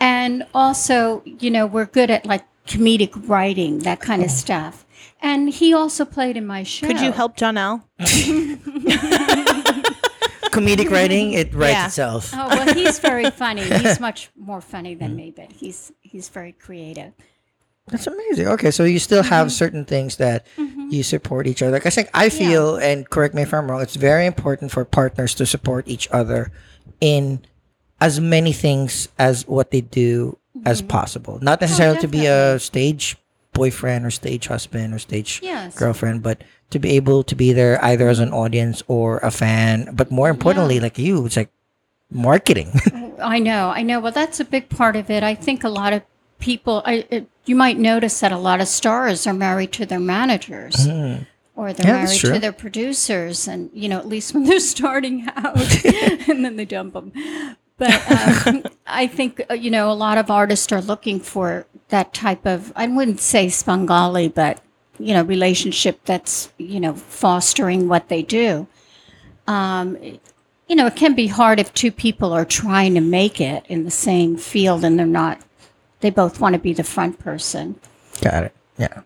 And 0.00 0.44
also, 0.54 1.22
you 1.24 1.50
know, 1.50 1.66
we're 1.66 1.86
good 1.86 2.10
at 2.10 2.24
like 2.26 2.44
comedic 2.68 3.28
writing, 3.28 3.80
that 3.80 4.00
kind 4.00 4.22
of 4.22 4.30
stuff. 4.30 4.84
And 5.20 5.50
he 5.50 5.74
also 5.74 6.04
played 6.04 6.36
in 6.36 6.46
my 6.46 6.62
show. 6.62 6.86
Could 6.86 7.00
you 7.00 7.10
help 7.12 7.36
Janelle? 7.36 7.82
comedic 10.50 10.90
writing 10.90 11.32
it 11.32 11.52
writes 11.54 11.72
Yeah. 11.72 11.86
itself 11.86 12.30
Oh 12.34 12.48
well, 12.48 12.74
he's 12.74 12.98
very 12.98 13.30
funny. 13.44 13.62
He's 13.62 14.00
much 14.00 14.30
more 14.36 14.60
funny 14.60 14.94
than 14.94 15.14
me, 15.16 15.32
but 15.34 15.52
he's 15.52 15.92
he's 16.00 16.28
very 16.28 16.52
creative. 16.52 17.12
That's 17.88 18.06
amazing. 18.06 18.48
Okay, 18.48 18.70
so 18.70 18.84
you 18.84 18.98
still 18.98 19.22
have 19.22 19.46
Mm-hmm. 19.46 19.62
certain 19.64 19.84
things 19.84 20.16
that 20.16 20.46
you 20.90 21.02
support 21.02 21.46
each 21.46 21.62
other. 21.62 21.72
Like 21.72 21.86
I 21.86 21.90
think 21.90 22.10
I 22.14 22.28
feel, 22.28 22.76
and 22.76 23.08
correct 23.08 23.34
me 23.34 23.42
if 23.42 23.52
I'm 23.54 23.70
wrong, 23.70 23.80
it's 23.82 23.96
very 23.96 24.26
important 24.26 24.70
for 24.72 24.84
partners 24.84 25.34
to 25.36 25.46
support 25.46 25.86
each 25.88 26.08
other 26.10 26.50
in 27.00 27.40
as 28.00 28.20
many 28.20 28.52
things 28.52 29.08
as 29.18 29.46
what 29.46 29.70
they 29.70 29.80
do 29.80 30.38
as 30.64 30.80
Mm-hmm. 30.80 30.88
possible. 30.88 31.34
Oh, 31.36 31.44
Not 31.44 31.60
necessarily 31.60 31.98
to 32.00 32.08
be 32.08 32.26
a 32.26 32.58
stage 32.58 33.16
boyfriend 33.52 34.04
or 34.06 34.10
stage 34.10 34.46
husband 34.46 34.94
or 34.94 34.98
stage 34.98 35.40
Yes. 35.42 35.76
girlfriend, 35.76 36.22
but 36.22 36.42
to 36.70 36.78
be 36.78 36.90
able 36.90 37.22
to 37.24 37.34
be 37.34 37.52
there 37.52 37.82
either 37.84 38.08
as 38.08 38.18
an 38.20 38.32
audience 38.32 38.82
or 38.88 39.18
a 39.18 39.30
fan. 39.30 39.90
But 39.94 40.10
more 40.10 40.28
importantly, 40.28 40.80
like 40.80 40.98
you, 40.98 41.26
it's 41.26 41.36
like 41.36 41.50
marketing. 42.10 42.70
I 43.22 43.38
know, 43.38 43.70
I 43.70 43.82
know. 43.82 44.00
Well, 44.00 44.12
that's 44.12 44.38
a 44.40 44.44
big 44.44 44.68
part 44.68 44.96
of 44.96 45.10
it. 45.10 45.22
I 45.22 45.34
think 45.34 45.64
a 45.64 45.68
lot 45.68 45.92
of 45.92 46.02
people, 46.38 46.82
I, 46.86 47.06
it, 47.10 47.26
you 47.46 47.56
might 47.56 47.78
notice 47.78 48.20
that 48.20 48.30
a 48.32 48.38
lot 48.38 48.60
of 48.60 48.68
stars 48.68 49.26
are 49.26 49.34
married 49.34 49.72
to 49.72 49.86
their 49.86 49.98
managers. 50.00 50.86
Or 51.56 51.72
they're 51.72 51.86
Yeah, 51.86 52.04
married 52.04 52.20
to 52.20 52.38
their 52.38 52.52
producers, 52.52 53.48
and 53.48 53.70
you 53.74 53.88
know, 53.88 53.98
at 53.98 54.06
least 54.06 54.32
when 54.32 54.44
they're 54.44 54.60
starting 54.76 55.26
out, 55.34 55.84
and 56.28 56.44
then 56.44 56.54
they 56.54 56.64
dump 56.64 56.92
them. 56.94 57.12
But 57.78 58.46
um, 58.46 58.64
I 58.86 59.06
think 59.06 59.40
uh, 59.50 59.54
you 59.54 59.70
know 59.70 59.90
a 59.90 59.94
lot 59.94 60.18
of 60.18 60.30
artists 60.30 60.70
are 60.72 60.82
looking 60.82 61.20
for 61.20 61.66
that 61.88 62.12
type 62.12 62.46
of 62.46 62.72
I 62.76 62.86
wouldn't 62.86 63.20
say 63.20 63.48
Svengali, 63.48 64.28
but 64.28 64.62
you 64.98 65.14
know, 65.14 65.22
relationship 65.22 66.00
that's 66.04 66.52
you 66.58 66.80
know 66.80 66.94
fostering 66.94 67.88
what 67.88 68.08
they 68.08 68.22
do 68.22 68.66
you 70.68 70.76
know, 70.76 70.86
it 70.86 70.96
can 70.96 71.14
be 71.14 71.26
hard 71.26 71.58
if 71.58 71.72
two 71.72 71.90
people 71.90 72.32
are 72.32 72.44
trying 72.44 72.94
to 72.94 73.00
make 73.00 73.40
it 73.40 73.64
in 73.68 73.84
the 73.84 73.90
same 73.90 74.36
field 74.36 74.84
and 74.84 74.98
they're 74.98 75.06
not, 75.06 75.40
they 76.00 76.10
both 76.10 76.40
want 76.40 76.52
to 76.52 76.58
be 76.58 76.74
the 76.74 76.84
front 76.84 77.18
person. 77.18 77.80
Got 78.20 78.44
it. 78.44 78.54
Yeah. 78.76 79.02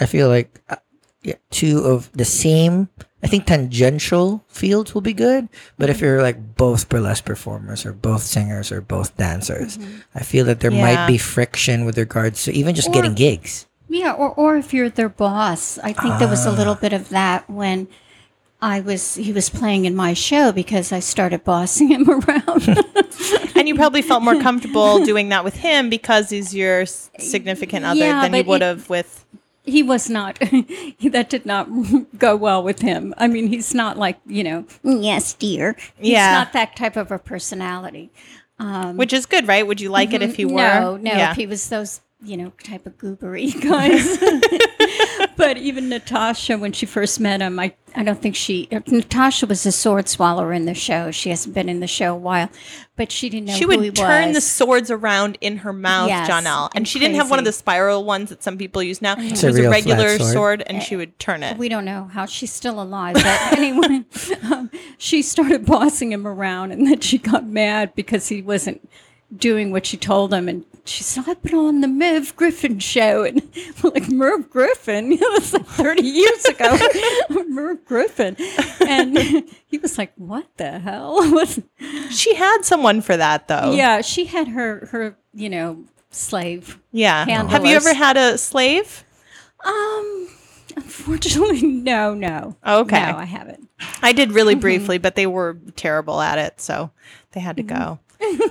I 0.00 0.06
feel 0.06 0.28
like 0.28 0.60
uh, 0.68 0.76
yeah, 1.22 1.34
two 1.50 1.78
of 1.78 2.10
the 2.12 2.24
same, 2.24 2.88
I 3.24 3.26
think 3.26 3.46
tangential 3.46 4.44
fields 4.48 4.92
will 4.92 5.00
be 5.00 5.14
good. 5.14 5.48
But 5.78 5.88
if 5.88 6.00
you're 6.00 6.20
like 6.20 6.56
both 6.56 6.90
burlesque 6.90 7.24
performers 7.24 7.86
or 7.86 7.92
both 7.94 8.22
singers 8.22 8.70
or 8.70 8.82
both 8.82 9.16
dancers, 9.16 9.78
mm-hmm. 9.78 10.00
I 10.14 10.20
feel 10.22 10.44
that 10.44 10.60
there 10.60 10.70
Yeah. 10.70 10.82
might 10.82 11.06
be 11.06 11.16
friction 11.16 11.86
with 11.86 11.96
regards 11.96 12.44
to 12.44 12.52
even 12.52 12.74
just 12.74 12.92
getting 12.92 13.14
gigs. 13.14 13.66
Yeah, 13.88 14.12
or, 14.12 14.28
or 14.34 14.56
if 14.56 14.74
you're 14.74 14.90
their 14.90 15.08
boss. 15.08 15.78
I 15.78 15.94
think 15.94 16.18
there 16.18 16.28
was 16.28 16.44
a 16.44 16.52
little 16.52 16.74
ah. 16.74 16.80
bit 16.80 16.92
of 16.92 17.08
that 17.10 17.48
when 17.48 17.88
I 18.60 18.80
was, 18.80 19.14
he 19.14 19.32
was 19.32 19.48
playing 19.48 19.86
in 19.86 19.96
my 19.96 20.12
show 20.12 20.52
because 20.52 20.92
I 20.92 21.00
started 21.00 21.44
bossing 21.44 21.88
him 21.88 22.08
around. 22.10 22.68
And 23.54 23.68
you 23.68 23.74
probably 23.74 24.02
felt 24.02 24.22
more 24.22 24.40
comfortable 24.42 25.04
doing 25.04 25.30
that 25.30 25.44
with 25.44 25.56
him 25.56 25.88
because 25.88 26.28
he's 26.28 26.54
your 26.54 26.84
significant 26.84 27.86
other 27.86 28.00
Yeah, 28.00 28.20
than 28.22 28.34
you 28.34 28.44
would 28.44 28.60
have 28.62 28.90
with. 28.90 29.23
He 29.64 29.82
was 29.82 30.10
not, 30.10 30.38
that 31.00 31.30
did 31.30 31.46
not 31.46 31.68
go 32.18 32.36
well 32.36 32.62
with 32.62 32.80
him. 32.80 33.14
I 33.16 33.26
mean, 33.26 33.48
he's 33.48 33.74
not 33.74 33.98
like, 33.98 34.18
you 34.26 34.44
know, 34.44 34.66
yes, 34.82 35.32
dear. 35.32 35.76
He's 35.96 36.12
Yeah. 36.12 36.32
not 36.32 36.52
that 36.52 36.76
type 36.76 36.96
of 36.96 37.10
a 37.10 37.18
personality. 37.18 38.10
Um, 38.58 38.96
Which 38.96 39.12
is 39.12 39.26
good, 39.26 39.48
right? 39.48 39.66
Would 39.66 39.80
you 39.80 39.90
like 39.90 40.12
it 40.12 40.22
if 40.22 40.36
he 40.36 40.44
mm-hmm. 40.44 40.54
were? 40.54 40.80
No, 40.80 40.96
no. 40.96 41.10
Yeah. 41.10 41.30
If 41.30 41.36
he 41.36 41.46
was 41.46 41.68
those, 41.68 42.00
you 42.24 42.36
know, 42.36 42.52
type 42.62 42.86
of 42.86 42.96
goobery 42.96 43.52
guys. 43.68 44.18
but 45.36 45.56
even 45.58 45.88
Natasha, 45.88 46.56
when 46.56 46.72
she 46.72 46.86
first 46.86 47.20
met 47.20 47.40
him, 47.40 47.58
I, 47.58 47.74
I 47.94 48.02
don't 48.02 48.20
think 48.20 48.36
she. 48.36 48.68
Natasha 48.86 49.46
was 49.46 49.66
a 49.66 49.72
sword 49.72 50.08
swallower 50.08 50.52
in 50.52 50.64
the 50.64 50.74
show. 50.74 51.10
She 51.10 51.30
hasn't 51.30 51.54
been 51.54 51.68
in 51.68 51.80
the 51.80 51.86
show 51.86 52.14
a 52.14 52.18
while, 52.18 52.48
but 52.96 53.10
she 53.10 53.28
didn't 53.28 53.48
know 53.48 53.54
she 53.54 53.64
who 53.64 53.68
would 53.68 53.82
he 53.82 53.90
turn 53.90 54.32
the 54.32 54.40
swords 54.40 54.90
around 54.90 55.38
in 55.40 55.58
her 55.58 55.72
mouth, 55.72 56.08
Yes, 56.08 56.28
Janelle. 56.28 56.70
And 56.74 56.84
and 56.84 56.88
she 56.88 56.98
didn't 56.98 57.16
have 57.16 57.30
one 57.30 57.38
of 57.38 57.46
the 57.46 57.52
spiral 57.52 58.04
ones 58.04 58.28
that 58.28 58.42
some 58.42 58.58
people 58.58 58.82
use 58.82 59.00
now. 59.00 59.14
It 59.16 59.30
was 59.30 59.42
a 59.42 59.52
real 59.52 59.70
flat 59.70 59.70
regular 59.70 60.18
sword. 60.18 60.32
sword. 60.32 60.62
and 60.66 60.82
she 60.82 60.96
would 60.96 61.18
turn 61.18 61.42
it. 61.42 61.56
we 61.56 61.70
don't 61.70 61.86
know 61.86 62.04
how 62.12 62.26
she's 62.26 62.52
still 62.52 62.80
alive, 62.82 63.14
but 63.14 63.24
anyway, 63.52 64.04
um, 64.52 64.70
she 64.98 65.22
started 65.22 65.64
bossing 65.64 66.12
him 66.12 66.26
around, 66.26 66.72
and 66.72 66.86
then 66.86 67.00
she 67.00 67.16
got 67.16 67.46
mad 67.46 67.94
because 67.94 68.28
he 68.28 68.42
wasn't 68.42 68.86
doing 69.36 69.70
what 69.72 69.86
she 69.86 69.96
told 69.96 70.32
him, 70.32 70.48
and 70.48 70.64
she 70.84 71.02
said, 71.02 71.24
"I've 71.26 71.42
been 71.42 71.54
on 71.54 71.80
the 71.80 71.88
Merv 71.88 72.36
Griffin 72.36 72.78
show," 72.78 73.24
and 73.24 73.42
like 73.82 74.08
Merv 74.10 74.50
Griffin, 74.50 75.12
it 75.12 75.20
was 75.20 75.52
like 75.52 75.66
thirty 75.66 76.06
years 76.06 76.44
ago, 76.44 76.76
Merv 77.48 77.84
Griffin, 77.84 78.36
and 78.86 79.18
he 79.66 79.78
was 79.78 79.98
like, 79.98 80.12
"What 80.16 80.46
the 80.56 80.78
hell?" 80.78 81.44
She 82.10 82.34
had 82.34 82.64
someone 82.64 83.00
for 83.00 83.16
that, 83.16 83.48
though. 83.48 83.72
yeah, 83.72 84.00
she 84.00 84.26
had 84.26 84.48
her 84.48 84.86
her 84.92 85.16
you 85.32 85.48
know 85.48 85.84
slave. 86.10 86.78
Yeah. 86.92 87.24
Handlers. 87.24 87.52
Have 87.52 87.66
you 87.66 87.74
ever 87.76 87.94
had 87.94 88.16
a 88.16 88.38
slave? 88.38 89.04
Um, 89.64 90.28
unfortunately, 90.76 91.62
no, 91.62 92.14
no. 92.14 92.56
Okay. 92.66 93.00
no, 93.00 93.16
I 93.16 93.24
haven't. 93.24 93.68
I 94.02 94.12
did 94.12 94.32
really 94.32 94.54
briefly, 94.54 94.98
but 94.98 95.14
they 95.14 95.26
were 95.26 95.58
terrible 95.76 96.20
at 96.20 96.38
it, 96.38 96.60
so 96.60 96.90
they 97.32 97.40
had 97.40 97.56
to 97.56 97.62
go. 97.62 97.98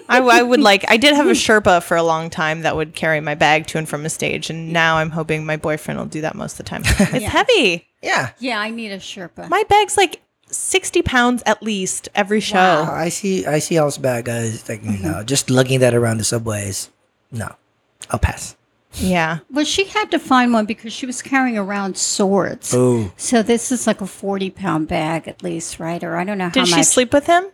I, 0.10 0.20
I 0.22 0.42
would 0.44 0.60
like. 0.60 0.86
I 0.90 0.98
did 0.98 1.16
have 1.16 1.28
a 1.28 1.32
Sherpa 1.32 1.82
for 1.84 1.98
a 1.98 2.04
long 2.04 2.30
time 2.30 2.62
that 2.62 2.76
would 2.76 2.94
carry 2.96 3.20
my 3.20 3.36
bag 3.36 3.68
to 3.68 3.78
and 3.78 3.88
from 3.88 4.06
a 4.06 4.10
stage, 4.10 4.50
and 4.50 4.72
now 4.74 4.98
I'm 4.98 5.10
hoping 5.10 5.46
my 5.46 5.58
boyfriend 5.58 6.00
will 6.00 6.06
do 6.08 6.22
that 6.22 6.36
most 6.36 6.54
of 6.54 6.58
the 6.60 6.64
time. 6.64 6.84
It's 7.14 7.22
Yeah. 7.24 7.30
heavy. 7.30 7.88
Yeah. 8.02 8.30
Yeah, 8.40 8.60
I 8.60 8.70
need 8.70 8.92
a 8.92 9.00
Sherpa. 9.00 9.50
My 9.50 9.64
bag's 9.70 9.98
like 9.98 10.22
sixty 10.48 11.02
pounds 11.02 11.42
at 11.46 11.64
least 11.64 12.10
every 12.16 12.40
show. 12.40 12.86
Oh, 12.88 12.92
I 12.92 13.10
see. 13.10 13.46
I 13.46 13.60
see 13.60 13.78
all 13.78 13.90
how 13.90 13.98
bad 13.98 14.26
guys 14.26 14.68
like 14.70 14.84
you 14.84 14.92
know 14.92 15.14
mm-hmm. 15.16 15.26
just 15.26 15.50
lugging 15.50 15.80
that 15.80 15.94
around 15.94 16.18
the 16.18 16.24
subways. 16.24 16.90
No, 17.32 17.56
I'll 18.12 18.20
pass. 18.20 18.56
Yeah. 18.96 19.40
Well, 19.50 19.66
she 19.66 19.86
had 19.86 20.12
to 20.12 20.20
find 20.20 20.54
one 20.54 20.66
because 20.66 20.94
she 20.94 21.08
was 21.08 21.22
carrying 21.24 21.58
around 21.58 21.98
swords. 21.98 22.74
Oh, 22.76 23.12
So 23.18 23.42
this 23.42 23.72
is 23.72 23.88
like 23.88 24.02
a 24.02 24.06
forty 24.08 24.50
pound 24.52 24.88
bag 24.88 25.28
at 25.28 25.42
least, 25.42 25.80
right? 25.80 26.04
Or 26.04 26.18
I 26.18 26.24
don't 26.24 26.38
know 26.38 26.46
how 26.46 26.52
Did 26.52 26.68
she 26.68 26.76
much. 26.76 26.86
sleep 26.86 27.12
with 27.14 27.26
him? 27.26 27.46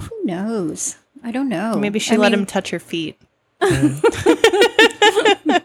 Who 0.00 0.24
knows? 0.24 0.96
I 1.24 1.30
don't 1.30 1.48
know. 1.48 1.76
Maybe 1.76 1.98
she 1.98 2.14
I 2.14 2.18
let 2.18 2.32
mean, 2.32 2.40
him 2.40 2.46
touch 2.46 2.70
her 2.70 2.78
feet. 2.78 3.20
Mm. 3.60 4.02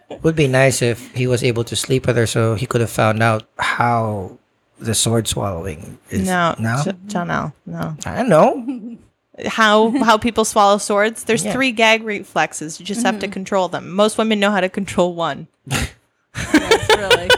would 0.23 0.35
be 0.35 0.47
nice 0.47 0.81
if 0.81 1.13
he 1.13 1.27
was 1.27 1.43
able 1.43 1.63
to 1.63 1.75
sleep 1.75 2.07
with 2.07 2.17
her, 2.17 2.27
so 2.27 2.55
he 2.55 2.65
could 2.65 2.81
have 2.81 2.89
found 2.89 3.23
out 3.23 3.47
how 3.57 4.37
the 4.79 4.93
sword 4.93 5.27
swallowing 5.27 5.97
is. 6.09 6.27
No, 6.27 6.55
no, 6.59 6.81
J- 6.83 6.91
Janelle, 7.07 7.53
no. 7.65 7.95
I 8.05 8.15
don't 8.15 8.29
know. 8.29 8.97
How 9.47 9.91
how 10.03 10.17
people 10.17 10.45
swallow 10.45 10.77
swords? 10.79 11.23
There's 11.23 11.45
Yeah. 11.45 11.53
three 11.53 11.71
gag 11.71 12.03
reflexes. 12.03 12.79
You 12.79 12.85
just 12.85 13.03
have 13.03 13.19
to 13.19 13.27
mm-hmm. 13.27 13.33
control 13.33 13.67
them. 13.67 13.91
Most 13.91 14.17
women 14.17 14.39
know 14.39 14.51
how 14.51 14.61
to 14.61 14.69
control 14.69 15.13
one. 15.13 15.47
Yes, 16.53 16.87
really. 16.95 17.29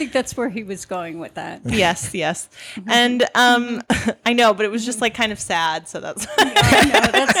I 0.00 0.02
think 0.02 0.12
that's 0.12 0.34
where 0.34 0.48
he 0.48 0.62
was 0.62 0.86
going 0.86 1.18
with 1.18 1.34
that. 1.34 1.60
yes, 1.66 2.14
yes. 2.14 2.48
And 2.86 3.22
um, 3.34 3.82
I 4.24 4.32
know, 4.32 4.54
but 4.54 4.64
it 4.64 4.70
was 4.70 4.86
just 4.86 5.02
like 5.02 5.12
kind 5.12 5.30
of 5.30 5.38
sad. 5.38 5.88
So 5.88 6.00
that's 6.00 6.26
I 6.38 6.84
know 6.84 7.12
that's 7.12 7.36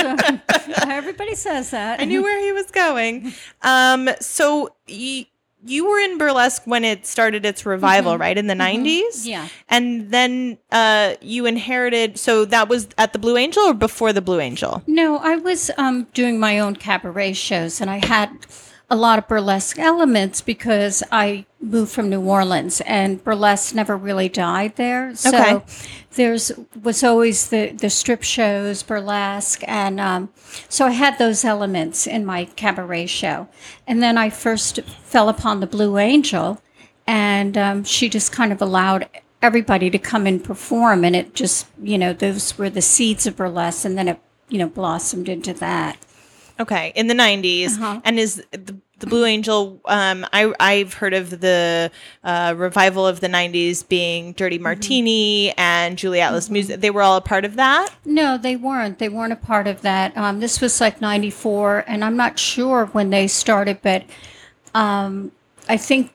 uh, 0.78 0.84
everybody 0.90 1.34
says 1.36 1.70
that. 1.70 2.00
I 2.00 2.04
knew 2.04 2.22
where 2.22 2.38
he 2.38 2.52
was 2.52 2.70
going. 2.70 3.32
Um, 3.62 4.10
so 4.20 4.74
y- 4.86 5.26
you 5.64 5.88
were 5.88 5.98
in 6.00 6.18
burlesque 6.18 6.66
when 6.66 6.84
it 6.84 7.06
started 7.06 7.46
its 7.46 7.64
revival, 7.64 8.18
right 8.18 8.36
in 8.36 8.46
the 8.46 8.52
90s. 8.52 9.24
Yeah. 9.26 9.48
And 9.70 10.10
then 10.10 10.58
uh, 10.70 11.14
you 11.22 11.46
inherited. 11.46 12.18
So 12.18 12.44
that 12.44 12.68
was 12.68 12.90
at 12.98 13.14
the 13.14 13.18
Blue 13.18 13.38
Angel 13.38 13.62
or 13.62 13.72
before 13.72 14.12
the 14.12 14.20
Blue 14.20 14.40
Angel? 14.40 14.82
No, 14.86 15.16
I 15.16 15.36
was 15.36 15.70
um, 15.78 16.08
doing 16.12 16.38
my 16.38 16.58
own 16.58 16.76
cabaret 16.76 17.32
shows, 17.32 17.80
and 17.80 17.88
I 17.88 18.04
had 18.04 18.36
a 18.90 18.96
lot 18.96 19.18
of 19.18 19.26
burlesque 19.28 19.78
elements 19.78 20.42
because 20.42 21.02
I 21.10 21.46
moved 21.60 21.92
from 21.92 22.08
New 22.08 22.22
Orleans, 22.22 22.80
and 22.82 23.22
burlesque 23.22 23.74
never 23.74 23.96
really 23.96 24.28
died 24.28 24.76
there. 24.76 25.14
So 25.14 25.28
Okay. 25.28 25.60
there's 26.14 26.52
was 26.82 27.04
always 27.04 27.48
the 27.48 27.72
the 27.72 27.90
strip 27.90 28.22
shows, 28.22 28.82
burlesque, 28.82 29.62
and 29.66 30.00
um, 30.00 30.30
so 30.68 30.86
I 30.86 30.90
had 30.90 31.18
those 31.18 31.44
elements 31.44 32.06
in 32.06 32.24
my 32.24 32.46
cabaret 32.46 33.06
show. 33.06 33.48
And 33.86 34.02
then 34.02 34.16
I 34.18 34.30
first 34.30 34.80
fell 35.04 35.28
upon 35.28 35.60
the 35.60 35.66
Blue 35.66 35.98
Angel, 35.98 36.60
and 37.06 37.56
um, 37.58 37.84
she 37.84 38.08
just 38.08 38.32
kind 38.32 38.52
of 38.52 38.62
allowed 38.62 39.08
everybody 39.42 39.88
to 39.90 39.98
come 39.98 40.26
and 40.26 40.44
perform 40.44 41.02
and 41.02 41.16
it 41.16 41.34
just 41.34 41.66
you 41.82 41.96
know 41.96 42.12
those 42.12 42.58
were 42.58 42.68
the 42.68 42.82
seeds 42.82 43.26
of 43.26 43.34
burlesque 43.36 43.86
and 43.86 43.96
then 43.96 44.06
it 44.06 44.20
you 44.50 44.58
know 44.58 44.68
blossomed 44.68 45.30
into 45.30 45.54
that 45.54 45.96
Okay, 46.60 46.92
in 46.94 47.06
the 47.06 47.14
90s. 47.14 47.78
Uh-huh. 47.78 48.02
And 48.04 48.18
is 48.20 48.44
the, 48.52 48.76
the 49.00 49.06
Blue 49.06 49.24
Angel, 49.24 49.80
um, 49.86 50.24
I, 50.32 50.52
I've 50.60 50.94
heard 50.94 51.14
of 51.14 51.40
the 51.40 51.90
uh, 52.22 52.54
revival 52.56 53.06
of 53.06 53.20
the 53.20 53.28
90s 53.28 53.86
being 53.88 54.32
Dirty 54.34 54.56
Mm-hmm. 54.56 54.64
Martini 54.64 55.52
and 55.56 55.96
Julie 55.98 56.20
Atlas 56.20 56.48
Muz. 56.50 56.68
They 56.68 56.90
were 56.90 57.02
all 57.02 57.16
a 57.16 57.20
part 57.20 57.44
of 57.44 57.56
that? 57.56 57.90
no 58.04 58.36
they 58.38 58.56
weren't 58.56 58.98
they 58.98 59.08
weren't 59.08 59.32
a 59.32 59.36
part 59.36 59.66
of 59.66 59.82
that 59.82 60.16
um, 60.16 60.40
this 60.40 60.60
was 60.60 60.80
like 60.80 61.00
94 61.00 61.84
and 61.86 62.04
i'm 62.04 62.16
not 62.16 62.38
sure 62.38 62.86
when 62.86 63.10
they 63.10 63.26
started 63.26 63.78
but 63.82 64.04
um, 64.74 65.32
i 65.68 65.76
think 65.76 66.12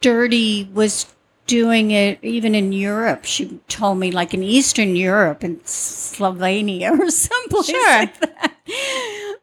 dirty 0.00 0.68
was 0.72 1.06
doing 1.48 1.90
it 1.90 2.18
even 2.22 2.54
in 2.54 2.72
europe 2.72 3.24
she 3.24 3.58
told 3.68 3.98
me 3.98 4.10
like 4.12 4.32
in 4.34 4.42
eastern 4.42 4.94
europe 4.94 5.42
in 5.42 5.56
slovenia 5.64 6.90
or 7.00 7.10
someplace 7.10 7.66
Sure. 7.66 7.98
like 7.98 8.20
that 8.20 8.52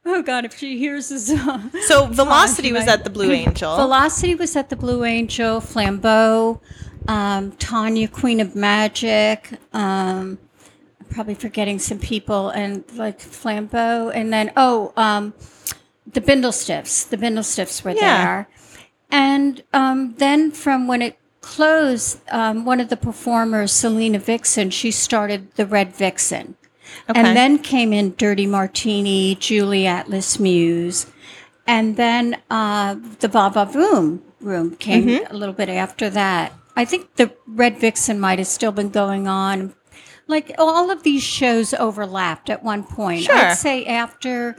oh 0.06 0.22
god 0.22 0.46
if 0.46 0.56
she 0.58 0.78
hears 0.78 1.10
this 1.10 1.30
uh, 1.32 1.60
So 1.88 2.06
Velocity 2.22 2.72
was 2.72 2.88
at 2.88 3.04
the 3.04 3.10
Blue 3.10 3.32
Angel. 3.44 3.76
Velocity 3.76 4.36
was 4.36 4.56
at 4.56 4.70
the 4.70 4.76
Blue 4.76 5.04
Angel, 5.04 5.60
Flambeau, 5.60 6.62
um, 7.08 7.52
Tanya, 7.54 8.08
Queen 8.08 8.40
of 8.40 8.56
Magic. 8.56 9.50
Um, 9.74 10.38
I'm 11.02 11.08
probably 11.10 11.34
forgetting 11.36 11.80
some 11.80 12.00
people, 12.00 12.50
and 12.50 12.84
like 12.96 13.20
Flambeau, 13.20 14.12
and 14.14 14.32
then 14.32 14.52
oh, 14.56 14.94
um, 14.96 15.34
the 16.12 16.22
Bindlestiffs. 16.22 17.10
The 17.10 17.18
Bindlestiffs 17.18 17.84
were 17.84 17.92
Yeah. 17.92 18.18
there, 18.24 18.48
and 19.10 19.64
um, 19.74 20.14
then 20.18 20.52
from 20.52 20.88
when 20.88 21.02
it 21.02 21.18
closed, 21.46 22.20
um, 22.32 22.66
one 22.66 22.80
of 22.80 22.90
the 22.90 22.98
performers, 22.98 23.72
Selena 23.72 24.18
Vixen, 24.20 24.72
she 24.72 24.90
started 24.90 25.52
the 25.56 25.66
Red 25.68 25.96
Vixen. 25.96 26.56
Okay. 27.10 27.20
And 27.20 27.38
then 27.38 27.60
came 27.60 27.94
in 27.94 28.16
Dirty 28.16 28.48
Martini, 28.48 29.36
Julie 29.36 29.86
Atlas 29.86 30.40
Muz. 30.40 31.06
And 31.68 31.98
then 31.98 32.42
uh, 32.50 32.96
the 33.20 33.30
Baba 33.30 33.66
Boom 33.68 34.24
room 34.42 34.76
came 34.76 35.06
Mm-hmm. 35.06 35.34
a 35.34 35.38
little 35.38 35.54
bit 35.54 35.70
after 35.70 36.10
that. 36.10 36.52
I 36.76 36.84
think 36.86 37.16
the 37.16 37.32
Red 37.48 37.78
Vixen 37.80 38.20
might 38.20 38.40
have 38.40 38.48
still 38.48 38.72
been 38.72 38.90
going 38.90 39.28
on. 39.28 39.74
Like 40.28 40.52
all 40.58 40.90
of 40.90 41.04
these 41.04 41.22
shows 41.24 41.74
overlapped 41.76 42.50
at 42.50 42.64
one 42.64 42.84
point. 42.84 43.24
Sure. 43.24 43.36
I'd 43.36 43.54
say 43.54 43.86
after 43.86 44.56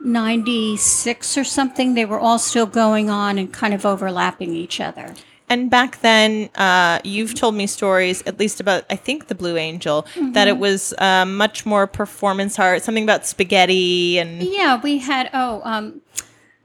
96 0.00 1.36
or 1.36 1.44
something, 1.44 1.94
they 1.94 2.06
were 2.06 2.18
all 2.18 2.38
still 2.38 2.66
going 2.66 3.10
on 3.10 3.36
and 3.38 3.52
kind 3.52 3.74
of 3.74 3.84
overlapping 3.84 4.54
each 4.54 4.80
other. 4.80 5.14
And 5.50 5.68
back 5.68 6.00
then, 6.00 6.48
uh, 6.54 7.00
you've 7.02 7.34
told 7.34 7.56
me 7.56 7.66
stories, 7.66 8.22
at 8.24 8.38
least 8.38 8.60
about, 8.60 8.84
I 8.88 8.94
think, 8.94 9.26
the 9.26 9.34
Blue 9.34 9.56
Angel, 9.56 10.06
that 10.32 10.46
it 10.46 10.58
was 10.58 10.94
um, 10.98 11.36
much 11.36 11.66
more 11.66 11.88
performance 11.88 12.56
art, 12.58 12.82
something 12.82 13.02
about 13.02 13.26
spaghetti 13.26 14.18
and. 14.20 14.40
Yeah, 14.42 14.80
we 14.80 14.98
had 14.98 15.28
oh 15.34 15.60
um 15.64 16.00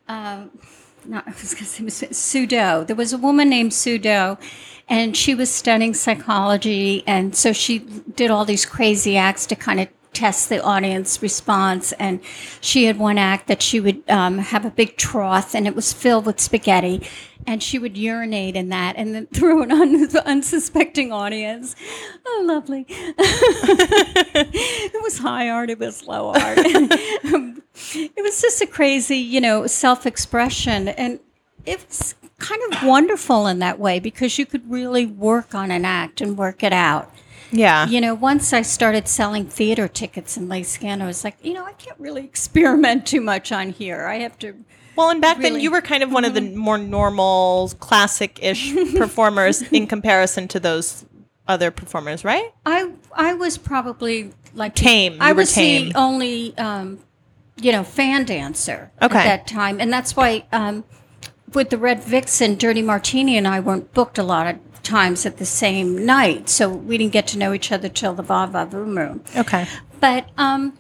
um 0.08 0.52
not 1.04 1.24
I 1.28 1.32
was 1.32 1.54
gonna 1.56 1.66
say 1.66 1.84
Miss 1.84 2.02
Sudo. 2.02 2.86
There 2.86 2.96
was 2.96 3.12
a 3.12 3.18
woman 3.18 3.50
named 3.50 3.72
Sudo 3.72 4.38
and 4.88 5.18
she 5.18 5.34
was 5.34 5.50
studying 5.50 5.94
psychology 5.94 7.04
and 7.08 7.36
so 7.36 7.54
she 7.54 7.80
did 7.80 8.30
all 8.30 8.46
these 8.46 8.66
crazy 8.66 9.18
acts 9.18 9.46
to 9.48 9.56
kind 9.56 9.80
of 9.80 9.88
test 10.14 10.48
the 10.48 10.64
audience 10.64 11.22
response 11.22 11.92
and 11.94 12.22
she 12.62 12.86
had 12.86 12.98
one 12.98 13.18
act 13.18 13.48
that 13.48 13.62
she 13.62 13.80
would 13.80 14.02
um, 14.10 14.38
have 14.38 14.64
a 14.64 14.70
big 14.70 14.96
trough 14.96 15.54
and 15.54 15.68
it 15.68 15.76
was 15.76 15.92
filled 15.92 16.26
with 16.26 16.40
spaghetti 16.40 17.06
and 17.48 17.62
she 17.62 17.80
would 17.80 17.98
urinate 17.98 18.56
in 18.56 18.70
that 18.70 18.96
and 18.98 19.14
then 19.14 19.28
throw 19.34 19.62
it 19.62 19.72
on 19.72 19.92
the 19.94 20.24
unsuspecting 20.26 21.12
audience. 21.12 21.76
Oh 22.26 22.44
lovely. 22.46 22.86
It 24.38 25.02
was 25.02 25.18
high 25.20 25.50
art 25.50 25.70
it 25.70 25.80
was 25.80 26.06
low 26.08 26.30
art. 26.34 26.60
It 27.94 28.24
was 28.24 28.42
just 28.42 28.62
a 28.62 28.68
crazy 28.68 29.18
you 29.18 29.42
know 29.42 29.68
self-expression. 29.68 30.88
And 30.90 31.20
it 31.66 31.86
was 31.88 32.16
kind 32.40 32.62
of 32.72 32.84
wonderful 32.84 33.48
in 33.48 33.60
that 33.60 33.80
way 33.80 34.00
because 34.00 34.38
you 34.38 34.46
could 34.46 34.70
really 34.70 35.06
work 35.06 35.54
on 35.56 35.72
an 35.72 35.86
act 35.86 36.22
and 36.22 36.38
work 36.38 36.64
it 36.64 36.74
out. 36.74 37.12
Yeah. 37.52 37.88
you 37.88 38.02
know 38.02 38.16
once 38.16 38.52
i 38.54 38.64
started 38.64 39.08
selling 39.08 39.46
theater 39.46 39.88
tickets 39.88 40.36
in 40.36 40.50
lake 40.50 40.66
scan 40.66 41.02
i 41.02 41.06
was 41.06 41.24
like 41.24 41.38
you 41.44 41.54
know 41.54 41.64
i 41.64 41.74
can't 41.74 41.98
really 42.00 42.24
experiment 42.26 43.06
too 43.06 43.22
much 43.22 43.52
on 43.52 43.70
here. 43.70 44.08
I 44.08 44.16
have 44.16 44.38
to 44.40 44.56
Well, 44.96 45.10
and 45.10 45.22
back 45.22 45.40
then 45.40 45.60
you 45.60 45.72
were 45.72 45.82
kind 45.82 46.04
of 46.04 46.12
one 46.12 46.26
of 46.26 46.34
the 46.34 46.42
more 46.42 46.78
normal, 46.78 47.72
classic 47.80 48.40
ish 48.42 48.74
performers 48.96 49.62
in 49.72 49.88
comparison 49.88 50.48
to 50.50 50.60
those 50.60 51.06
other 51.48 51.72
performers, 51.72 52.24
right? 52.24 52.52
I 52.66 52.92
I 53.14 53.34
was 53.34 53.58
probably 53.58 54.32
like 54.54 54.74
Tame. 54.76 55.18
I 55.20 55.34
was 55.34 55.54
tame. 55.54 55.90
the 55.90 55.98
only 55.98 56.58
um, 56.58 57.00
you 57.62 57.72
know 57.72 57.84
fan 57.84 58.26
dancer 58.26 58.92
Okay. 59.02 59.18
at 59.20 59.24
that 59.26 59.48
time, 59.48 59.80
and 59.80 59.92
that's 59.92 60.16
why 60.16 60.46
um, 60.52 60.84
with 61.54 61.70
the 61.70 61.78
Red 61.78 62.04
Vixen, 62.04 62.56
Dirty 62.56 62.82
Martini, 62.82 63.38
and 63.38 63.48
I 63.48 63.60
weren't 63.60 63.94
booked 63.94 64.18
a 64.18 64.24
lot 64.24 64.48
of 64.48 64.58
times 64.84 65.26
at 65.26 65.38
the 65.38 65.46
same 65.46 66.06
night, 66.06 66.48
so 66.50 66.70
we 66.70 66.98
didn't 66.98 67.14
get 67.14 67.28
to 67.28 67.38
know 67.38 67.54
each 67.54 67.72
other 67.72 67.90
till 67.90 68.14
the 68.14 68.24
Va 68.24 68.48
Va 68.48 68.66
Voom 68.66 68.98
Room. 68.98 69.24
Okay. 69.36 69.68
But 70.00 70.30
um, 70.38 70.78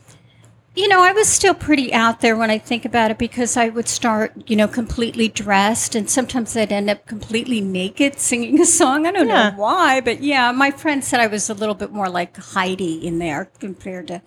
you 0.76 0.88
know, 0.88 1.02
I 1.02 1.12
was 1.14 1.30
still 1.30 1.54
pretty 1.54 1.94
out 1.94 2.22
there 2.22 2.36
when 2.36 2.50
I 2.52 2.58
think 2.58 2.84
about 2.86 3.10
it 3.12 3.18
because 3.18 3.56
I 3.56 3.70
would 3.70 3.88
start, 3.88 4.34
you 4.48 4.56
know, 4.56 4.68
completely 4.68 5.28
dressed, 5.30 5.96
and 5.96 6.10
sometimes 6.10 6.56
I'd 6.58 6.72
end 6.72 6.90
up 6.90 7.06
completely 7.06 7.62
naked 7.62 8.20
singing 8.20 8.60
a 8.60 8.66
song. 8.66 9.06
I 9.06 9.12
don't 9.12 9.28
Yeah. 9.28 9.52
know 9.52 9.56
why, 9.58 10.02
but 10.02 10.22
yeah, 10.22 10.52
my 10.52 10.72
friend 10.72 11.04
said 11.04 11.20
I 11.20 11.28
was 11.28 11.50
a 11.50 11.54
little 11.54 11.76
bit 11.76 11.92
more 11.92 12.10
like 12.10 12.36
Heidi 12.38 13.06
in 13.06 13.20
there 13.20 13.50
compared 13.60 14.08
to. 14.10 14.22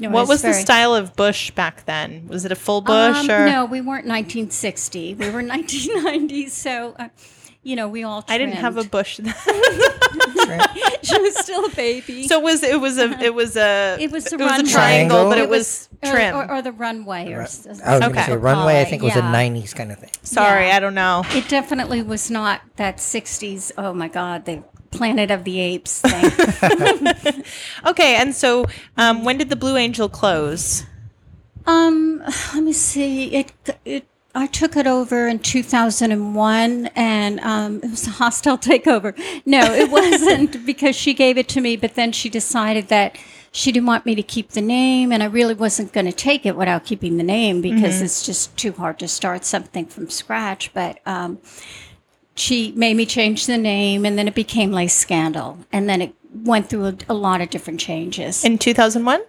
You 0.00 0.08
know, 0.08 0.14
What 0.14 0.26
was 0.26 0.42
the 0.42 0.50
very- 0.50 0.62
style 0.62 0.92
of 0.92 1.14
bush 1.14 1.52
back 1.52 1.84
then? 1.86 2.26
Was 2.26 2.44
it 2.44 2.50
a 2.50 2.56
full 2.56 2.80
bush 2.80 3.16
Um, 3.16 3.30
or? 3.30 3.46
No, 3.46 3.64
we 3.64 3.80
weren't 3.80 4.06
1960. 4.08 5.14
We 5.14 5.30
were 5.30 5.40
1990. 5.42 6.48
So, 6.48 6.96
uh, 6.98 7.08
you 7.64 7.74
know, 7.76 7.88
we 7.88 8.04
all. 8.04 8.24
I 8.28 8.38
didn't 8.38 8.54
have 8.56 8.76
a 8.76 8.84
bush 8.84 9.16
then. 9.18 9.34
she 11.02 11.20
was 11.20 11.36
still 11.38 11.64
a 11.64 11.70
baby. 11.70 12.28
so 12.28 12.38
it 12.38 12.42
was 12.44 12.62
it 12.62 12.80
was 12.80 12.98
a 12.98 13.10
it 13.22 13.34
was 13.34 13.56
a 13.56 13.96
It 14.00 14.10
was 14.12 14.30
a 14.30 14.34
it 14.34 14.38
was 14.40 14.42
a 14.42 14.46
runway. 14.46 14.70
triangle, 14.70 15.24
but 15.24 15.34
Triangle? 15.36 15.44
it 15.44 15.48
was 15.48 15.88
or, 16.04 16.10
trim. 16.12 16.36
or, 16.36 16.50
or 16.52 16.62
the 16.62 16.72
runway, 16.72 17.32
or 17.32 17.42
s- 17.42 17.66
I 17.66 17.70
was 17.70 17.80
Okay. 18.02 18.08
gonna 18.12 18.24
say 18.26 18.36
runway. 18.36 18.80
I 18.80 18.84
think 18.84 19.02
it 19.02 19.06
was 19.06 19.16
a 19.16 19.22
'90s 19.22 19.74
kind 19.74 19.90
of 19.92 19.98
thing. 19.98 20.10
Sorry, 20.22 20.66
yeah. 20.68 20.76
I 20.76 20.80
don't 20.80 20.94
know. 20.94 21.24
It 21.30 21.48
definitely 21.48 22.02
was 22.02 22.30
not 22.30 22.60
that 22.76 22.98
60s. 22.98 23.72
Oh 23.78 23.92
my 23.94 24.08
God, 24.08 24.44
the 24.44 24.62
Planet 24.90 25.30
of 25.30 25.44
the 25.44 25.58
Apes 25.60 26.02
thing. 26.02 27.44
Okay, 27.86 28.16
and 28.16 28.34
so 28.34 28.66
um, 28.96 29.24
when 29.24 29.38
did 29.38 29.48
the 29.48 29.56
Blue 29.56 29.76
Angel 29.76 30.08
close? 30.08 30.84
um, 31.66 32.22
let 32.54 32.62
me 32.62 32.72
see. 32.72 33.32
It 33.34 33.52
it. 33.84 34.06
I 34.34 34.46
took 34.46 34.76
it 34.76 34.86
over 34.86 35.28
in 35.28 35.38
2001 35.38 36.86
and 36.96 37.40
um, 37.40 37.76
it 37.82 37.90
was 37.90 38.06
a 38.06 38.10
hostile 38.10 38.58
takeover. 38.70 39.16
No, 39.46 39.62
it 39.62 39.90
wasn't 39.90 40.66
because 40.66 40.96
she 40.96 41.14
gave 41.14 41.38
it 41.38 41.48
to 41.50 41.60
me, 41.60 41.76
but 41.76 41.94
then 41.94 42.12
she 42.12 42.28
decided 42.28 42.88
that 42.88 43.16
she 43.52 43.70
didn't 43.70 43.86
want 43.86 44.04
me 44.04 44.16
to 44.16 44.22
keep 44.22 44.50
the 44.50 44.60
name 44.60 45.12
and 45.12 45.22
I 45.22 45.26
really 45.26 45.54
wasn't 45.54 45.92
going 45.92 46.06
to 46.06 46.12
take 46.12 46.44
it 46.44 46.56
without 46.56 46.84
keeping 46.84 47.16
the 47.16 47.22
name 47.22 47.60
because 47.60 48.02
it's 48.02 48.26
just 48.26 48.56
too 48.56 48.72
hard 48.72 48.98
to 48.98 49.06
start 49.06 49.44
something 49.44 49.86
from 49.86 50.10
scratch. 50.10 50.74
But 50.74 50.98
um, 51.06 51.38
she 52.34 52.72
made 52.72 52.96
me 52.96 53.06
change 53.06 53.46
the 53.46 53.56
name 53.56 54.04
and 54.04 54.18
then 54.18 54.26
it 54.26 54.34
became 54.34 54.72
Le 54.72 54.88
Scandal. 54.88 55.58
And 55.72 55.88
then 55.88 56.02
it 56.02 56.14
went 56.34 56.68
through 56.68 56.86
a, 56.86 56.96
a 57.08 57.14
lot 57.14 57.40
of 57.40 57.50
different 57.50 57.78
changes. 57.78 58.44
In 58.44 58.58
2001? 58.58 59.22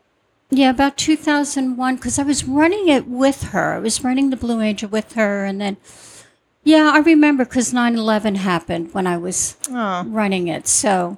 Yeah, 0.52 0.70
about 0.70 0.98
2001, 0.98 1.96
because 1.96 2.20
I 2.20 2.24
was 2.24 2.44
running 2.46 2.88
it 2.88 3.08
with 3.08 3.44
her. 3.46 3.74
I 3.74 3.80
was 3.80 4.04
running 4.04 4.30
the 4.30 4.38
Blue 4.38 4.62
Angel 4.62 4.88
with 4.90 5.14
her. 5.14 5.44
And 5.44 5.60
then, 5.60 5.78
yeah, 6.64 6.92
I 6.94 7.00
remember 7.00 7.46
because 7.46 7.74
9 7.74 7.96
11 7.96 8.36
happened 8.36 8.94
when 8.94 9.08
I 9.08 9.18
was 9.18 9.58
Oh. 9.74 10.04
running 10.06 10.48
it. 10.48 10.68
So, 10.68 11.18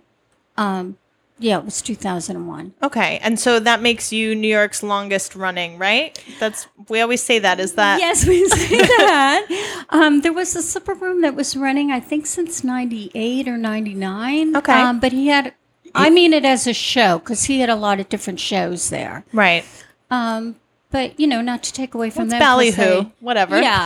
um, 0.58 0.98
yeah, 1.40 1.60
it 1.60 1.66
was 1.66 1.82
2001. 1.84 2.74
Okay, 2.82 3.20
and 3.22 3.40
so 3.40 3.60
that 3.60 3.80
makes 3.82 4.12
you 4.12 4.34
New 4.34 4.48
York's 4.48 4.82
longest 4.82 5.36
running, 5.36 5.78
right? 5.78 6.18
That's 6.40 6.66
we 6.90 7.00
always 7.02 7.22
say 7.22 7.38
that. 7.38 7.60
Is 7.60 7.74
that 7.74 8.00
yes, 8.00 8.26
we 8.26 8.48
say 8.48 8.78
that. 9.06 9.86
Um, 9.90 10.22
there 10.22 10.34
was 10.34 10.56
a 10.56 10.64
supper 10.64 10.96
room 10.96 11.22
that 11.22 11.36
was 11.36 11.56
running, 11.56 11.92
I 11.92 12.00
think, 12.00 12.26
since 12.26 12.64
98 12.64 13.48
or 13.48 13.56
99. 13.58 14.56
Okay. 14.56 14.74
Um, 14.82 15.00
but 15.00 15.12
he 15.12 15.28
had, 15.28 15.54
I 15.96 16.10
mean 16.10 16.34
it 16.34 16.46
as 16.46 16.68
a 16.68 16.74
show 16.74 17.20
because 17.20 17.46
he 17.46 17.60
had 17.60 17.70
a 17.70 17.76
lot 17.76 18.00
of 18.00 18.10
different 18.10 18.40
shows 18.40 18.90
there. 18.90 19.24
right? 19.34 19.66
Um, 20.12 20.56
but, 20.90 21.20
you 21.20 21.28
know, 21.28 21.42
not 21.42 21.64
to 21.64 21.74
take 21.74 21.94
away 21.94 22.10
from 22.10 22.30
them. 22.30 22.40
'cause 22.40 22.48
ballyhoo, 22.48 23.04
they- 23.04 23.12
whatever. 23.20 23.60
Yeah. 23.62 23.86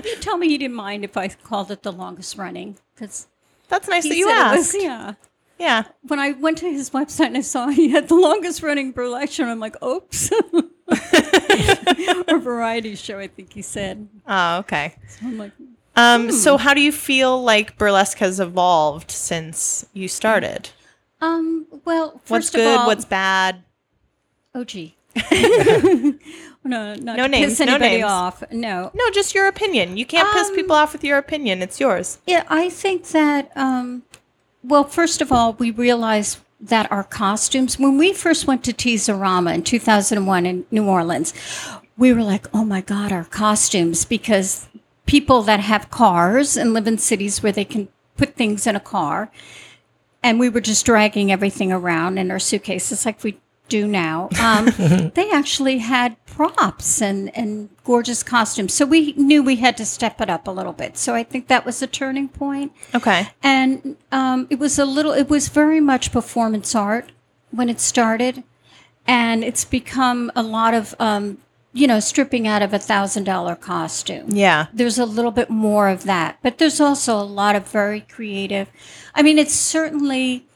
he 0.04 0.14
told 0.16 0.40
me 0.40 0.48
he 0.48 0.58
didn't 0.58 0.76
mind 0.76 1.04
if 1.04 1.16
I 1.16 1.28
called 1.28 1.70
it 1.70 1.82
the 1.82 1.92
longest 1.92 2.36
running 2.36 2.76
because 2.94 3.26
That's 3.68 3.88
nice 3.88 4.02
that 4.06 4.14
you 4.16 4.28
it 4.28 4.32
was, 4.34 4.66
asked. 4.68 4.76
yeah. 4.78 5.14
yeah. 5.58 5.84
When 6.02 6.18
I 6.18 6.32
went 6.32 6.58
to 6.58 6.70
his 6.70 6.90
website 6.90 7.28
and 7.28 7.36
I 7.38 7.40
saw 7.40 7.68
he 7.68 7.88
had 7.88 8.08
the 8.08 8.14
longest 8.14 8.62
running 8.62 8.92
burlesque 8.92 9.32
show, 9.32 9.46
I'm 9.46 9.58
like, 9.60 9.82
oops. 9.82 10.30
or 12.28 12.38
variety 12.38 12.94
show, 12.94 13.18
I 13.18 13.28
think 13.28 13.52
he 13.52 13.62
said. 13.62 14.06
Oh, 14.26 14.58
okay. 14.58 14.94
I'm 15.22 15.38
like, 15.38 15.52
Um, 15.96 16.24
Hmm. 16.24 16.30
so 16.32 16.56
how 16.58 16.74
do 16.74 16.80
you 16.80 16.92
feel 16.92 17.42
like 17.42 17.78
burlesque 17.78 18.18
has 18.18 18.38
evolved 18.40 19.10
since 19.10 19.86
you 19.92 20.08
started? 20.08 20.70
Um, 21.24 21.66
well, 21.84 22.12
first 22.24 22.30
What's 22.30 22.48
of 22.50 22.54
good? 22.54 22.78
all, 22.78 22.86
what's 22.86 23.04
bad? 23.04 23.62
oh 24.54 24.64
gee. 24.64 24.94
no, 26.64 26.94
not 26.94 26.98
No 26.98 27.14
to 27.24 27.28
names, 27.28 27.58
piss 27.58 27.66
no 27.66 27.76
names. 27.76 28.04
off. 28.04 28.42
No, 28.50 28.90
No, 28.94 29.10
just 29.10 29.34
your 29.34 29.46
opinion. 29.46 29.96
You 29.96 30.06
can't 30.06 30.30
piss 30.32 30.48
Um, 30.48 30.54
people 30.56 30.76
off 30.76 30.92
with 30.92 31.04
your 31.04 31.18
opinion. 31.18 31.62
It's 31.62 31.78
yours. 31.80 32.18
Yeah, 32.26 32.44
I 32.48 32.68
think 32.70 33.08
that, 33.08 33.50
um, 33.56 34.02
well, 34.62 34.84
first 34.84 35.20
of 35.22 35.30
all, 35.32 35.52
we 35.54 35.70
realized 35.70 36.38
that 36.60 36.90
our 36.90 37.04
costumes, 37.04 37.78
when 37.78 37.98
we 37.98 38.12
first 38.12 38.46
went 38.46 38.64
to 38.64 38.72
Tease-O-Rama 38.72 39.52
in 39.52 39.62
2001 39.62 40.46
in 40.46 40.64
New 40.70 40.86
Orleans, 40.86 41.34
we 41.96 42.12
were 42.12 42.22
like, 42.22 42.46
oh 42.54 42.64
my 42.64 42.80
God, 42.80 43.12
our 43.12 43.24
costumes, 43.24 44.04
because 44.04 44.66
people 45.06 45.42
that 45.42 45.60
have 45.60 45.90
cars 45.90 46.56
and 46.56 46.72
live 46.72 46.86
in 46.86 46.98
cities 46.98 47.42
where 47.42 47.52
they 47.52 47.64
can 47.64 47.88
put 48.16 48.34
things 48.34 48.66
in 48.66 48.74
a 48.74 48.80
car, 48.80 49.30
and 50.24 50.40
we 50.40 50.48
were 50.48 50.60
just 50.60 50.84
dragging 50.86 51.30
everything 51.30 51.70
around 51.70 52.18
in 52.18 52.30
our 52.30 52.38
suitcases 52.40 53.04
like 53.04 53.22
we 53.22 53.38
do 53.68 53.86
now. 53.86 54.30
Um, 54.40 54.64
they 55.14 55.30
actually 55.30 55.78
had 55.78 56.16
props 56.24 57.02
and, 57.02 57.34
and 57.36 57.68
gorgeous 57.84 58.22
costumes. 58.22 58.72
So 58.72 58.86
we 58.86 59.12
knew 59.12 59.42
we 59.42 59.56
had 59.56 59.76
to 59.76 59.84
step 59.84 60.22
it 60.22 60.30
up 60.30 60.48
a 60.48 60.50
little 60.50 60.72
bit. 60.72 60.96
So 60.96 61.14
I 61.14 61.22
think 61.22 61.48
that 61.48 61.66
was 61.66 61.82
a 61.82 61.86
turning 61.86 62.28
point. 62.28 62.72
Okay. 62.94 63.28
And 63.42 63.96
um, 64.10 64.46
it 64.48 64.58
was 64.58 64.78
a 64.78 64.86
little, 64.86 65.12
it 65.12 65.28
was 65.28 65.48
very 65.48 65.80
much 65.80 66.10
performance 66.10 66.74
art 66.74 67.12
when 67.50 67.68
it 67.68 67.78
started. 67.78 68.42
And 69.06 69.44
it's 69.44 69.66
become 69.66 70.32
a 70.34 70.42
lot 70.42 70.72
of, 70.72 70.94
um, 70.98 71.38
you 71.76 71.86
know, 71.88 71.98
stripping 72.00 72.46
out 72.46 72.62
of 72.62 72.72
a 72.72 72.78
thousand 72.78 73.24
dollar 73.24 73.56
costume 73.56 74.26
Yeah. 74.30 74.66
there's 74.72 74.98
a 74.98 75.04
little 75.04 75.32
bit 75.32 75.50
more 75.50 75.88
of 75.88 76.04
that 76.04 76.38
but 76.42 76.58
there's 76.58 76.80
also 76.80 77.18
a 77.18 77.24
lot 77.24 77.56
of 77.56 77.66
very 77.68 78.00
creative 78.00 78.68
i 79.14 79.22
mean 79.22 79.38
it's 79.38 79.54
certainly 79.54 80.46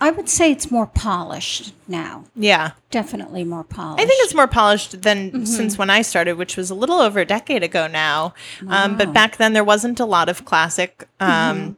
I 0.00 0.12
would 0.12 0.28
say 0.28 0.52
it's 0.52 0.70
more 0.70 0.86
polished 0.86 1.74
now. 1.88 2.22
Yeah. 2.36 2.70
Definitely 2.92 3.42
more 3.42 3.64
polished. 3.64 4.00
I 4.00 4.06
think 4.06 4.24
it's 4.24 4.32
more 4.32 4.46
polished 4.46 5.02
than 5.02 5.44
since 5.44 5.76
when 5.76 5.90
I 5.90 6.02
started, 6.02 6.34
which 6.38 6.56
was 6.56 6.70
a 6.70 6.74
little 6.76 7.00
over 7.00 7.18
a 7.18 7.24
decade 7.24 7.64
ago 7.64 7.88
now. 7.88 8.32
Um, 8.68 8.96
but 8.96 9.12
back 9.12 9.38
then, 9.38 9.54
there 9.54 9.64
wasn't 9.64 9.98
a 9.98 10.04
lot 10.04 10.28
of 10.28 10.44
classic 10.44 11.08
um, 11.18 11.76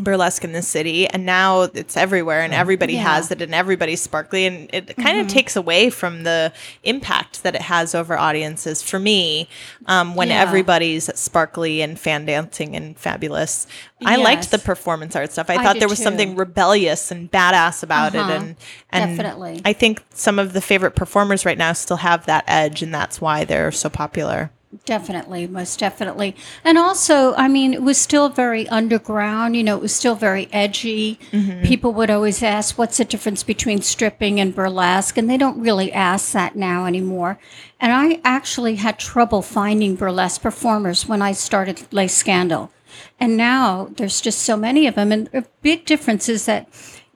burlesque 0.00 0.44
in 0.44 0.52
the 0.52 0.62
city, 0.62 1.06
and 1.06 1.24
now 1.26 1.62
it's 1.62 1.96
everywhere, 1.96 2.40
and 2.40 2.52
everybody 2.54 2.94
Yeah. 2.94 3.02
has 3.14 3.30
it, 3.30 3.40
and 3.42 3.54
everybody's 3.54 4.00
sparkly, 4.00 4.46
and 4.46 4.68
it 4.72 4.96
kind 4.96 5.20
of 5.20 5.28
takes 5.28 5.56
away 5.56 5.90
from 5.90 6.22
the 6.24 6.52
impact 6.82 7.42
that 7.42 7.54
it 7.54 7.62
has 7.62 7.94
over 7.94 8.16
audiences. 8.18 8.82
For 8.82 8.98
me, 8.98 9.48
um, 9.86 10.14
when 10.14 10.28
Yeah. 10.28 10.40
everybody's 10.42 11.10
sparkly 11.18 11.82
and 11.82 11.98
fan 11.98 12.24
dancing 12.26 12.74
and 12.76 12.98
fabulous, 12.98 13.66
I 14.04 14.16
liked 14.16 14.50
the 14.50 14.58
performance 14.58 15.14
art 15.14 15.32
stuff. 15.32 15.50
I, 15.50 15.54
I 15.56 15.62
thought 15.62 15.78
there 15.78 15.88
was 15.88 15.98
too. 15.98 16.04
something 16.04 16.36
rebellious 16.36 17.10
and 17.10 17.30
badass 17.30 17.82
about 17.82 18.14
Uh-huh. 18.14 18.32
it, 18.32 18.36
and 18.36 18.56
and 18.90 19.16
Definitely. 19.18 19.60
I 19.64 19.72
think 19.72 20.02
some 20.14 20.38
of 20.38 20.52
the 20.52 20.60
favorite 20.60 20.94
performers 20.96 21.44
right 21.44 21.58
now 21.58 21.72
still 21.74 21.98
have 21.98 22.26
that 22.26 22.44
edge, 22.46 22.82
and 22.82 22.92
that's 22.94 23.20
why 23.20 23.44
they're 23.44 23.70
so 23.72 23.88
popular. 23.88 24.50
Definitely, 24.84 25.48
most 25.48 25.80
definitely. 25.80 26.36
And 26.62 26.78
also, 26.78 27.34
I 27.34 27.48
mean, 27.48 27.74
it 27.74 27.82
was 27.82 27.98
still 27.98 28.28
very 28.28 28.68
underground, 28.68 29.56
you 29.56 29.64
know, 29.64 29.76
it 29.76 29.82
was 29.82 29.92
still 29.92 30.14
very 30.14 30.48
edgy. 30.52 31.18
Mm-hmm. 31.32 31.64
People 31.64 31.92
would 31.94 32.08
always 32.08 32.40
ask, 32.40 32.78
what's 32.78 32.98
the 32.98 33.04
difference 33.04 33.42
between 33.42 33.82
stripping 33.82 34.38
and 34.38 34.54
burlesque? 34.54 35.18
And 35.18 35.28
they 35.28 35.36
don't 35.36 35.60
really 35.60 35.92
ask 35.92 36.30
that 36.32 36.54
now 36.54 36.86
anymore. 36.86 37.36
And 37.80 37.92
I 37.92 38.20
actually 38.24 38.76
had 38.76 38.96
trouble 38.96 39.42
finding 39.42 39.96
burlesque 39.96 40.40
performers 40.40 41.04
when 41.04 41.20
I 41.20 41.32
started 41.32 41.92
Le 41.92 42.08
Scandal. 42.08 42.70
And 43.18 43.36
now 43.36 43.88
there's 43.96 44.20
just 44.20 44.40
so 44.40 44.56
many 44.56 44.86
of 44.86 44.94
them. 44.94 45.10
And 45.10 45.28
a 45.32 45.44
big 45.62 45.84
difference 45.84 46.28
is 46.28 46.46
that 46.46 46.68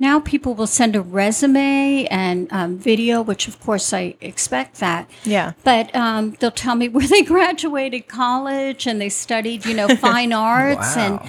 now 0.04 0.20
people 0.20 0.54
will 0.54 0.66
send 0.66 0.94
a 0.94 1.00
resume 1.00 2.06
and 2.10 2.52
um, 2.52 2.76
video, 2.78 3.22
which 3.22 3.48
of 3.48 3.58
course 3.60 3.92
I 3.92 4.14
expect 4.20 4.80
that. 4.80 5.08
Yeah. 5.24 5.52
But 5.64 5.94
um, 5.96 6.32
they'll 6.38 6.50
tell 6.66 6.74
me 6.74 6.88
where 6.94 7.06
they 7.08 7.22
graduated 7.22 8.06
college 8.06 8.86
and 8.86 9.00
they 9.00 9.08
studied, 9.08 9.64
you 9.64 9.74
know, 9.74 9.88
fine 9.96 10.32
arts 10.56 10.96
and 10.96 11.14
Wow. 11.20 11.28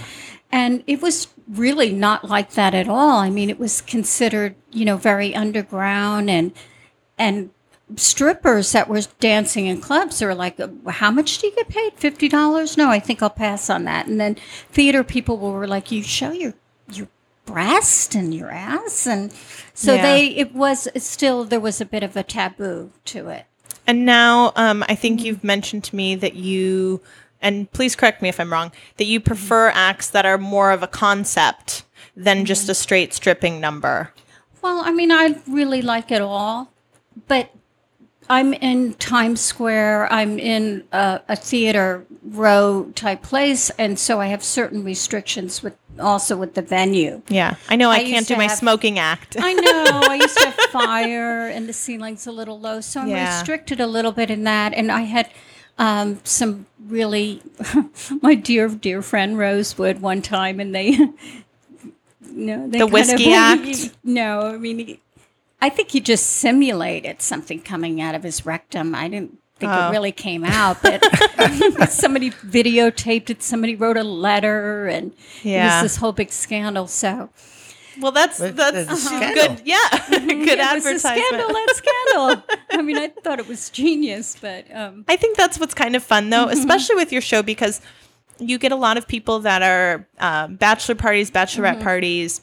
and 0.51 0.83
it 0.87 1.01
was 1.01 1.27
really 1.47 1.91
not 1.93 2.19
like 2.35 2.51
that 2.51 2.73
at 2.73 2.87
all. 2.89 3.17
I 3.19 3.29
mean, 3.29 3.49
it 3.49 3.59
was 3.59 3.81
considered, 3.81 4.55
you 4.71 4.83
know, 4.85 4.97
very 4.97 5.33
underground 5.33 6.29
and 6.29 6.51
and 7.17 7.49
strippers 7.95 8.71
that 8.71 8.89
were 8.89 9.01
dancing 9.19 9.67
in 9.67 9.79
clubs 9.79 10.21
are 10.21 10.33
like, 10.35 10.59
how 10.89 11.11
much 11.11 11.37
do 11.37 11.47
you 11.47 11.55
get 11.55 11.69
paid? 11.69 11.93
Fifty 11.95 12.27
dollars? 12.27 12.77
No, 12.77 12.89
I 12.89 12.99
think 12.99 13.21
I'll 13.21 13.29
pass 13.47 13.69
on 13.69 13.85
that. 13.85 14.07
And 14.07 14.19
then 14.19 14.35
theater 14.71 15.03
people 15.03 15.37
were 15.37 15.67
like, 15.67 15.91
you 15.91 16.03
show 16.03 16.31
your 16.31 16.53
your 16.91 17.07
breast 17.45 18.15
and 18.15 18.33
your 18.33 18.49
ass, 18.51 19.05
and 19.07 19.31
so 19.73 19.95
Yeah. 19.95 20.01
they 20.01 20.25
it 20.27 20.53
was 20.53 20.87
still 20.97 21.43
there 21.43 21.59
was 21.59 21.79
a 21.81 21.85
bit 21.85 22.03
of 22.03 22.15
a 22.15 22.23
taboo 22.23 22.91
to 23.05 23.29
it. 23.29 23.45
And 23.87 24.05
now, 24.05 24.51
um, 24.55 24.83
I 24.89 24.95
think 24.95 25.23
you've 25.23 25.43
mentioned 25.43 25.83
to 25.85 25.95
me 25.95 26.15
that 26.15 26.35
you, 26.35 27.01
and 27.41 27.71
please 27.71 27.95
correct 27.95 28.21
me 28.21 28.29
if 28.29 28.39
I'm 28.39 28.51
wrong, 28.51 28.71
that 28.97 29.05
you 29.05 29.19
prefer 29.19 29.69
acts 29.69 30.09
that 30.09 30.25
are 30.25 30.39
more 30.39 30.71
of 30.71 30.81
a 30.81 30.87
concept 30.87 31.83
than 32.17 32.45
just 32.45 32.67
a 32.67 32.73
straight 32.73 33.13
stripping 33.13 33.61
number. 33.61 34.11
Well, 34.63 34.81
I 34.83 34.91
mean, 34.91 35.11
I 35.11 35.39
really 35.47 35.83
like 35.83 36.11
it 36.11 36.21
all, 36.21 36.71
but 37.27 37.51
I'm 38.27 38.53
in 38.55 38.95
Times 38.95 39.39
Square. 39.41 40.11
I'm 40.11 40.39
in 40.39 40.83
a, 40.91 41.21
a 41.27 41.35
theater 41.35 42.07
row 42.29 42.91
type 42.95 43.21
place, 43.21 43.69
and 43.71 43.97
so 43.99 44.19
I 44.19 44.27
have 44.27 44.43
certain 44.43 44.83
restrictions 44.83 45.61
with 45.63 45.75
also 45.99 46.35
with 46.35 46.55
the 46.55 46.61
venue. 46.61 47.21
Yeah, 47.29 47.55
I 47.69 47.75
know 47.77 47.89
I, 47.89 47.97
I 47.97 48.03
can't 48.03 48.27
do 48.27 48.35
my 48.35 48.43
have- 48.47 48.57
smoking 48.57 48.99
act. 48.99 49.37
I 49.39 49.53
know. 49.53 49.83
I 50.09 50.15
used 50.15 50.37
to 50.37 50.45
have 50.45 50.55
fire, 50.71 51.47
and 51.47 51.69
the 51.69 51.73
ceiling's 51.73 52.27
a 52.27 52.31
little 52.31 52.59
low, 52.59 52.81
so 52.81 53.01
I'm 53.01 53.07
Yeah. 53.07 53.37
restricted 53.37 53.79
a 53.79 53.87
little 53.87 54.11
bit 54.11 54.29
in 54.29 54.43
that. 54.43 54.73
And 54.73 54.91
I 54.91 55.01
had 55.01 55.29
um, 55.77 56.19
some 56.23 56.65
really, 56.87 57.41
my 58.21 58.35
dear 58.35 58.67
dear 58.69 59.01
friend 59.01 59.37
Rosewood 59.37 60.01
one 60.01 60.21
time, 60.21 60.59
and 60.59 60.73
they, 60.75 60.97
no, 62.21 62.67
they 62.67 62.79
The 62.79 62.87
whiskey 62.87 63.31
act? 63.33 63.91
No, 64.03 64.41
I 64.41 64.57
mean, 64.57 64.97
I 65.61 65.69
think 65.69 65.91
he 65.91 65.99
just 66.01 66.25
simulated 66.27 67.21
something 67.21 67.61
coming 67.61 68.01
out 68.01 68.15
of 68.15 68.23
his 68.23 68.45
rectum. 68.45 68.93
I 68.95 69.07
didn't 69.07 69.39
think 69.67 69.77
Oh. 69.83 69.89
it 69.89 69.91
really 69.91 70.11
came 70.11 70.43
out, 70.43 70.81
but 70.81 71.01
somebody 71.91 72.31
videotaped 72.31 73.29
it. 73.29 73.43
Somebody 73.43 73.75
wrote 73.75 73.97
a 73.97 74.03
letter, 74.03 74.87
and 74.87 75.11
it 75.43 75.63
was 75.63 75.81
this 75.83 75.95
whole 75.97 76.11
big 76.13 76.31
scandal. 76.31 76.87
So. 76.87 77.29
well, 78.01 78.11
that's 78.11 78.39
But 78.39 78.55
that's 78.55 78.77
it's 78.77 78.91
a 78.91 78.95
scandal. 79.05 79.47
good. 79.55 79.61
Yeah, 79.65 79.77
good 80.09 80.29
it 80.29 80.37
was 80.37 80.57
a 80.57 80.61
advertisement. 80.61 81.01
scandal, 81.01 81.47
that 81.47 81.73
scandal. 81.75 82.43
I 82.71 82.81
mean, 82.81 82.97
I 82.97 83.07
thought 83.07 83.39
it 83.39 83.47
was 83.47 83.69
genius, 83.69 84.35
but 84.39 84.65
um, 84.75 85.05
I 85.07 85.15
think 85.15 85.37
that's 85.37 85.59
what's 85.59 85.73
kind 85.73 85.95
of 85.95 86.03
fun, 86.03 86.29
though, 86.29 86.47
especially 86.47 86.95
with 86.95 87.11
your 87.11 87.21
show 87.21 87.41
because 87.41 87.81
you 88.37 88.57
get 88.57 88.71
a 88.73 88.75
lot 88.75 88.97
of 88.97 89.07
people 89.07 89.39
that 89.39 89.61
are 89.61 90.07
um, 90.19 90.55
bachelor 90.55 90.95
parties, 90.95 91.31
bachelorette 91.31 91.81
parties, 91.81 92.41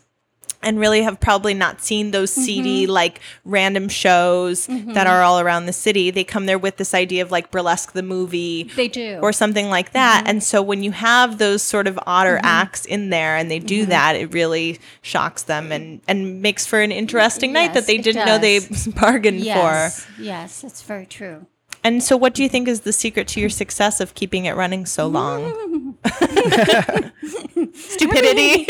and 0.62 0.78
really 0.78 1.02
have 1.02 1.20
probably 1.20 1.54
not 1.54 1.80
seen 1.80 2.10
those 2.10 2.30
mm-hmm. 2.32 2.42
seedy, 2.42 2.86
like 2.86 3.20
random 3.44 3.88
shows 3.88 4.66
mm-hmm. 4.66 4.92
that 4.92 5.06
are 5.06 5.22
all 5.22 5.40
around 5.40 5.66
the 5.66 5.72
city. 5.72 6.10
They 6.10 6.24
come 6.24 6.46
there 6.46 6.58
with 6.58 6.76
this 6.76 6.94
idea 6.94 7.22
of 7.22 7.30
like 7.30 7.50
burlesque 7.50 7.92
the 7.92 8.02
movie. 8.02 8.64
they 8.76 8.88
do. 8.88 9.18
Or 9.22 9.32
something 9.32 9.68
like 9.68 9.92
that. 9.92 10.20
Mm-hmm. 10.20 10.30
And 10.30 10.42
so 10.42 10.62
when 10.62 10.82
you 10.82 10.92
have 10.92 11.38
those 11.38 11.62
sort 11.62 11.86
of 11.86 11.98
odder 12.06 12.40
acts 12.42 12.84
in 12.84 13.10
there 13.10 13.36
and 13.36 13.50
they 13.50 13.58
do 13.58 13.86
that, 13.86 14.16
it 14.16 14.32
really 14.32 14.78
shocks 15.00 15.42
them 15.42 15.72
and, 15.72 16.00
and 16.08 16.42
makes 16.42 16.66
for 16.66 16.80
an 16.80 16.92
interesting 16.92 17.52
night 17.52 17.74
that 17.74 17.86
they 17.86 17.98
didn't 17.98 18.26
know 18.26 18.38
they 18.38 18.60
bargained 19.00 19.40
for. 19.40 19.44
yes, 19.44 20.06
yes, 20.18 20.60
that's 20.60 20.82
very 20.82 21.06
true. 21.06 21.46
And 21.84 22.02
so, 22.02 22.16
what 22.16 22.34
do 22.34 22.42
you 22.42 22.48
think 22.48 22.68
is 22.68 22.82
the 22.82 22.92
secret 22.92 23.26
to 23.28 23.40
your 23.40 23.50
success 23.50 24.00
of 24.00 24.14
keeping 24.14 24.44
it 24.44 24.54
running 24.54 24.86
so 24.86 25.08
long? 25.08 25.98
Stupidity. 27.74 28.66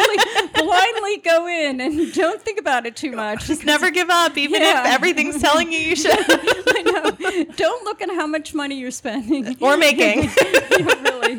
Really 0.00 0.48
blindly 0.54 1.16
go 1.18 1.46
in 1.46 1.80
and 1.80 2.12
don't 2.14 2.40
think 2.42 2.58
about 2.58 2.86
it 2.86 2.96
too 2.96 3.12
much. 3.12 3.46
Just 3.46 3.64
never 3.64 3.90
give 3.90 4.10
up, 4.10 4.36
even 4.36 4.60
Yeah. 4.62 4.82
if 4.82 4.94
everything's 4.94 5.40
telling 5.40 5.70
you 5.72 5.78
you 5.78 5.96
should 6.02 6.10
I 6.18 6.82
know. 6.82 7.44
Don't 7.56 7.84
look 7.84 8.00
at 8.02 8.08
how 8.10 8.26
much 8.26 8.54
money 8.54 8.76
you're 8.78 8.90
spending. 8.90 9.56
or 9.60 9.76
making. 9.76 10.30
Yeah, 10.80 10.94
really. 11.02 11.38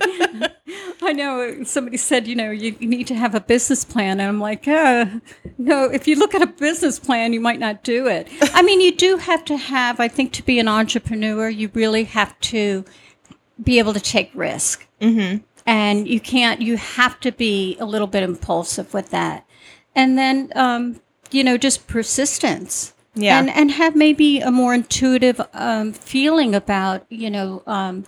I 1.01 1.14
know 1.14 1.64
somebody 1.64 1.97
said, 1.97 2.28
you 2.28 2.36
know, 2.36 2.51
you, 2.51 2.76
you 2.80 2.88
need 2.88 3.07
to 3.07 3.16
have 3.16 3.34
a 3.34 3.39
business 3.41 3.84
plan. 3.84 4.20
And 4.20 4.30
I'm 4.30 4.39
like, 4.39 4.68
uh, 4.68 5.05
no, 5.57 5.86
if 5.86 6.07
you 6.07 6.16
look 6.16 6.36
at 6.36 6.41
a 6.43 6.47
business 6.47 6.99
plan, 6.99 7.34
you 7.34 7.39
might 7.39 7.59
not 7.59 7.84
do 7.84 8.07
it. 8.07 8.28
I 8.53 8.62
mean, 8.62 8.80
you 8.82 8.95
do 8.95 9.18
have 9.18 9.43
to 9.45 9.57
have, 9.57 9.99
I 9.99 10.07
think, 10.07 10.32
to 10.34 10.43
be 10.43 10.59
an 10.59 10.68
entrepreneur, 10.68 11.49
you 11.49 11.72
really 11.74 12.03
have 12.03 12.39
to 12.41 12.86
be 13.64 13.80
able 13.80 13.93
to 13.93 13.99
take 13.99 14.30
risk. 14.36 14.88
Mm-hmm. 15.01 15.43
And 15.66 16.07
you 16.07 16.20
can't, 16.20 16.62
you 16.62 16.78
have 16.78 17.20
to 17.22 17.32
be 17.32 17.78
a 17.80 17.86
little 17.86 18.07
bit 18.07 18.24
impulsive 18.24 18.93
with 18.93 19.12
that. 19.12 19.45
And 19.95 20.18
then, 20.18 20.51
um, 20.55 21.01
you 21.32 21.43
know, 21.43 21.57
just 21.57 21.88
persistence. 21.88 22.93
Yeah. 23.14 23.39
And, 23.39 23.49
and 23.49 23.72
have 23.72 23.95
maybe 23.95 24.39
a 24.39 24.51
more 24.51 24.74
intuitive 24.74 25.41
um, 25.53 25.91
feeling 25.93 26.55
about, 26.55 27.05
you 27.09 27.30
know, 27.30 27.62
um, 27.68 28.05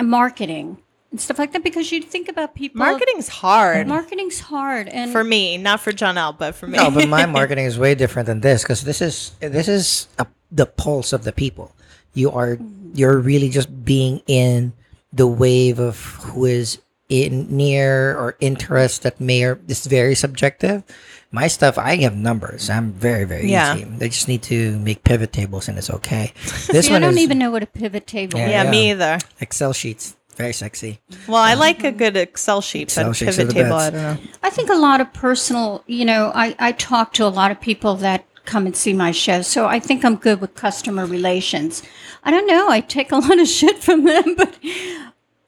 marketing 0.00 0.78
and 1.14 1.20
stuff 1.20 1.38
like 1.38 1.52
that 1.52 1.62
because 1.62 1.92
you 1.92 2.02
think 2.02 2.28
about 2.28 2.56
people 2.56 2.80
Marketing's 2.80 3.28
hard 3.28 3.86
marketing's 3.86 4.40
hard 4.40 4.88
and 4.88 5.12
for 5.12 5.22
me, 5.22 5.56
not 5.56 5.78
for 5.78 5.92
Janelle, 5.92 6.36
but 6.36 6.56
for 6.56 6.66
me. 6.66 6.76
No, 6.76 6.90
but 6.90 7.08
my 7.08 7.24
marketing 7.40 7.66
is 7.66 7.78
way 7.78 7.94
different 7.94 8.26
than 8.26 8.40
this 8.40 8.62
because 8.62 8.82
this 8.82 9.00
is 9.00 9.30
this 9.38 9.68
is 9.68 10.08
a, 10.18 10.26
the 10.50 10.66
pulse 10.66 11.12
of 11.12 11.22
the 11.22 11.32
people. 11.32 11.72
You 12.14 12.32
are 12.32 12.58
you're 12.94 13.16
really 13.18 13.48
just 13.48 13.84
being 13.84 14.22
in 14.26 14.72
the 15.14 15.26
wave 15.26 15.78
of 15.78 15.98
who 16.24 16.44
is 16.44 16.78
in 17.08 17.46
near 17.54 18.16
or 18.16 18.36
interest 18.40 19.02
that 19.02 19.20
may 19.20 19.44
or 19.44 19.60
it's 19.68 19.86
very 19.86 20.14
subjective. 20.14 20.82
My 21.30 21.48
stuff, 21.48 21.78
I 21.78 21.96
have 21.96 22.16
numbers. 22.16 22.70
I'm 22.70 22.92
very 22.92 23.24
very 23.24 23.50
Yeah. 23.50 23.76
easy. 23.76 23.84
They 23.84 24.08
just 24.08 24.28
need 24.28 24.42
to 24.44 24.78
make 24.78 25.04
pivot 25.04 25.32
tables 25.32 25.68
and 25.68 25.76
it's 25.78 25.90
okay. 25.90 26.32
This 26.72 26.86
See, 26.86 26.92
one 26.92 27.02
I 27.02 27.06
don't 27.06 27.14
is 27.18 27.22
even 27.24 27.38
know 27.38 27.50
what 27.50 27.62
a 27.62 27.66
pivot 27.66 28.06
table 28.06 28.38
Yeah, 28.38 28.46
is. 28.46 28.52
yeah, 28.52 28.62
yeah. 28.64 28.70
me 28.70 28.90
either. 28.92 29.18
Excel 29.40 29.72
sheets. 29.72 30.16
Very 30.36 30.52
sexy. 30.52 31.00
Well, 31.28 31.36
I 31.42 31.52
um, 31.52 31.60
like 31.60 31.84
a 31.84 31.92
good 31.92 32.16
Excel 32.16 32.60
sheet, 32.60 32.82
Excel 32.88 33.06
but 33.08 33.16
sheets 33.16 33.38
are 33.38 33.42
pivot 33.42 33.54
the 33.54 33.62
table, 33.62 33.76
I 33.76 33.90
don't 33.90 34.02
know. 34.02 34.16
I 34.42 34.50
think 34.50 34.68
a 34.70 34.74
lot 34.74 35.00
of 35.00 35.12
personal, 35.12 35.84
you 35.86 36.04
know, 36.04 36.32
I, 36.34 36.56
I 36.58 36.72
talk 36.72 37.12
to 37.14 37.24
a 37.24 37.30
lot 37.30 37.52
of 37.52 37.60
people 37.60 37.94
that 37.96 38.24
come 38.44 38.66
and 38.66 38.76
see 38.76 38.92
my 38.92 39.10
show. 39.10 39.42
So 39.42 39.66
I 39.66 39.78
think 39.78 40.04
I'm 40.04 40.16
good 40.16 40.40
with 40.40 40.54
customer 40.54 41.06
relations. 41.06 41.82
I 42.22 42.30
don't 42.30 42.46
know. 42.46 42.68
I 42.68 42.80
take 42.80 43.12
a 43.12 43.16
lot 43.18 43.38
of 43.38 43.48
shit 43.48 43.78
from 43.82 44.04
them, 44.04 44.34
but 44.36 44.58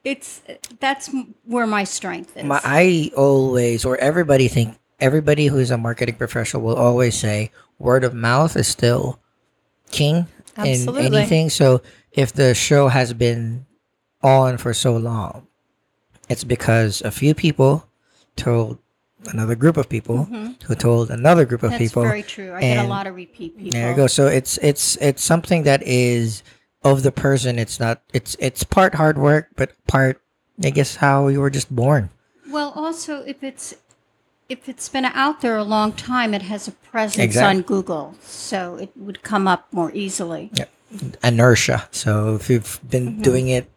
it's 0.05 0.43
that's 0.81 1.11
where 1.45 1.67
my 1.67 1.85
strength 1.85 2.37
is. 2.37 2.45
My, 2.45 2.61
I 2.63 3.11
always, 3.17 3.85
or 3.85 3.97
everybody 3.97 4.49
think, 4.49 4.79
everybody 5.01 5.47
who 5.47 5.59
is 5.59 5.71
a 5.71 5.79
marketing 5.79 6.17
professional 6.17 6.63
will 6.63 6.77
always 6.77 7.17
say 7.17 7.51
word 7.79 8.05
of 8.05 8.15
mouth 8.15 8.57
is 8.57 8.69
still 8.69 9.19
king 9.91 10.27
Absolutely. 10.57 11.07
in 11.07 11.15
anything. 11.15 11.51
So 11.51 11.83
if 12.13 12.33
the 12.33 12.55
show 12.55 12.89
has 12.89 13.13
been 13.13 13.67
on 14.23 14.59
for 14.59 14.73
so 14.73 14.97
long, 14.97 15.47
it's 16.29 16.45
because 16.45 17.03
a 17.03 17.11
few 17.11 17.35
people 17.35 17.89
told 18.37 18.79
another 19.27 19.55
group 19.55 19.77
of 19.77 19.89
people 19.89 20.25
who 20.25 20.75
told 20.75 21.11
another 21.11 21.45
group 21.45 21.63
of 21.63 21.73
Mm-hmm. 21.73 21.83
That's 21.85 21.93
very 21.95 22.23
true. 22.23 22.53
I 22.55 22.61
get 22.61 22.85
a 22.85 22.89
lot 22.89 23.07
of 23.07 23.15
repeat 23.15 23.57
people. 23.57 23.73
There 23.73 23.91
you 23.91 23.97
go. 23.97 24.07
So 24.07 24.27
it's 24.27 24.59
it's 24.59 24.97
it's 24.97 25.23
something 25.23 25.65
that 25.65 25.83
is 25.83 26.43
of 26.83 27.03
the 27.03 27.13
person. 27.13 27.59
It's 27.59 27.79
not. 27.81 28.03
It's 28.13 28.37
it's 28.39 28.63
part 28.65 28.95
hard 28.95 29.19
work, 29.19 29.49
but 29.57 29.73
part 29.87 30.21
I 30.65 30.71
guess 30.71 30.97
how 30.97 31.29
you 31.29 31.41
were 31.41 31.51
just 31.51 31.75
born. 31.75 32.11
Well, 32.49 32.73
also 32.77 33.23
if 33.23 33.43
it's 33.43 33.75
if 34.49 34.69
it's 34.69 34.89
been 34.89 35.05
out 35.05 35.41
there 35.41 35.57
a 35.57 35.65
long 35.65 35.93
time, 35.93 36.33
it 36.33 36.43
has 36.43 36.69
a 36.69 36.73
presence 36.73 37.19
Exact- 37.19 37.57
on 37.57 37.63
Google, 37.63 38.15
so 38.23 38.77
it 38.77 38.91
would 38.97 39.23
come 39.23 39.49
up 39.49 39.67
more 39.73 39.91
easily. 39.93 40.51
Yeah. 40.55 40.67
Inertia. 41.25 41.89
So 41.91 42.37
if 42.37 42.49
you've 42.49 42.79
been 42.89 43.07
Mm-hmm. 43.15 43.23
doing 43.23 43.49
it 43.49 43.69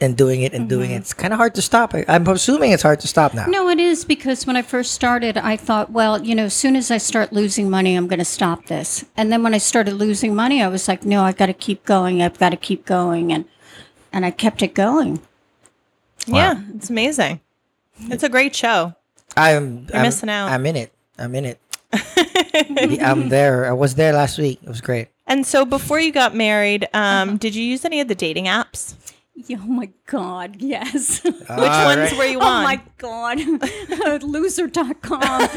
and 0.00 0.16
doing 0.16 0.42
it 0.42 0.52
and 0.54 0.68
doing 0.68 0.92
it, 0.92 0.96
it's 0.98 1.12
kind 1.12 1.32
of 1.32 1.38
hard 1.38 1.54
to 1.56 1.62
stop. 1.62 1.92
I, 1.94 2.04
I'm 2.06 2.26
assuming 2.28 2.70
it's 2.72 2.82
hard 2.84 3.00
to 3.00 3.08
stop 3.08 3.34
now. 3.34 3.46
No, 3.46 3.68
it 3.68 3.80
is 3.80 4.04
because 4.04 4.46
when 4.46 4.54
I 4.56 4.62
first 4.62 4.92
started, 4.92 5.36
I 5.36 5.56
thought, 5.56 5.90
well, 5.90 6.22
you 6.24 6.34
know, 6.36 6.44
as 6.44 6.54
soon 6.54 6.76
as 6.76 6.90
I 6.90 6.98
start 6.98 7.32
losing 7.32 7.68
money, 7.68 7.96
I'm 7.96 8.06
going 8.06 8.20
to 8.20 8.24
stop 8.24 8.66
this. 8.66 9.04
And 9.16 9.32
then 9.32 9.42
when 9.42 9.54
I 9.54 9.58
started 9.58 9.94
losing 9.94 10.34
money, 10.36 10.62
I 10.62 10.68
was 10.68 10.86
like, 10.86 11.04
no, 11.04 11.22
I've 11.22 11.36
got 11.36 11.46
to 11.46 11.52
keep 11.54 11.84
going. 11.84 12.22
I've 12.22 12.38
got 12.38 12.50
to 12.50 12.56
keep 12.56 12.84
going, 12.86 13.32
and 13.32 13.44
and 14.12 14.24
I 14.24 14.30
kept 14.30 14.62
it 14.62 14.74
going. 14.74 15.20
Yeah, 16.26 16.62
it's 16.74 16.90
amazing. 16.90 17.40
It's 18.02 18.22
a 18.22 18.28
great 18.28 18.54
show. 18.54 18.94
I'm, 19.36 19.86
You're 19.88 19.96
I'm 19.96 20.02
missing 20.02 20.28
out. 20.30 20.50
I'm 20.50 20.64
in 20.66 20.76
it. 20.76 20.92
I'm 21.18 21.34
in 21.34 21.44
it. 21.44 21.58
I'm 23.02 23.28
there. 23.28 23.66
I 23.66 23.72
was 23.72 23.94
there 23.96 24.12
last 24.12 24.38
week. 24.38 24.60
It 24.62 24.68
was 24.68 24.80
great. 24.80 25.08
And 25.26 25.46
so 25.46 25.64
before 25.64 25.98
you 26.00 26.12
got 26.12 26.34
married, 26.34 26.84
um, 26.94 27.28
Uh-huh. 27.30 27.38
did 27.38 27.54
you 27.54 27.62
use 27.64 27.84
any 27.84 28.00
of 28.00 28.08
the 28.08 28.14
dating 28.14 28.44
apps? 28.46 28.94
Yeah, 29.46 29.58
Oh 29.62 29.66
my 29.66 29.88
God, 30.06 30.56
yes. 30.58 31.22
Which 31.24 31.34
All 31.48 31.84
ones 31.84 32.10
right. 32.10 32.18
were 32.18 32.24
you 32.24 32.38
oh 32.38 32.62
my 32.62 32.80
God. 32.98 33.38
Loser.com. 34.22 35.48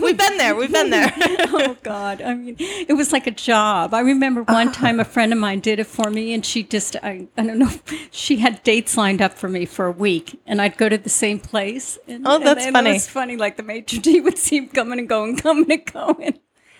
We've 0.00 0.16
been 0.18 0.36
there. 0.36 0.54
We've 0.54 0.70
been 0.70 0.90
there. 0.90 1.12
oh 1.16 1.76
God. 1.82 2.20
I 2.20 2.34
mean, 2.34 2.56
it 2.58 2.94
was 2.94 3.10
like 3.12 3.26
a 3.26 3.30
job. 3.30 3.94
I 3.94 4.00
remember 4.00 4.42
one 4.42 4.68
ah. 4.68 4.72
time 4.72 5.00
a 5.00 5.04
friend 5.04 5.32
of 5.32 5.38
mine 5.38 5.60
did 5.60 5.78
it 5.78 5.86
for 5.86 6.10
me 6.10 6.34
and 6.34 6.44
she 6.44 6.62
just, 6.62 6.96
I, 6.96 7.26
I 7.38 7.46
don't 7.46 7.58
know, 7.58 7.72
she 8.10 8.36
had 8.36 8.62
dates 8.62 8.96
lined 8.98 9.22
up 9.22 9.32
for 9.32 9.48
me 9.48 9.64
for 9.64 9.86
a 9.86 9.92
week 9.92 10.38
and 10.46 10.60
I'd 10.60 10.76
go 10.76 10.88
to 10.88 10.98
the 10.98 11.08
same 11.08 11.40
place. 11.40 11.98
And, 12.06 12.26
Oh, 12.26 12.38
that's 12.38 12.66
and, 12.66 12.74
funny. 12.74 12.90
It 12.90 12.94
was 12.94 13.08
funny. 13.08 13.36
Like 13.36 13.56
the 13.56 13.62
maitre 13.62 13.98
d' 13.98 14.20
would 14.22 14.36
seem 14.38 14.68
coming 14.68 14.98
and 14.98 15.08
going, 15.08 15.36
coming 15.36 15.70
and 15.72 15.84
going. 15.86 16.38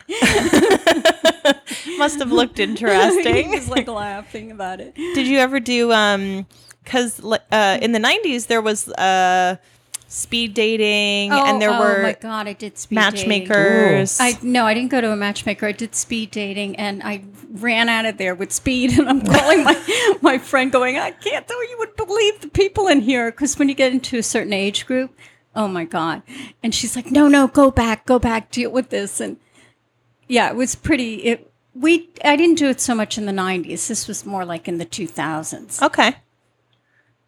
Must 1.98 2.18
have 2.18 2.32
looked 2.32 2.58
interesting. 2.58 3.50
was 3.52 3.68
like 3.68 3.88
laughing 3.88 4.50
about 4.50 4.80
it. 4.80 4.94
Did 4.94 5.26
you 5.26 5.38
ever 5.38 5.60
do 5.60 5.92
um 5.92 6.46
cuz 6.84 7.20
uh 7.24 7.78
in 7.80 7.92
the 7.92 7.98
90s 7.98 8.46
there 8.46 8.60
was 8.60 8.88
uh 8.88 9.56
speed 10.06 10.54
dating 10.54 11.32
and 11.32 11.60
there 11.60 11.70
oh 11.70 11.78
were 11.78 12.02
my 12.02 12.16
God, 12.20 12.46
I 12.46 12.52
did 12.52 12.78
speed 12.78 12.96
dating. 12.96 13.28
matchmakers. 13.28 14.18
I 14.20 14.38
no, 14.42 14.66
I 14.66 14.74
didn't 14.74 14.90
go 14.90 15.00
to 15.00 15.10
a 15.10 15.16
matchmaker. 15.16 15.66
I 15.66 15.72
did 15.72 15.94
speed 15.94 16.30
dating, 16.30 16.76
and 16.76 17.02
I 17.02 17.24
ran 17.50 17.88
out 17.88 18.04
of 18.06 18.16
there 18.18 18.34
with 18.34 18.52
speed. 18.52 18.92
And 18.98 19.08
I'm 19.08 19.20
calling 19.22 19.64
my 19.64 19.76
my 20.22 20.38
friend, 20.38 20.70
going, 20.70 20.98
"I 20.98 21.10
can't 21.10 21.46
tell 21.48 21.62
you 21.68 21.76
would 21.78 21.96
believe 21.96 22.40
the 22.40 22.48
people 22.48 22.86
in 22.86 23.00
here." 23.00 23.30
Because 23.30 23.58
when 23.58 23.68
you 23.68 23.74
get 23.74 23.92
into 23.92 24.18
a 24.18 24.22
certain 24.22 24.52
age 24.52 24.86
group, 24.86 25.16
oh 25.56 25.66
my 25.68 25.84
god! 25.84 26.22
And 26.62 26.74
she's 26.74 26.94
like, 26.94 27.10
"No, 27.10 27.26
no, 27.26 27.48
go 27.48 27.70
back, 27.70 28.06
go 28.06 28.18
back, 28.18 28.50
deal 28.52 28.70
with 28.70 28.90
this." 28.90 29.20
And 29.20 29.38
yeah, 30.28 30.48
it 30.48 30.56
was 30.56 30.74
pretty. 30.74 31.14
It 31.24 31.50
we 31.74 32.08
I 32.24 32.36
didn't 32.36 32.58
do 32.58 32.68
it 32.68 32.80
so 32.80 32.94
much 32.94 33.18
in 33.18 33.26
the 33.26 33.32
'90s. 33.32 33.88
This 33.88 34.08
was 34.08 34.24
more 34.24 34.44
like 34.44 34.68
in 34.68 34.78
the 34.78 34.86
2000s. 34.86 35.82
okay. 35.82 36.16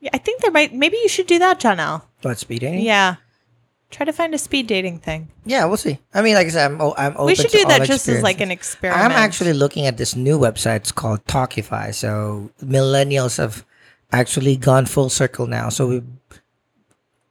Yeah, 0.00 0.10
I 0.12 0.18
think 0.18 0.42
there 0.42 0.50
might 0.50 0.74
maybe 0.74 0.96
you 0.98 1.08
should 1.08 1.26
do 1.26 1.38
that, 1.38 1.60
Janelle. 1.60 2.02
What 2.22 2.38
speed 2.38 2.60
dating? 2.60 2.80
Yeah. 2.82 3.16
Try 3.88 4.04
to 4.04 4.12
find 4.12 4.34
a 4.34 4.38
speed 4.38 4.66
dating 4.66 4.98
thing. 4.98 5.28
Yeah, 5.44 5.64
we'll 5.66 5.76
see. 5.76 6.00
I 6.12 6.20
mean, 6.20 6.34
like 6.34 6.48
I 6.48 6.50
said, 6.50 6.72
I'm, 6.72 6.80
o- 6.80 6.94
I'm 6.98 7.12
open 7.12 7.26
we 7.26 7.34
should 7.36 7.52
do 7.52 7.60
all 7.60 7.68
that 7.68 7.86
just 7.86 8.08
as 8.08 8.20
like 8.20 8.40
an 8.40 8.50
experiment. 8.50 9.04
I'm 9.04 9.12
actually 9.12 9.52
looking 9.52 9.86
at 9.86 9.96
this 9.96 10.16
new 10.16 10.38
website. 10.38 10.76
It's 10.76 10.92
called 10.92 11.24
Talkify. 11.26 11.94
So 11.94 12.50
millennials 12.60 13.38
have 13.38 13.64
actually 14.10 14.56
gone 14.56 14.86
full 14.86 15.08
circle 15.08 15.46
now. 15.46 15.68
So 15.68 15.86
we 15.86 16.02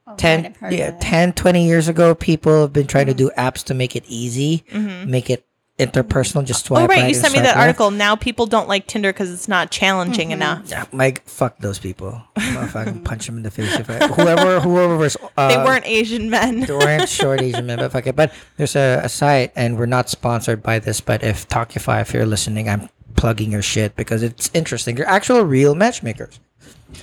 Oh, 0.07 0.15
10, 0.17 0.41
might 0.41 0.47
have 0.47 0.57
heard 0.57 0.73
yeah, 0.73 0.87
of 0.89 0.99
10, 0.99 1.33
20 1.33 1.65
years 1.65 1.87
ago, 1.87 2.13
people 2.13 2.61
have 2.61 2.71
been 2.71 2.85
trying 2.85 3.07
to 3.07 3.13
mm-hmm. 3.13 3.27
do 3.27 3.31
apps 3.37 3.63
to 3.65 3.73
make 3.73 3.95
it 3.95 4.03
easy, 4.07 4.63
mm-hmm. 4.71 5.09
make 5.09 5.29
it 5.31 5.44
interpersonal, 5.77 6.45
just 6.45 6.65
swipe 6.65 6.83
Oh 6.83 6.87
right, 6.87 7.01
right 7.01 7.07
you 7.09 7.13
sent 7.15 7.33
me 7.33 7.39
that 7.39 7.47
left. 7.55 7.57
article. 7.57 7.91
Now 7.91 8.15
people 8.15 8.45
don't 8.45 8.67
like 8.67 8.87
Tinder 8.87 9.11
because 9.11 9.31
it's 9.31 9.47
not 9.47 9.71
challenging 9.71 10.29
Mm-hmm. 10.29 10.41
enough. 10.41 10.69
Yeah, 10.69 10.85
Mike, 10.91 11.27
fuck 11.27 11.57
those 11.59 11.79
people. 11.79 12.21
if 12.37 12.75
I 12.75 12.85
can 12.85 13.03
punch 13.03 13.25
them 13.25 13.37
in 13.37 13.43
the 13.43 13.51
face. 13.51 13.75
If 13.77 13.89
I, 13.89 14.07
whoever, 14.07 14.59
whoever 14.61 14.97
was, 14.97 15.17
uh, 15.37 15.47
They 15.49 15.57
weren't 15.57 15.85
Asian 15.85 16.29
men. 16.29 16.61
They 16.61 16.73
weren't 16.73 17.09
short 17.19 17.41
Asian 17.41 17.65
men, 17.65 17.79
but 17.79 17.91
fuck 17.91 18.07
it. 18.07 18.15
But 18.15 18.33
there's 18.57 18.75
a, 18.75 19.01
a 19.03 19.09
site, 19.09 19.51
and 19.55 19.77
we're 19.77 19.85
not 19.85 20.09
sponsored 20.09 20.63
by 20.63 20.79
this. 20.79 21.01
But 21.01 21.23
if 21.23 21.47
Talkify, 21.49 22.01
if 22.01 22.13
you're 22.13 22.25
listening, 22.25 22.69
I'm 22.69 22.89
plugging 23.15 23.51
your 23.51 23.61
shit 23.61 23.95
because 23.95 24.23
it's 24.23 24.49
interesting. 24.53 24.95
They're 24.95 25.07
actual 25.07 25.41
real 25.43 25.75
matchmakers. 25.75 26.39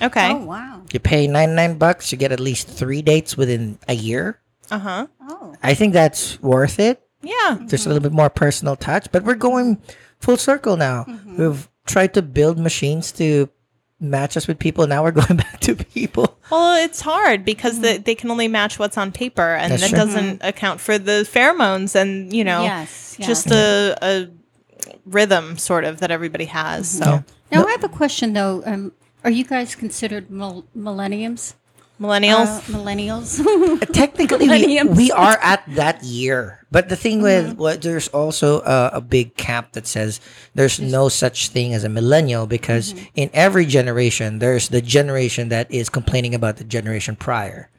Okay. 0.01 0.31
Oh 0.31 0.37
wow. 0.37 0.81
You 0.91 0.99
pay 0.99 1.27
99 1.27 1.77
bucks, 1.77 2.11
you 2.11 2.17
get 2.17 2.31
at 2.31 2.39
least 2.39 2.67
three 2.67 3.01
dates 3.03 3.37
within 3.37 3.77
a 3.87 3.93
year. 3.93 4.39
Uh 4.71 4.79
huh. 4.79 5.07
Oh. 5.21 5.55
I 5.61 5.73
think 5.75 5.93
that's 5.93 6.41
worth 6.41 6.79
it. 6.79 7.01
Yeah. 7.23 7.57
There's 7.61 7.85
a 7.85 7.89
little 7.89 8.03
bit 8.03 8.11
more 8.11 8.29
personal 8.29 8.75
touch, 8.75 9.11
but 9.11 9.23
we're 9.23 9.35
going 9.35 9.81
full 10.19 10.37
circle 10.37 10.77
now. 10.77 11.05
Mm-hmm. 11.05 11.37
We've 11.37 11.69
tried 11.85 12.13
to 12.13 12.21
build 12.21 12.59
machines 12.59 13.11
to 13.13 13.49
match 13.99 14.35
us 14.37 14.47
with 14.47 14.59
people. 14.59 14.85
Now 14.85 15.03
we're 15.03 15.11
going 15.23 15.37
back 15.37 15.59
to 15.61 15.75
people. 15.75 16.37
Well, 16.51 16.83
it's 16.83 17.01
hard 17.01 17.45
because 17.45 17.73
mm-hmm. 17.73 17.83
the, 17.83 17.97
they 17.97 18.15
can 18.15 18.29
only 18.29 18.47
match 18.47 18.77
what's 18.77 18.97
on 18.97 19.11
paper, 19.11 19.55
and 19.55 19.71
That's 19.71 19.83
that 19.83 19.89
true. 19.89 19.97
doesn't 19.97 20.39
mm-hmm. 20.39 20.47
account 20.47 20.81
for 20.81 20.97
the 20.97 21.27
pheromones 21.31 21.95
and 21.95 22.33
you 22.33 22.43
know, 22.43 22.63
Yes, 22.63 23.15
yes. 23.17 23.27
just 23.27 23.51
a, 23.51 23.97
a 24.01 24.29
rhythm 25.05 25.57
sort 25.57 25.85
of 25.85 25.99
that 25.99 26.11
everybody 26.11 26.45
has. 26.45 26.89
So 26.89 27.23
Now 27.51 27.65
I 27.65 27.71
have 27.71 27.83
a 27.83 27.89
question 27.89 28.33
though. 28.33 28.61
Um, 28.65 28.91
are 29.23 29.31
you 29.31 29.45
guys 29.45 29.75
considered 29.75 30.29
mil- 30.29 30.65
millenniums? 30.75 31.55
Millennials. 32.03 32.57
Uh, 32.57 32.77
millennials? 32.77 33.39
Uh, 33.39 33.85
technically, 33.85 34.49
we, 34.49 34.83
we 35.01 35.11
are 35.11 35.37
at 35.41 35.63
that 35.75 36.03
year. 36.03 36.59
But 36.71 36.89
the 36.89 36.95
thing 36.95 37.21
with 37.21 37.55
what 37.55 37.81
there's 37.81 38.07
also 38.09 38.61
a, 38.61 38.91
a 38.93 39.01
big 39.01 39.35
cap 39.35 39.73
that 39.73 39.87
says 39.87 40.19
there's 40.55 40.79
no 40.79 41.07
such 41.07 41.49
thing 41.49 41.73
as 41.73 41.83
a 41.83 41.89
millennial 41.89 42.47
because 42.47 42.93
mm-hmm. 42.93 43.05
in 43.15 43.29
every 43.33 43.65
generation 43.65 44.39
there's 44.39 44.69
the 44.69 44.81
generation 44.81 45.49
that 45.49 45.71
is 45.71 45.89
complaining 45.89 46.35
about 46.35 46.57
the 46.57 46.63
generation 46.63 47.15
prior. 47.15 47.69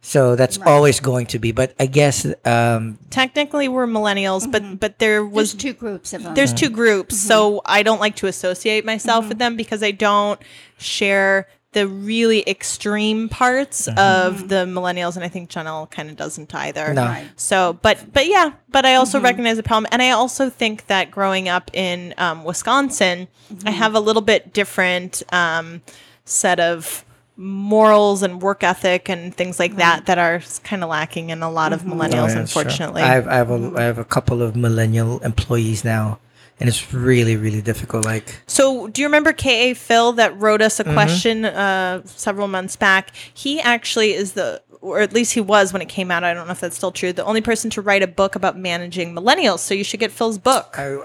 So 0.00 0.36
that's 0.36 0.58
always 0.64 1.00
going 1.00 1.26
to 1.26 1.38
be. 1.38 1.52
But 1.52 1.74
I 1.78 1.86
guess 1.86 2.26
um, 2.44 2.98
Technically, 3.10 3.68
we're 3.68 3.86
millennials, 3.86 4.50
but 4.50 4.62
mm-hmm. 4.62 4.74
but 4.76 4.98
there 4.98 5.24
was 5.24 5.52
There's 5.52 5.54
was 5.54 5.62
two 5.62 5.72
groups 5.72 6.12
of 6.14 6.22
them. 6.22 6.34
there's 6.34 6.54
two 6.54 6.66
mm-hmm. 6.66 6.74
groups, 6.74 7.18
so 7.18 7.60
I 7.64 7.82
don't 7.82 8.00
like 8.00 8.16
to 8.16 8.26
associate 8.26 8.84
myself 8.84 9.28
with 9.28 9.38
them 9.38 9.56
because 9.56 9.82
I 9.82 9.90
don't 9.90 10.40
share 10.78 11.48
the 11.78 11.86
really 11.86 12.42
extreme 12.48 13.28
parts 13.28 13.86
uh-huh. 13.86 14.26
of 14.26 14.48
the 14.48 14.66
millennials, 14.66 15.14
and 15.14 15.24
I 15.24 15.28
think 15.28 15.48
Janelle 15.48 15.88
kind 15.88 16.10
of 16.10 16.16
doesn't 16.16 16.52
either. 16.52 16.92
No. 16.92 17.04
Right. 17.04 17.28
So, 17.36 17.78
but 17.82 18.12
but 18.12 18.26
yeah, 18.26 18.52
but 18.68 18.84
I 18.84 18.96
also 18.96 19.18
mm-hmm. 19.18 19.26
recognize 19.26 19.56
the 19.56 19.62
problem, 19.62 19.88
and 19.92 20.02
I 20.02 20.10
also 20.10 20.50
think 20.50 20.88
that 20.88 21.12
growing 21.12 21.48
up 21.48 21.70
in 21.72 22.14
um, 22.18 22.42
Wisconsin, 22.42 23.28
I 23.50 23.54
mm-hmm. 23.54 23.68
have 23.68 23.94
a 23.94 24.00
little 24.00 24.22
bit 24.22 24.52
different 24.52 25.22
um, 25.32 25.82
set 26.24 26.58
of 26.58 27.04
morals 27.36 28.24
and 28.24 28.42
work 28.42 28.64
ethic 28.64 29.08
and 29.08 29.32
things 29.32 29.60
like 29.60 29.70
mm-hmm. 29.70 29.78
that 29.78 30.06
that 30.06 30.18
are 30.18 30.42
kind 30.64 30.82
of 30.82 30.90
lacking 30.90 31.30
in 31.30 31.44
a 31.44 31.50
lot 31.50 31.72
of 31.72 31.82
millennials, 31.82 32.30
Oh, 32.30 32.34
yeah, 32.34 32.40
unfortunately. 32.40 33.02
I 33.02 33.14
have, 33.14 33.28
I 33.28 33.36
have 33.36 33.50
a 33.50 33.72
I 33.76 33.82
have 33.82 33.98
a 33.98 34.04
couple 34.04 34.42
of 34.42 34.56
millennial 34.56 35.20
employees 35.20 35.84
now, 35.84 36.18
and 36.60 36.68
it's 36.68 36.92
really 36.92 37.36
really 37.36 37.62
difficult. 37.62 38.04
Like 38.04 38.40
So, 38.46 38.88
do 38.88 39.00
you 39.00 39.06
remember 39.06 39.32
K.A. 39.32 39.74
Phil 39.74 40.12
that 40.12 40.38
wrote 40.40 40.62
us 40.62 40.80
a 40.80 40.84
Mm-hmm. 40.84 40.92
question 40.94 41.44
uh, 41.44 42.02
several 42.04 42.48
months 42.48 42.76
back? 42.76 43.10
He 43.34 43.60
actually 43.60 44.14
is 44.14 44.32
the, 44.32 44.62
or 44.80 45.00
at 45.00 45.12
least 45.12 45.34
he 45.34 45.40
was 45.40 45.72
when 45.72 45.82
it 45.82 45.88
came 45.88 46.10
out. 46.10 46.24
I 46.24 46.32
don't 46.34 46.46
know 46.46 46.52
if 46.52 46.60
that's 46.60 46.76
still 46.76 46.92
true. 46.92 47.12
The 47.12 47.24
only 47.24 47.40
person 47.40 47.68
to 47.70 47.82
write 47.82 48.02
a 48.02 48.06
book 48.06 48.34
about 48.34 48.58
managing 48.58 49.14
millennials. 49.14 49.58
So 49.58 49.74
you 49.74 49.84
should 49.84 50.00
get 50.00 50.10
Phil's 50.12 50.38
book. 50.38 50.76
I, 50.78 50.96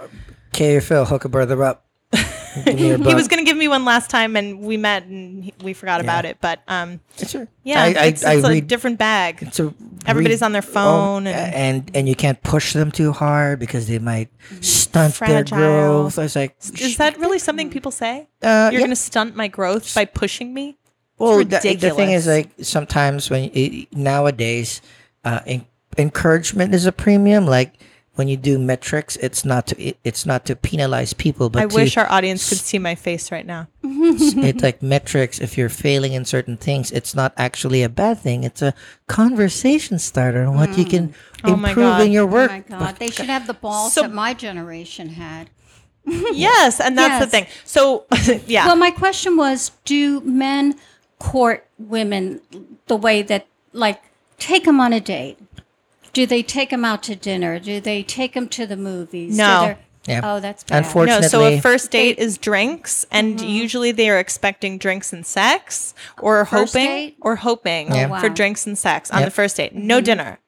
Phil, 0.80 1.06
hook 1.06 1.26
a 1.26 1.30
brother 1.30 1.64
up. 1.64 1.86
Give 2.66 2.76
me 2.76 2.88
your 2.89 2.97
he 2.97 3.16
was 3.16 3.28
going 3.28 3.43
to 3.43 3.49
give 3.49 3.58
me 3.58 3.68
one 3.68 3.86
last 3.86 4.10
time, 4.10 4.36
and 4.36 4.60
we 4.62 4.78
met 4.78 5.06
and 5.06 5.43
he, 5.43 5.54
we 5.64 5.74
forgot 5.74 6.01
about 6.01 6.26
it. 6.26 6.38
But 6.41 6.62
um, 6.68 6.99
a- 7.20 7.47
yeah, 7.64 7.82
I, 7.82 7.86
I, 7.86 8.06
it's, 8.08 8.24
it's 8.24 8.45
a 8.45 8.49
read 8.49 8.68
different 8.68 8.99
bag. 8.99 9.39
It's 9.41 9.60
a 9.60 9.74
Everybody's 10.06 10.41
on 10.41 10.51
their 10.51 10.62
phone 10.62 11.26
Oh, 11.28 11.32
and- 11.32 11.56
and 11.56 11.91
and 11.95 12.10
you 12.10 12.16
can't 12.16 12.41
push 12.43 12.74
them 12.74 12.91
too 12.91 13.12
hard 13.14 13.60
because 13.60 13.88
they 13.88 13.99
might 13.99 14.30
stunt 14.62 15.14
their 15.20 15.45
Fragile. 15.45 15.58
growth. 15.58 16.20
I 16.20 16.24
was 16.24 16.36
like, 16.36 16.56
Is 16.80 16.97
that 16.97 17.18
really 17.18 17.39
something 17.39 17.70
people 17.70 17.91
say? 17.91 18.28
Uh, 18.41 18.70
You're 18.72 18.74
yeah. 18.74 18.78
going 18.80 18.89
to 18.89 18.95
stunt 18.95 19.36
my 19.36 19.47
growth 19.47 19.95
by 19.95 20.06
pushing 20.06 20.54
me? 20.54 20.78
well, 21.18 21.38
the, 21.38 21.78
the 21.80 21.91
thing 21.91 22.12
is 22.12 22.28
like 22.28 22.49
sometimes 22.62 23.30
when 23.30 23.49
it, 23.54 23.95
nowadays, 23.95 24.82
uh, 25.24 25.39
en- 25.45 25.66
encouragement 25.97 26.74
is 26.76 26.86
a 26.86 26.91
premium. 26.91 27.45
Like 27.45 27.74
when 28.16 28.28
you 28.28 28.38
do 28.38 28.59
metrics, 28.59 29.16
it's 29.18 29.43
not 29.43 29.68
to 29.68 29.82
it, 29.82 29.97
it's 30.03 30.26
not 30.26 30.45
to 30.45 30.55
penalize 30.55 31.14
people, 31.14 31.49
but 31.49 31.64
I 31.64 31.66
to, 31.66 31.76
wish 31.76 31.97
our 31.97 32.09
audience 32.11 32.47
could 32.47 32.59
see 32.59 32.78
my 32.78 32.95
face 32.95 33.32
right 33.32 33.45
now. 33.45 33.68
it's 33.84 34.61
like 34.61 34.84
metrics. 34.84 35.39
If 35.39 35.57
you're 35.57 35.70
failing 35.70 36.14
in 36.14 36.26
certain 36.26 36.57
things, 36.57 36.91
it's 36.91 37.16
not 37.16 37.34
actually 37.38 37.82
a 37.82 37.89
bad 37.89 38.20
thing. 38.20 38.43
It's 38.43 38.61
a 38.61 38.74
conversation 39.07 39.97
starter 39.97 40.43
on 40.43 40.55
what 40.55 40.78
you 40.78 40.86
can 40.86 41.09
mm. 41.09 41.14
Oh 41.45 41.53
improve 41.55 41.99
in 41.99 42.11
your 42.11 42.24
oh 42.24 42.28
work. 42.28 42.51
Oh 42.51 42.55
work. 42.55 42.70
my 42.70 42.80
God, 42.80 42.95
they 42.97 43.09
should 43.09 43.26
have 43.26 43.47
the 43.47 43.53
balls 43.53 43.93
So- 43.93 44.03
that 44.03 44.14
my 44.14 44.34
generation 44.34 45.09
had. 45.09 45.49
yes, 46.05 46.82
and 46.82 46.97
that's 46.97 47.24
the 47.24 47.32
thing. 47.32 47.47
So, 47.64 48.05
yeah. 48.45 48.66
Well, 48.68 48.76
my 48.76 48.91
question 48.91 49.38
was 49.38 49.72
do 49.86 50.20
men 50.22 50.76
court 51.18 51.66
women 51.80 52.41
the 52.88 52.97
way 52.97 53.22
that, 53.22 53.47
like, 53.72 54.01
take 54.38 54.66
them 54.66 54.82
on 54.82 54.91
a 54.91 54.99
date? 54.99 55.38
Do 56.14 56.26
they 56.26 56.43
take 56.43 56.70
them 56.70 56.86
out 56.86 57.03
to 57.03 57.16
dinner? 57.16 57.59
Do 57.59 57.82
they 57.82 58.03
take 58.03 58.34
them 58.34 58.47
to 58.49 58.66
the 58.66 58.78
movies? 58.78 59.36
No. 59.38 59.76
Yeah. 60.07 60.20
Oh, 60.24 60.39
that's 60.41 60.64
bad. 60.66 60.84
Unfortunately- 60.84 61.22
no, 61.24 61.28
so 61.30 61.43
a 61.45 61.59
first 61.61 61.89
date 61.89 62.20
is 62.20 62.38
drinks, 62.38 63.05
and 63.09 63.38
Mm-hmm. 63.39 63.47
usually 63.47 63.91
they 63.93 64.09
are 64.09 64.20
expecting 64.20 64.78
drinks 64.78 65.14
and 65.14 65.26
sex, 65.26 65.93
or 66.22 66.45
First 66.45 66.74
hoping, 66.74 66.88
date? 66.88 67.18
or 67.22 67.38
hoping 67.38 67.93
Yeah. 67.95 68.05
Oh, 68.07 68.09
wow. 68.09 68.20
for 68.20 68.28
drinks 68.30 68.68
and 68.68 68.78
sex 68.78 69.09
on 69.11 69.20
Yep. 69.20 69.28
the 69.28 69.32
first 69.32 69.55
date. 69.57 69.74
No 69.76 70.01
dinner. 70.01 70.39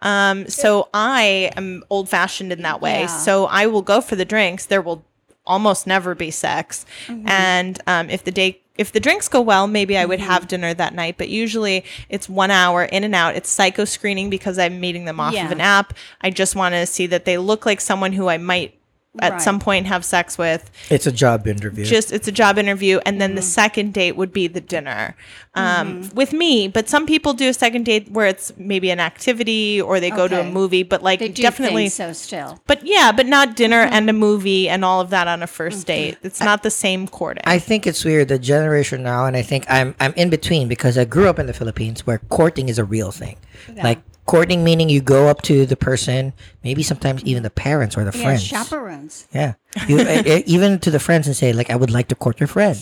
Um, 0.00 0.48
so 0.48 0.88
I 0.94 1.50
am 1.56 1.84
old 1.90 2.08
fashioned 2.08 2.52
in 2.52 2.62
that 2.62 2.80
way. 2.80 3.00
Yeah. 3.02 3.06
So 3.06 3.46
I 3.46 3.66
will 3.66 3.82
go 3.82 4.00
for 4.00 4.16
the 4.16 4.24
drinks. 4.24 4.64
There 4.66 4.80
will 4.82 5.04
almost 5.46 5.86
never 5.86 6.14
be 6.14 6.30
sex, 6.30 6.86
and 7.26 7.80
um, 7.86 8.08
if 8.08 8.24
the 8.24 8.30
date 8.30 8.61
if 8.76 8.92
the 8.92 9.00
drinks 9.00 9.28
go 9.28 9.40
well, 9.40 9.66
maybe 9.66 9.96
I 9.96 10.04
would 10.04 10.20
mm-hmm. 10.20 10.30
have 10.30 10.48
dinner 10.48 10.74
that 10.74 10.94
night. 10.94 11.16
But 11.18 11.28
usually 11.28 11.84
it's 12.08 12.28
one 12.28 12.50
hour 12.50 12.84
in 12.84 13.04
and 13.04 13.14
out. 13.14 13.36
It's 13.36 13.50
psycho 13.50 13.84
screening 13.84 14.30
because 14.30 14.58
I'm 14.58 14.80
meeting 14.80 15.04
them 15.04 15.20
off 15.20 15.34
Yeah. 15.34 15.46
of 15.46 15.52
an 15.52 15.60
app. 15.60 15.94
I 16.20 16.30
just 16.30 16.56
want 16.56 16.74
to 16.74 16.86
see 16.86 17.06
that 17.08 17.24
they 17.24 17.38
look 17.38 17.66
like 17.66 17.80
someone 17.80 18.12
who 18.12 18.28
I 18.28 18.38
might 18.38 18.74
at 19.20 19.32
Right. 19.32 19.42
some 19.42 19.60
point 19.60 19.86
have 19.86 20.04
sex 20.06 20.38
with 20.38 20.70
It's 20.88 21.06
a 21.06 21.12
job 21.12 21.46
interview. 21.46 21.84
just 21.84 22.12
it's 22.12 22.28
a 22.28 22.32
job 22.32 22.56
interview 22.58 22.98
and 23.04 23.20
then 23.20 23.30
Mm-hmm. 23.30 23.36
the 23.36 23.42
second 23.42 23.92
date 23.92 24.16
would 24.16 24.32
be 24.32 24.46
the 24.46 24.60
dinner 24.60 25.14
um, 25.54 26.08
with 26.14 26.32
me 26.32 26.66
but 26.66 26.88
some 26.88 27.04
people 27.06 27.34
do 27.34 27.48
a 27.50 27.52
second 27.52 27.84
date 27.84 28.10
where 28.10 28.26
it's 28.26 28.52
maybe 28.56 28.90
an 28.90 29.00
activity 29.00 29.80
or 29.82 30.00
they 30.00 30.08
go 30.10 30.26
to 30.28 30.40
a 30.40 30.44
movie 30.50 30.82
but 30.82 31.02
like 31.02 31.18
they 31.18 31.28
do 31.28 31.42
definitely 31.42 31.88
so 31.90 32.14
still. 32.14 32.58
but 32.66 32.84
yeah 32.86 33.12
but 33.12 33.26
not 33.26 33.54
dinner 33.54 33.84
Mm-hmm. 33.84 33.94
and 33.94 34.08
a 34.10 34.12
movie 34.14 34.68
and 34.68 34.82
all 34.84 35.00
of 35.02 35.10
that 35.10 35.28
on 35.28 35.42
a 35.42 35.46
1st 35.46 35.84
date 35.84 36.16
it's 36.22 36.40
not 36.40 36.62
the 36.62 36.70
same 36.70 37.06
courting 37.06 37.42
I 37.44 37.58
think 37.58 37.86
it's 37.86 38.04
weird 38.04 38.28
the 38.28 38.38
generation 38.38 39.02
now, 39.02 39.26
and 39.26 39.36
I 39.36 39.42
think 39.42 39.66
I'm 39.68 39.94
I'm 40.00 40.14
in 40.14 40.30
between 40.30 40.68
because 40.68 40.96
I 40.96 41.04
grew 41.04 41.28
up 41.28 41.38
in 41.38 41.46
the 41.46 41.52
Philippines 41.52 42.06
where 42.06 42.18
courting 42.30 42.68
is 42.68 42.78
a 42.78 42.84
real 42.84 43.10
thing. 43.10 43.36
Like 43.82 44.00
courting 44.32 44.64
meaning 44.64 44.88
you 44.88 45.02
go 45.04 45.28
up 45.28 45.42
to 45.44 45.66
the 45.68 45.76
person, 45.76 46.32
maybe 46.64 46.82
sometimes 46.82 47.20
even 47.28 47.42
the 47.44 47.52
parents 47.52 48.00
or 48.00 48.04
the 48.08 48.16
Yeah, 48.16 48.24
friends. 48.24 48.42
chaperones. 48.48 49.28
Yeah, 49.28 49.60
you, 49.86 50.00
even 50.48 50.80
to 50.80 50.90
the 50.90 50.98
friends 50.98 51.26
and 51.28 51.36
say 51.36 51.52
like, 51.52 51.68
I 51.68 51.76
would 51.76 51.92
like 51.92 52.08
to 52.08 52.16
court 52.16 52.40
your 52.40 52.48
friend. 52.48 52.80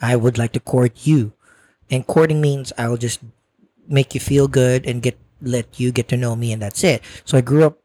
I 0.00 0.16
would 0.16 0.38
like 0.40 0.52
to 0.56 0.60
court 0.60 1.04
you, 1.04 1.36
and 1.92 2.06
courting 2.06 2.40
means 2.40 2.72
I 2.80 2.88
will 2.88 2.96
just 2.96 3.20
make 3.88 4.16
you 4.16 4.20
feel 4.20 4.48
good 4.48 4.88
and 4.88 5.04
get 5.04 5.20
let 5.44 5.78
you 5.78 5.92
get 5.92 6.08
to 6.08 6.16
know 6.16 6.32
me, 6.34 6.52
and 6.52 6.60
that's 6.64 6.80
it. 6.82 7.04
So 7.28 7.36
I 7.36 7.42
grew 7.44 7.64
up 7.68 7.76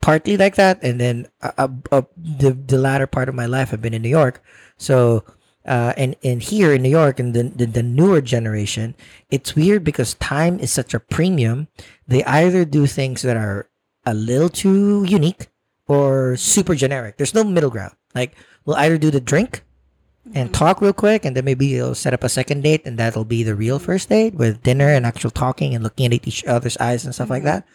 partly 0.00 0.36
like 0.40 0.56
that, 0.56 0.80
and 0.80 0.96
then 1.00 1.28
uh, 1.44 1.52
uh, 1.60 1.68
uh, 1.92 2.02
the 2.16 2.56
the 2.56 2.80
latter 2.80 3.06
part 3.06 3.28
of 3.28 3.34
my 3.36 3.46
life 3.46 3.72
I've 3.72 3.84
been 3.84 3.92
in 3.96 4.00
New 4.00 4.12
York. 4.12 4.40
So 4.80 5.24
uh, 5.66 5.92
and 5.96 6.16
and 6.22 6.42
here 6.42 6.72
in 6.72 6.82
New 6.82 6.90
York 6.90 7.18
and 7.18 7.34
the, 7.34 7.44
the 7.44 7.66
the 7.66 7.82
newer 7.82 8.20
generation, 8.20 8.94
it's 9.30 9.56
weird 9.56 9.84
because 9.84 10.14
time 10.14 10.58
is 10.60 10.70
such 10.70 10.94
a 10.94 11.00
premium. 11.00 11.68
They 12.06 12.24
either 12.24 12.64
do 12.64 12.86
things 12.86 13.22
that 13.22 13.36
are 13.36 13.68
a 14.04 14.14
little 14.14 14.48
too 14.48 15.04
unique 15.04 15.48
or 15.88 16.36
super 16.36 16.74
generic. 16.74 17.16
There's 17.16 17.34
no 17.34 17.44
middle 17.44 17.70
ground. 17.70 17.94
Like 18.14 18.36
we'll 18.64 18.76
either 18.76 18.98
do 18.98 19.10
the 19.10 19.20
drink 19.20 19.62
and 20.34 20.52
talk 20.52 20.80
real 20.80 20.92
quick, 20.92 21.24
and 21.24 21.36
then 21.36 21.44
maybe 21.44 21.66
you'll 21.66 21.94
set 21.94 22.14
up 22.14 22.24
a 22.24 22.28
second 22.28 22.62
date, 22.62 22.82
and 22.84 22.98
that'll 22.98 23.24
be 23.24 23.42
the 23.42 23.54
real 23.54 23.78
first 23.78 24.08
date 24.08 24.34
with 24.34 24.62
dinner 24.62 24.88
and 24.88 25.06
actual 25.06 25.30
talking 25.30 25.74
and 25.74 25.84
looking 25.84 26.06
at 26.06 26.26
each 26.26 26.44
other's 26.44 26.76
eyes 26.78 27.04
and 27.04 27.14
stuff 27.14 27.30
like 27.30 27.44
that. 27.44 27.66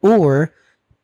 Or 0.00 0.52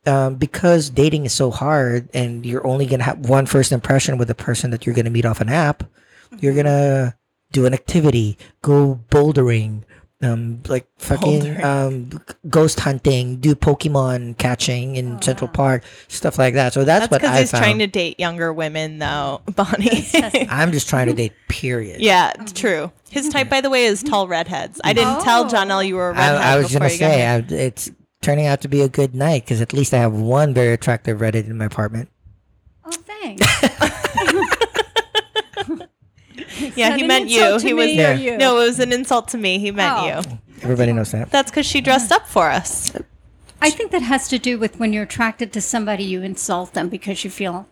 um, 0.07 0.37
because 0.37 0.91
dating 0.91 1.27
is 1.27 1.33
so 1.33 1.51
hard, 1.51 2.09
and 2.15 2.45
you're 2.47 2.67
only 2.67 2.87
gonna 2.87 3.05
have 3.05 3.29
one 3.29 3.47
first 3.47 3.73
impression 3.73 4.19
with 4.19 4.29
the 4.29 4.35
person 4.35 4.71
that 4.71 4.87
you're 4.87 4.95
gonna 4.95 5.11
meet 5.11 5.27
off 5.27 5.41
an 5.41 5.49
app, 5.49 5.85
you're 6.41 6.55
gonna 6.55 7.17
do 7.53 7.67
an 7.67 7.75
activity, 7.75 8.37
go 8.63 9.01
bouldering, 9.11 9.83
um, 10.21 10.61
like 10.69 10.87
fucking 10.99 11.63
um, 11.63 12.11
ghost 12.49 12.81
hunting, 12.81 13.37
do 13.37 13.55
Pokemon 13.55 14.37
catching 14.39 14.97
in 14.97 15.23
Central 15.23 15.49
Park, 15.49 15.85
stuff 16.09 16.39
like 16.39 16.55
that. 16.55 16.73
So 16.73 16.85
that's, 16.85 17.09
that's 17.09 17.23
what 17.23 17.25
I 17.31 17.41
he's 17.41 17.51
found. 17.51 17.65
trying 17.65 17.79
to 17.79 17.87
date 17.87 18.19
younger 18.19 18.53
women 18.53 18.99
though 18.99 19.43
bonnie 19.55 20.07
I'm 20.51 20.73
just 20.73 20.89
trying 20.89 21.07
to 21.07 21.15
date. 21.15 21.33
Period. 21.49 22.01
yeah 22.01 22.33
it's 22.39 22.53
true 22.53 22.93
his 23.11 23.29
type 23.31 23.49
by 23.49 23.61
the 23.61 23.71
way 23.71 23.85
is 23.87 24.03
tall 24.03 24.29
redheads 24.29 24.81
i 24.85 24.93
didn't 24.93 25.23
tell 25.23 25.47
janelle 25.47 25.85
you 25.87 25.97
were 25.97 26.11
a 26.11 26.13
redhead 26.13 26.37
I, 26.37 26.53
I 26.53 26.57
was 26.59 26.73
gonna 26.73 26.91
say. 26.91 27.27
I, 27.27 27.39
it's 27.39 27.91
turning 28.21 28.47
out 28.47 28.61
to 28.63 28.69
be 28.69 28.83
a 28.83 28.89
good 28.89 29.15
night 29.15 29.45
because 29.45 29.61
at 29.61 29.73
least 29.73 29.95
I 29.95 29.99
have 29.99 30.13
one 30.13 30.53
very 30.55 30.73
attractive 30.73 31.19
Reddit 31.19 31.47
in 31.47 31.57
my 31.57 31.65
apartment. 31.67 32.11
Oh, 32.85 32.91
thanks. 32.91 33.43
yeah 36.79 36.97
he 36.97 37.07
meant 37.07 37.29
you 37.29 37.59
he 37.59 37.75
was 37.75 37.87
me 37.87 37.99
or 37.99 38.13
Yeah. 38.13 38.15
you? 38.15 38.37
no 38.39 38.59
it 38.61 38.65
was 38.67 38.79
an 38.81 38.93
insult 38.93 39.29
to 39.29 39.39
me 39.39 39.59
he 39.59 39.71
meant 39.71 39.95
Oh. 39.99 40.07
you 40.07 40.39
Everybody 40.63 40.93
knows 40.93 41.13
that. 41.13 41.31
That's 41.31 41.51
because 41.53 41.67
she 41.67 41.81
dressed 41.81 42.11
up 42.11 42.27
for 42.27 42.51
us. 42.51 42.91
I 43.63 43.71
think 43.71 43.93
that 43.93 44.03
has 44.03 44.27
to 44.29 44.39
do 44.41 44.59
with 44.59 44.81
when 44.81 44.93
you're 44.93 45.05
attracted 45.05 45.53
to 45.53 45.61
somebody, 45.61 46.03
you 46.03 46.23
insult 46.23 46.75
them 46.75 46.89
because 46.89 47.23
you 47.25 47.31
feel, 47.31 47.69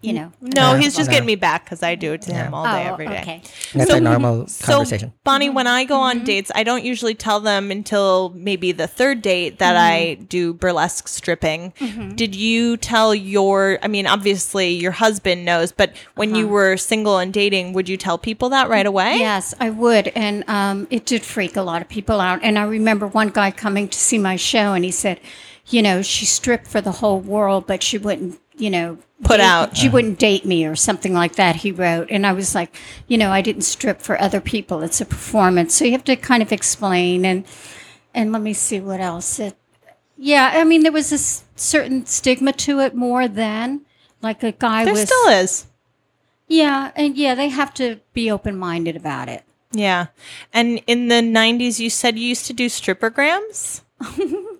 you 0.00 0.12
mm. 0.12 0.16
know. 0.16 0.32
No, 0.40 0.72
Yeah. 0.72 0.78
he's 0.78 0.96
just 0.96 1.10
getting 1.10 1.26
me 1.26 1.34
back 1.34 1.64
because 1.64 1.82
I 1.82 1.94
do 1.94 2.12
it 2.12 2.22
to 2.22 2.32
him 2.32 2.54
all 2.54 2.64
day, 2.64 2.86
oh, 2.86 2.92
every 2.92 3.06
day. 3.08 3.20
okay. 3.20 3.42
That's 3.74 3.90
a 3.90 4.00
normal 4.00 4.46
so, 4.46 4.64
conversation. 4.64 5.12
Bonnie, 5.24 5.46
mm-hmm. 5.46 5.54
when 5.56 5.66
I 5.66 5.84
go 5.84 5.98
on 5.98 6.16
mm-hmm. 6.16 6.24
dates, 6.24 6.52
I 6.54 6.62
don't 6.62 6.84
usually 6.84 7.14
tell 7.14 7.40
them 7.40 7.70
until 7.70 8.30
maybe 8.30 8.72
the 8.72 8.86
third 8.86 9.22
date 9.22 9.58
that 9.58 9.76
I 9.76 10.16
mm-hmm. 10.16 10.24
do 10.24 10.54
burlesque 10.54 11.08
stripping. 11.08 11.72
Did 12.14 12.34
you 12.34 12.76
tell 12.76 13.14
your, 13.14 13.78
I 13.82 13.88
mean, 13.88 14.06
obviously 14.06 14.70
your 14.70 14.92
husband 14.92 15.44
knows, 15.44 15.72
but 15.72 15.94
when 16.14 16.34
you 16.34 16.44
uh-huh. 16.44 16.52
were 16.52 16.76
single 16.76 17.18
and 17.18 17.32
dating, 17.32 17.72
would 17.72 17.88
you 17.88 17.96
tell 17.96 18.18
people 18.18 18.50
that 18.50 18.68
right 18.68 18.86
away? 18.86 19.18
Yes, 19.18 19.54
I 19.58 19.70
would. 19.70 20.08
And 20.08 20.48
um, 20.48 20.86
it 20.90 21.06
did 21.06 21.22
freak 21.22 21.56
a 21.56 21.62
lot 21.62 21.82
of 21.82 21.88
people 21.88 22.20
out. 22.20 22.40
And 22.42 22.58
I 22.58 22.64
remember 22.64 23.06
one 23.06 23.28
guy 23.28 23.50
coming 23.50 23.88
to 23.88 23.98
see 23.98 24.18
my 24.18 24.36
show 24.36 24.74
and 24.74 24.84
he 24.84 24.90
said, 24.90 25.20
you 25.68 25.82
know, 25.82 26.02
she 26.02 26.24
stripped 26.26 26.66
for 26.66 26.80
the 26.80 26.92
whole 26.92 27.20
world, 27.20 27.66
but 27.66 27.82
she 27.82 27.98
wouldn't, 27.98 28.40
you 28.56 28.70
know, 28.70 28.98
Put 29.24 29.38
date- 29.38 29.44
out. 29.44 29.76
She 29.76 29.88
wouldn't 29.88 30.18
date 30.18 30.44
me 30.44 30.64
or 30.64 30.76
something 30.76 31.12
like 31.12 31.34
that, 31.36 31.56
he 31.56 31.72
wrote. 31.72 32.08
And 32.10 32.24
I 32.26 32.32
was 32.32 32.54
like, 32.54 32.74
you 33.08 33.18
know, 33.18 33.30
I 33.32 33.40
didn't 33.42 33.62
strip 33.62 34.00
for 34.00 34.20
other 34.20 34.40
people. 34.40 34.82
It's 34.82 35.00
a 35.00 35.04
performance. 35.06 35.74
So 35.74 35.84
you 35.84 35.92
have 35.92 36.04
to 36.04 36.16
kind 36.16 36.42
of 36.42 36.52
explain. 36.52 37.24
And, 37.24 37.44
and 38.14 38.30
let 38.32 38.42
me 38.42 38.52
see 38.52 38.78
what 38.80 39.00
else. 39.00 39.38
It, 39.40 39.56
yeah, 40.16 40.52
I 40.54 40.64
mean, 40.64 40.82
there 40.84 40.92
was 40.92 41.12
a 41.12 41.18
certain 41.58 42.06
stigma 42.06 42.52
to 42.52 42.78
it 42.80 42.94
more 42.94 43.26
than 43.28 43.82
like 44.22 44.42
a 44.44 44.52
guy 44.52 44.84
There 44.84 44.94
was. 44.94 45.02
still 45.02 45.28
is. 45.28 45.66
Yeah, 46.46 46.92
and 46.96 47.16
yeah, 47.16 47.34
they 47.34 47.48
have 47.48 47.74
to 47.74 48.00
be 48.14 48.30
open 48.30 48.56
minded 48.56 48.96
about 48.96 49.28
it. 49.28 49.42
Yeah. 49.72 50.06
And 50.52 50.80
in 50.86 51.08
the 51.08 51.16
90s, 51.16 51.78
you 51.78 51.90
said 51.90 52.18
you 52.18 52.26
used 52.26 52.46
to 52.46 52.52
do 52.52 52.66
strippergrams? 52.66 53.82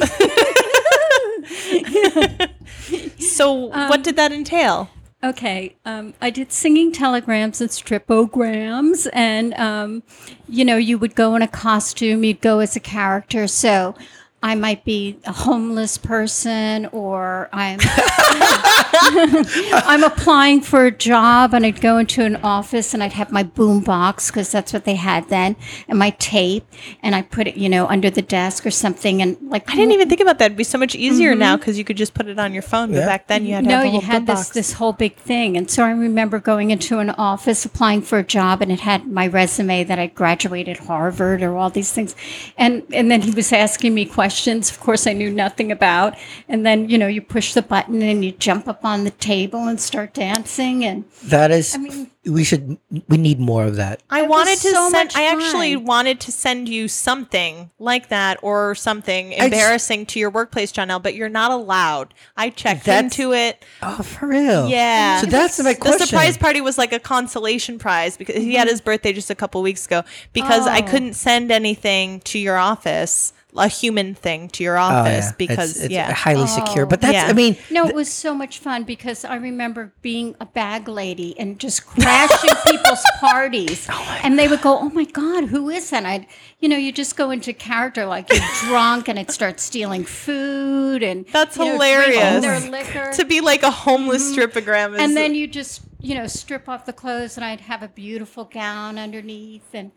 so, 3.18 3.68
what 3.88 4.02
did 4.02 4.16
that 4.16 4.32
entail? 4.32 4.90
Okay, 5.22 5.76
um, 5.84 6.14
I 6.22 6.30
did 6.30 6.50
singing 6.50 6.92
telegrams 6.92 7.60
and 7.60 7.68
stripograms, 7.68 9.06
and 9.12 9.52
um, 9.54 10.02
you 10.48 10.64
know, 10.64 10.76
you 10.76 10.96
would 10.96 11.14
go 11.14 11.36
in 11.36 11.42
a 11.42 11.48
costume, 11.48 12.24
you'd 12.24 12.40
go 12.40 12.60
as 12.60 12.74
a 12.74 12.80
character. 12.80 13.46
So 13.46 13.94
I 14.42 14.54
might 14.54 14.86
be 14.86 15.18
a 15.26 15.32
homeless 15.32 15.98
person, 15.98 16.86
or 16.92 17.50
I'm 17.52 17.78
I'm 17.82 20.02
applying 20.02 20.62
for 20.62 20.86
a 20.86 20.90
job, 20.90 21.52
and 21.52 21.66
I'd 21.66 21.82
go 21.82 21.98
into 21.98 22.24
an 22.24 22.36
office, 22.36 22.94
and 22.94 23.02
I'd 23.02 23.12
have 23.12 23.30
my 23.30 23.42
boom 23.42 23.80
box 23.80 24.30
because 24.30 24.50
that's 24.50 24.72
what 24.72 24.86
they 24.86 24.94
had 24.94 25.28
then, 25.28 25.56
and 25.88 25.98
my 25.98 26.10
tape, 26.10 26.66
and 27.02 27.14
I 27.14 27.20
put 27.20 27.48
it, 27.48 27.58
you 27.58 27.68
know, 27.68 27.86
under 27.86 28.08
the 28.08 28.22
desk 28.22 28.64
or 28.64 28.70
something, 28.70 29.20
and 29.20 29.36
like 29.42 29.68
I 29.68 29.74
didn't 29.74 29.92
even 29.92 30.08
think 30.08 30.22
about 30.22 30.38
that. 30.38 30.46
It'd 30.46 30.56
be 30.56 30.64
so 30.64 30.78
much 30.78 30.94
easier 30.94 31.34
now 31.34 31.52
mm-hmm. 31.52 31.60
because 31.60 31.76
you 31.76 31.84
could 31.84 31.98
just 31.98 32.14
put 32.14 32.26
it 32.26 32.38
on 32.38 32.54
your 32.54 32.62
phone. 32.62 32.92
But 32.92 33.04
back 33.04 33.26
then, 33.26 33.44
you 33.44 33.56
had 33.56 33.64
to 33.64 33.68
no, 33.68 33.84
have 33.84 33.92
you 33.92 34.00
had 34.00 34.26
this 34.26 34.48
boombox. 34.48 34.52
this 34.54 34.72
whole 34.72 34.94
big 34.94 35.16
thing, 35.16 35.58
and 35.58 35.70
so 35.70 35.84
I 35.84 35.90
remember 35.90 36.38
going 36.38 36.70
into 36.70 36.98
an 36.98 37.10
office 37.10 37.66
applying 37.66 38.00
for 38.00 38.18
a 38.18 38.24
job, 38.24 38.62
and 38.62 38.72
it 38.72 38.80
had 38.80 39.06
my 39.06 39.26
resume 39.26 39.84
that 39.84 39.98
I 39.98 40.06
graduated 40.06 40.78
Harvard 40.78 41.42
or 41.42 41.58
all 41.58 41.68
these 41.68 41.92
things, 41.92 42.16
and 42.56 42.84
and 42.90 43.10
then 43.10 43.20
he 43.20 43.32
was 43.32 43.52
asking 43.52 43.92
me 43.92 44.06
questions 44.06 44.29
questions, 44.30 44.70
of 44.70 44.78
course, 44.78 45.08
I 45.08 45.12
knew 45.12 45.28
nothing 45.28 45.72
about. 45.72 46.16
And 46.48 46.64
then, 46.64 46.88
you 46.88 46.98
know, 46.98 47.08
you 47.08 47.20
push 47.20 47.52
the 47.52 47.62
button 47.62 48.00
and 48.00 48.24
you 48.24 48.30
jump 48.30 48.68
up 48.68 48.84
on 48.84 49.02
the 49.02 49.10
table 49.10 49.66
and 49.66 49.80
start 49.80 50.14
dancing. 50.14 50.84
And 50.84 51.04
That 51.24 51.50
is, 51.50 51.74
I 51.74 51.78
mean- 51.78 52.10
we 52.26 52.44
should, 52.44 52.76
we 53.08 53.16
need 53.16 53.40
more 53.40 53.64
of 53.64 53.76
that. 53.76 54.02
I 54.10 54.22
It 54.22 54.28
wanted 54.28 54.58
to 54.58 54.70
so 54.70 54.90
send. 54.90 55.10
I 55.16 55.24
actually 55.24 55.74
wanted 55.74 56.20
to 56.20 56.30
send 56.30 56.68
you 56.68 56.86
something 56.86 57.70
like 57.80 58.08
that 58.10 58.38
or 58.42 58.74
something 58.76 59.30
just- 59.30 59.42
embarrassing 59.42 60.06
to 60.06 60.20
your 60.20 60.30
workplace, 60.30 60.70
Janelle, 60.70 61.02
but 61.02 61.14
you're 61.16 61.30
not 61.30 61.50
allowed. 61.50 62.14
I 62.36 62.50
checked 62.50 62.86
into 62.86 63.32
it. 63.32 63.64
Oh, 63.82 64.02
for 64.02 64.28
real? 64.28 64.68
Yeah. 64.68 65.22
So 65.22 65.26
that's 65.26 65.58
my 65.60 65.74
question. 65.74 65.98
The 65.98 66.06
surprise 66.06 66.36
party 66.38 66.60
was 66.60 66.78
like 66.78 66.92
a 66.92 67.00
consolation 67.00 67.78
prize 67.80 68.16
because 68.16 68.36
he 68.36 68.54
had 68.54 68.66
mm-hmm. 68.66 68.72
his 68.74 68.80
birthday 68.80 69.12
just 69.12 69.30
a 69.30 69.34
couple 69.34 69.60
weeks 69.62 69.86
ago. 69.86 70.04
Because 70.32 70.68
I 70.68 70.80
Oh. 70.80 70.90
couldn't 70.90 71.14
send 71.14 71.50
anything 71.50 72.20
to 72.20 72.38
your 72.38 72.58
office, 72.58 73.32
a 73.56 73.68
human 73.68 74.14
thing 74.14 74.48
to 74.50 74.62
your 74.62 74.78
Oh, 74.78 74.82
office 74.82 75.26
yeah. 75.26 75.32
because 75.36 75.70
it's, 75.76 75.84
it's 75.86 75.92
yeah. 75.92 76.12
highly 76.12 76.46
secure. 76.46 76.86
But 76.86 77.00
that's, 77.00 77.14
Yeah. 77.14 77.26
I 77.26 77.32
mean, 77.32 77.56
no, 77.70 77.86
it 77.86 77.94
was 77.94 78.10
so 78.10 78.34
much 78.34 78.58
fun 78.58 78.84
because 78.84 79.24
I 79.24 79.36
remember 79.36 79.92
being 80.02 80.34
a 80.40 80.46
bag 80.46 80.88
lady 80.88 81.38
and 81.38 81.58
just 81.58 81.86
crashing 81.86 82.50
people's 82.66 83.04
parties. 83.20 83.86
Oh 83.90 84.20
and 84.22 84.38
they 84.38 84.48
would 84.48 84.62
go, 84.62 84.78
Oh 84.78 84.90
my 84.90 85.04
God, 85.04 85.44
who 85.44 85.70
is 85.70 85.90
that? 85.90 85.98
And 85.98 86.06
I'd, 86.06 86.26
you 86.60 86.68
know, 86.68 86.76
you 86.76 86.92
just 86.92 87.16
go 87.16 87.30
into 87.30 87.52
character 87.52 88.06
like 88.06 88.32
you're 88.32 88.40
drunk 88.68 89.08
and 89.08 89.18
I'd 89.18 89.30
start 89.30 89.60
stealing 89.60 90.04
food 90.04 91.02
and 91.02 91.26
That's 91.26 91.56
you 91.56 91.64
know, 91.64 91.72
hilarious. 91.72 92.36
Oh 92.36 92.40
their 92.40 92.60
liquor. 92.70 93.12
to 93.12 93.24
be 93.24 93.40
like 93.40 93.62
a 93.62 93.70
homeless 93.70 94.30
mm-hmm. 94.30 94.40
stripogram 94.40 94.94
is 94.94 95.00
and 95.00 95.16
then 95.16 95.34
you 95.34 95.46
just 95.46 95.82
you 96.00 96.14
know 96.14 96.26
strip 96.26 96.68
off 96.68 96.86
the 96.86 96.92
clothes 96.92 97.36
and 97.36 97.44
i'd 97.44 97.60
have 97.60 97.82
a 97.82 97.88
beautiful 97.88 98.44
gown 98.44 98.98
underneath 98.98 99.68
and, 99.74 99.80
and 99.80 99.92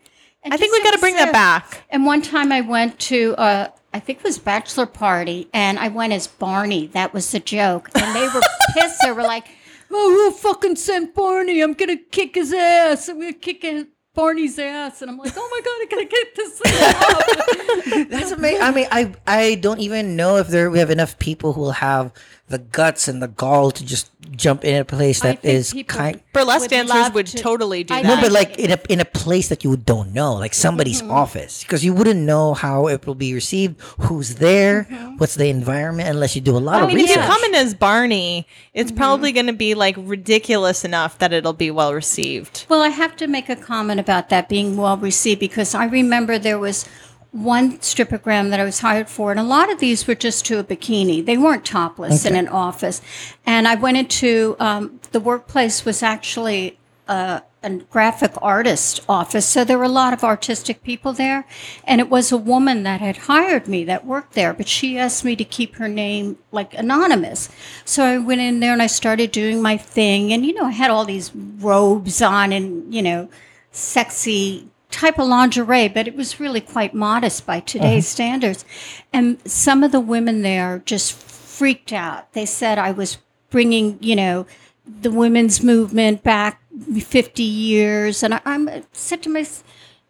I 0.52 0.56
think 0.56 0.72
just 0.72 0.80
we 0.80 0.84
got 0.84 0.92
to 0.94 0.98
bring 1.00 1.16
that 1.16 1.32
back. 1.32 1.84
and 1.90 2.04
one 2.04 2.22
time 2.22 2.52
i 2.52 2.60
went 2.60 2.98
to 3.00 3.34
uh 3.36 3.68
i 3.92 3.98
think 4.00 4.18
it 4.18 4.24
was 4.24 4.38
bachelor 4.38 4.86
party 4.86 5.48
and 5.52 5.78
i 5.78 5.88
went 5.88 6.12
as 6.12 6.26
barney 6.26 6.88
that 6.88 7.14
was 7.14 7.30
the 7.32 7.40
joke 7.40 7.90
and 7.94 8.14
they 8.14 8.26
were 8.28 8.40
pissed 8.74 9.00
they 9.02 9.12
were 9.12 9.22
like 9.22 9.46
oh 9.90 10.10
who 10.10 10.36
fucking 10.36 10.76
sent 10.76 11.14
barney 11.14 11.60
i'm 11.60 11.72
gonna 11.72 11.96
kick 11.96 12.34
his 12.34 12.52
ass 12.52 13.08
i'm 13.08 13.18
gonna 13.20 13.32
kick 13.32 13.62
his 13.62 13.86
Barney's 14.14 14.56
ass, 14.60 15.02
and 15.02 15.10
I'm 15.10 15.18
like, 15.18 15.32
oh 15.36 15.48
my 15.50 15.60
god, 15.64 15.72
I 15.82 15.86
gotta 15.90 16.04
get 16.04 16.36
this 16.36 16.58
thing 16.60 18.04
off. 18.04 18.08
That's 18.10 18.30
amazing. 18.30 18.62
I 18.62 18.70
mean, 18.70 18.86
I 18.92 19.12
I 19.26 19.54
don't 19.56 19.80
even 19.80 20.14
know 20.14 20.36
if 20.36 20.46
there 20.46 20.70
we 20.70 20.78
have 20.78 20.90
enough 20.90 21.18
people 21.18 21.52
who 21.52 21.60
will 21.62 21.72
have 21.72 22.12
the 22.48 22.58
guts 22.58 23.08
and 23.08 23.22
the 23.22 23.28
gall 23.28 23.70
to 23.70 23.84
just 23.84 24.10
jump 24.32 24.64
in 24.64 24.76
a 24.76 24.84
place 24.84 25.20
that 25.20 25.42
is 25.44 25.70
that 25.70 25.74
think 25.76 25.88
kind. 25.88 26.20
Burlesque 26.34 26.60
would 26.62 26.70
dancers 26.70 27.12
would 27.14 27.26
to- 27.28 27.38
totally 27.38 27.84
do 27.84 27.94
I 27.94 28.02
that. 28.02 28.08
No, 28.16 28.20
but 28.20 28.32
like 28.32 28.58
in 28.58 28.70
a 28.70 28.78
in 28.90 29.00
a 29.00 29.04
place 29.06 29.48
that 29.48 29.64
you 29.64 29.76
don't 29.78 30.12
know, 30.12 30.34
like 30.34 30.52
somebody's 30.54 31.00
Mm-hmm. 31.00 31.10
office, 31.10 31.62
because 31.64 31.82
you 31.84 31.94
wouldn't 31.94 32.20
know 32.20 32.52
how 32.54 32.86
it 32.88 33.06
will 33.06 33.14
be 33.14 33.32
received, 33.32 33.80
who's 33.98 34.34
there, 34.36 34.84
Mm-hmm. 34.90 35.16
what's 35.16 35.36
the 35.36 35.46
environment, 35.48 36.08
unless 36.10 36.36
you 36.36 36.42
do 36.42 36.56
a 36.56 36.60
lot 36.60 36.76
I 36.76 36.84
of 36.84 36.88
mean, 36.88 36.98
if 36.98 37.08
research. 37.08 37.24
you 37.24 37.30
come 37.32 37.44
in 37.44 37.54
as 37.54 37.74
Barney, 37.74 38.46
it's 38.74 38.90
Mm-hmm. 38.90 38.98
probably 38.98 39.32
going 39.32 39.46
to 39.46 39.52
be 39.54 39.74
like 39.74 39.96
ridiculous 39.98 40.84
enough 40.84 41.18
that 41.18 41.32
it'll 41.32 41.52
be 41.54 41.70
well 41.70 41.94
received. 41.94 42.66
Well, 42.68 42.82
I 42.82 42.88
have 42.90 43.16
to 43.16 43.26
make 43.26 43.48
a 43.48 43.56
comment 43.56 44.00
about 44.00 44.28
that 44.28 44.48
being 44.50 44.76
well 44.76 44.98
received 44.98 45.40
because 45.40 45.74
I 45.74 45.86
remember 45.86 46.38
there 46.38 46.58
was 46.58 46.84
one 47.34 47.78
stripogram 47.78 48.50
that 48.50 48.60
I 48.60 48.64
was 48.64 48.78
hired 48.78 49.08
for, 49.08 49.32
and 49.32 49.40
a 49.40 49.44
lot 49.44 49.70
of 49.70 49.80
these 49.80 50.06
were 50.06 50.14
just 50.14 50.46
to 50.46 50.60
a 50.60 50.64
bikini. 50.64 51.24
They 51.26 51.36
weren't 51.36 51.64
topless 51.64 52.24
in 52.24 52.36
an 52.36 52.46
office. 52.46 53.02
And 53.44 53.66
I 53.66 53.74
went 53.74 53.96
into 53.96 54.54
um, 54.60 55.00
the 55.10 55.18
workplace 55.18 55.84
was 55.84 56.00
actually 56.00 56.78
uh, 57.08 57.40
a 57.64 57.70
graphic 57.90 58.34
artist 58.40 59.00
office, 59.08 59.46
so 59.46 59.64
there 59.64 59.76
were 59.78 59.84
a 59.84 59.88
lot 59.88 60.12
of 60.12 60.22
artistic 60.22 60.84
people 60.84 61.12
there. 61.12 61.44
And 61.82 62.00
it 62.00 62.08
was 62.08 62.30
a 62.30 62.36
woman 62.36 62.84
that 62.84 63.00
had 63.00 63.16
hired 63.16 63.66
me 63.66 63.82
that 63.82 64.06
worked 64.06 64.34
there, 64.34 64.54
but 64.54 64.68
she 64.68 64.96
asked 64.96 65.24
me 65.24 65.34
to 65.34 65.44
keep 65.44 65.74
her 65.74 65.88
name 65.88 66.38
like 66.52 66.72
anonymous. 66.74 67.48
So 67.84 68.04
I 68.04 68.18
went 68.18 68.42
in 68.42 68.60
there 68.60 68.72
and 68.72 68.82
I 68.82 68.86
started 68.86 69.32
doing 69.32 69.60
my 69.60 69.76
thing, 69.76 70.32
and 70.32 70.46
you 70.46 70.54
know, 70.54 70.66
I 70.66 70.70
had 70.70 70.92
all 70.92 71.04
these 71.04 71.34
robes 71.34 72.22
on 72.22 72.52
and 72.52 72.94
you 72.94 73.02
know, 73.02 73.28
sexy 73.72 74.70
type 74.94 75.18
of 75.18 75.28
lingerie, 75.28 75.88
but 75.88 76.06
it 76.08 76.14
was 76.14 76.40
really 76.40 76.60
quite 76.60 76.94
modest 76.94 77.46
by 77.46 77.60
today's 77.60 78.06
standards. 78.08 78.64
And 79.12 79.38
some 79.48 79.82
of 79.82 79.92
the 79.92 80.00
women 80.00 80.42
there 80.42 80.82
just 80.84 81.12
freaked 81.12 81.92
out. 81.92 82.32
They 82.32 82.46
said 82.46 82.78
I 82.78 82.92
was 82.92 83.18
bringing, 83.50 83.98
you 84.00 84.16
know, 84.16 84.46
the 84.86 85.10
women's 85.10 85.62
movement 85.62 86.22
back 86.22 86.62
50 86.98 87.42
years. 87.42 88.22
And 88.22 88.34
I, 88.34 88.40
I'm 88.44 88.68
said 88.92 89.22
to 89.24 89.30
myself, 89.30 89.64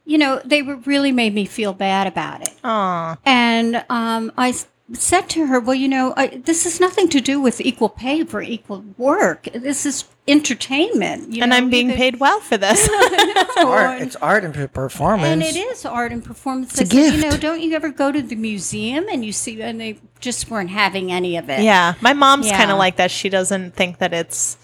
you 0.05 0.18
know, 0.18 0.41
they 0.45 0.62
were 0.62 0.76
really 0.76 1.12
made 1.12 1.35
me 1.35 1.47
feel 1.47 1.72
bad 1.72 2.07
about 2.07 2.43
it. 2.43 2.55
Aw. 2.62 3.16
And 3.24 3.85
um, 3.89 4.32
I 4.37 4.55
said 4.93 5.30
to 5.30 5.47
her, 5.47 5.59
well, 5.61 5.74
you 5.74 5.89
know, 5.89 6.12
I, 6.16 6.26
this 6.28 6.64
has 6.64 6.78
nothing 6.78 7.09
to 7.09 7.20
do 7.20 7.41
with 7.41 7.61
equal 7.61 7.89
pay 7.89 8.22
for 8.24 8.43
equal 8.43 8.85
work. 8.99 9.49
This 9.55 9.87
is 9.87 10.05
entertainment. 10.28 11.32
You 11.32 11.43
And 11.43 11.51
know, 11.51 11.57
I'm 11.57 11.70
being 11.70 11.89
either- 11.89 11.97
paid 11.97 12.20
well 12.20 12.39
for 12.41 12.57
this. 12.59 12.87
art, 13.57 14.03
it's 14.03 14.16
art 14.16 14.45
and 14.45 14.72
performance. 14.72 15.26
and 15.28 15.43
it 15.43 15.57
is 15.57 15.85
art 15.87 16.12
and 16.12 16.22
performance. 16.22 16.78
It's 16.78 16.93
a 16.93 16.97
I 16.99 17.03
said, 17.11 17.14
you 17.14 17.20
know, 17.30 17.37
don't 17.37 17.61
you 17.62 17.74
ever 17.74 17.89
go 17.91 18.12
to 18.12 18.20
the 18.22 18.37
museum 18.37 19.07
and 19.11 19.24
you 19.24 19.32
see, 19.32 19.61
and 19.62 19.80
they 19.80 19.99
just 20.20 20.51
weren't 20.51 20.70
having 20.70 21.11
any 21.12 21.37
of 21.37 21.49
it. 21.49 21.61
yeah. 21.62 21.95
My 22.01 22.12
mom's 22.12 22.47
Yeah. 22.49 22.59
kind 22.59 22.70
of 22.70 22.78
like 22.78 22.97
that. 22.97 23.11
She 23.11 23.28
doesn't 23.28 23.74
think 23.74 23.99
that 23.99 24.12
it's. 24.12 24.57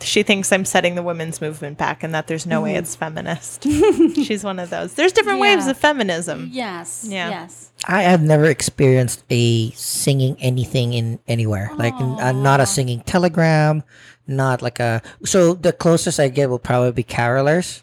She 0.00 0.22
thinks 0.22 0.52
I'm 0.52 0.64
setting 0.64 0.94
the 0.94 1.02
women's 1.02 1.40
movement 1.40 1.76
back 1.76 2.04
and 2.04 2.14
that 2.14 2.28
there's 2.28 2.46
no 2.46 2.60
way 2.62 2.76
it's 2.76 2.94
feminist. 2.94 3.64
She's 4.14 4.44
one 4.44 4.58
of 4.60 4.70
those. 4.70 4.94
There's 4.94 5.12
different 5.12 5.40
waves 5.40 5.66
of 5.66 5.76
feminism. 5.76 6.50
Yes. 6.52 7.04
Yeah. 7.08 7.30
Yes. 7.30 7.72
I 7.86 8.02
have 8.02 8.22
never 8.22 8.44
experienced 8.44 9.24
a 9.28 9.70
singing 9.72 10.36
anything 10.38 10.92
in 10.92 11.18
anywhere. 11.26 11.70
Like 11.74 11.94
uh, 11.94 12.30
not 12.32 12.60
a 12.60 12.66
singing 12.66 13.00
telegram, 13.00 13.82
not 14.28 14.62
like 14.62 14.78
a. 14.78 15.02
So 15.24 15.54
the 15.54 15.72
closest 15.72 16.20
I 16.20 16.28
get 16.28 16.48
will 16.48 16.58
probably 16.60 16.92
be 16.92 17.04
carolers. 17.04 17.82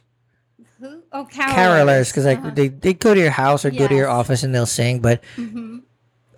Who? 0.80 1.02
Oh, 1.12 1.26
carolers. 1.32 1.54
Carolers, 1.54 2.12
because 2.12 2.26
like 2.26 2.56
they, 2.56 2.68
they 2.70 2.94
go 2.94 3.14
to 3.14 3.20
your 3.20 3.32
house 3.32 3.66
or 3.66 3.72
go 3.72 3.88
to 3.88 3.96
your 3.96 4.08
Mm-hmm. 4.08 4.20
office 4.20 4.44
and 4.44 4.56
they'll 4.56 4.66
sing. 4.66 5.00
But 5.02 5.22
I'm 5.38 5.86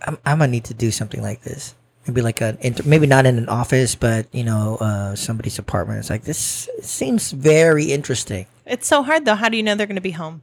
I'm 0.01 0.17
gonna 0.39 0.47
need 0.47 0.65
to 0.65 0.73
do 0.73 0.89
something 0.91 1.21
like 1.21 1.41
this. 1.43 1.75
Maybe 2.08 2.22
like 2.22 2.41
an 2.41 2.58
inter- 2.62 2.84
maybe 2.86 3.05
not 3.08 3.26
in 3.26 3.38
an 3.38 3.49
office, 3.49 3.95
but 3.95 4.28
you 4.34 4.43
know, 4.43 4.78
uh, 4.80 5.16
somebody's 5.16 5.60
apartment. 5.60 5.99
It's 5.99 6.10
like 6.10 6.24
this 6.24 6.70
seems 6.82 7.32
very 7.32 7.86
interesting. 7.91 8.45
It's 8.66 8.88
so 8.88 9.03
hard 9.03 9.26
though. 9.26 9.36
How 9.36 9.49
do 9.49 9.58
you 9.58 9.64
know 9.64 9.76
they're 9.76 9.88
going 9.88 9.95
to 9.95 10.01
be 10.01 10.12
home? 10.12 10.41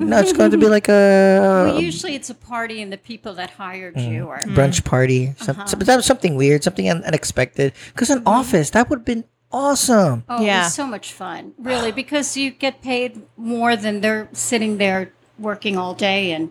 No, 0.00 0.18
it's 0.20 0.32
going 0.32 0.52
to 0.52 0.56
be 0.58 0.68
like 0.68 0.88
a 0.88 1.40
Well, 1.66 1.80
usually 1.80 2.14
it's 2.14 2.30
a 2.30 2.34
party 2.34 2.80
and 2.80 2.92
the 2.92 2.96
people 2.98 3.34
that 3.34 3.50
hired 3.50 3.98
you 4.00 4.28
are. 4.28 4.38
brunch 4.42 4.84
party. 4.84 5.34
Some, 5.38 5.56
Uh-huh. 5.58 5.66
some, 5.66 6.02
something 6.02 6.36
weird, 6.36 6.62
something 6.62 6.88
unexpected. 6.88 7.72
Because 7.92 8.08
Mm-hmm. 8.08 8.18
an 8.18 8.32
office 8.32 8.70
that 8.70 8.88
would 8.88 9.00
have 9.00 9.04
been 9.04 9.24
awesome. 9.50 10.22
Oh, 10.28 10.40
it 10.40 10.46
Yeah. 10.46 10.64
was 10.64 10.74
so 10.74 10.86
much 10.86 11.12
fun, 11.12 11.52
really, 11.58 11.90
because 11.90 12.36
you 12.36 12.50
get 12.50 12.80
paid 12.80 13.22
more 13.36 13.74
than 13.74 14.00
they're 14.00 14.28
sitting 14.32 14.78
there 14.78 15.10
working 15.36 15.76
all 15.76 15.94
day, 15.94 16.30
and 16.30 16.50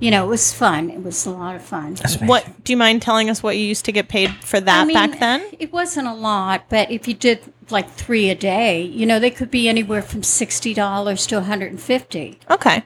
you 0.00 0.10
know 0.10 0.24
it 0.24 0.28
was 0.28 0.52
fun. 0.52 0.90
It 0.90 1.02
was 1.02 1.24
a 1.26 1.30
lot 1.30 1.56
of 1.56 1.62
fun. 1.62 1.94
That's. 1.94 2.16
What 2.20 2.64
do 2.64 2.72
you 2.72 2.76
mind 2.76 3.02
telling 3.02 3.30
us 3.30 3.42
what 3.42 3.56
you 3.56 3.64
used 3.64 3.84
to 3.86 3.92
get 3.92 4.08
paid 4.08 4.30
for 4.44 4.60
that 4.60 4.82
I 4.82 4.84
mean, 4.84 4.94
back 4.94 5.18
then? 5.20 5.46
It 5.58 5.72
wasn't 5.72 6.08
a 6.08 6.14
lot, 6.14 6.64
but 6.68 6.90
if 6.90 7.06
you 7.08 7.14
did 7.14 7.40
like 7.70 7.90
three 7.90 8.28
a 8.30 8.34
day, 8.34 8.82
you 8.82 9.06
know 9.06 9.18
they 9.18 9.30
could 9.30 9.50
be 9.50 9.68
anywhere 9.68 10.02
from 10.02 10.22
sixty 10.22 10.74
dollars 10.74 11.26
to 11.28 11.36
one 11.36 11.44
hundred 11.44 11.70
and 11.72 11.80
fifty. 11.80 12.38
Okay. 12.50 12.84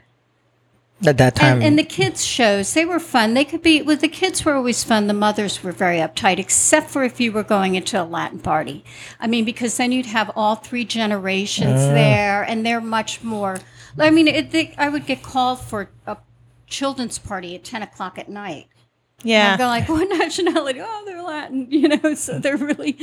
At 1.07 1.17
that 1.19 1.37
time, 1.37 1.59
And, 1.59 1.63
and 1.63 1.79
the 1.79 1.85
kids 1.85 2.25
shows 2.27 2.75
they 2.75 2.85
were 2.85 2.99
fun. 2.99 3.35
They 3.35 3.45
could 3.45 3.63
be 3.63 3.83
with 3.83 4.01
the 4.01 4.09
kids 4.09 4.45
were 4.45 4.55
always 4.55 4.83
fun. 4.83 5.07
The 5.07 5.15
mothers 5.15 5.63
were 5.63 5.71
very 5.71 5.99
uptight, 5.99 6.41
except 6.41 6.91
for 6.91 7.05
if 7.05 7.21
you 7.21 7.31
were 7.31 7.45
going 7.45 7.77
into 7.77 8.03
a 8.03 8.03
Latin 8.03 8.41
party. 8.41 8.85
I 9.21 9.29
mean, 9.29 9.45
because 9.45 9.77
then 9.77 9.93
you'd 9.93 10.07
have 10.07 10.29
all 10.35 10.57
three 10.57 10.85
generations 10.85 11.83
Mm. 11.83 11.95
there, 11.95 12.43
and 12.43 12.67
they're 12.67 12.81
much 12.81 13.23
more. 13.23 13.61
I 13.97 14.11
mean, 14.11 14.27
it, 14.27 14.51
they, 14.51 14.75
I 14.77 14.89
would 14.89 15.07
get 15.07 15.23
called 15.23 15.61
for 15.61 15.89
a 16.05 16.17
children's 16.69 17.19
party 17.19 17.55
at 17.55 17.65
ten 17.65 17.83
o'clock 17.83 18.19
at 18.19 18.29
night. 18.29 18.67
Yeah. 19.25 19.55
I'd 19.55 19.59
go 19.59 19.67
like, 19.67 19.89
"What 19.89 20.09
nationality? 20.19 20.81
Oh, 20.81 21.03
they're 21.05 21.23
Latin." 21.23 21.67
You 21.79 21.89
know, 21.89 22.15
so 22.15 22.39
they're 22.39 22.57
really. 22.57 22.97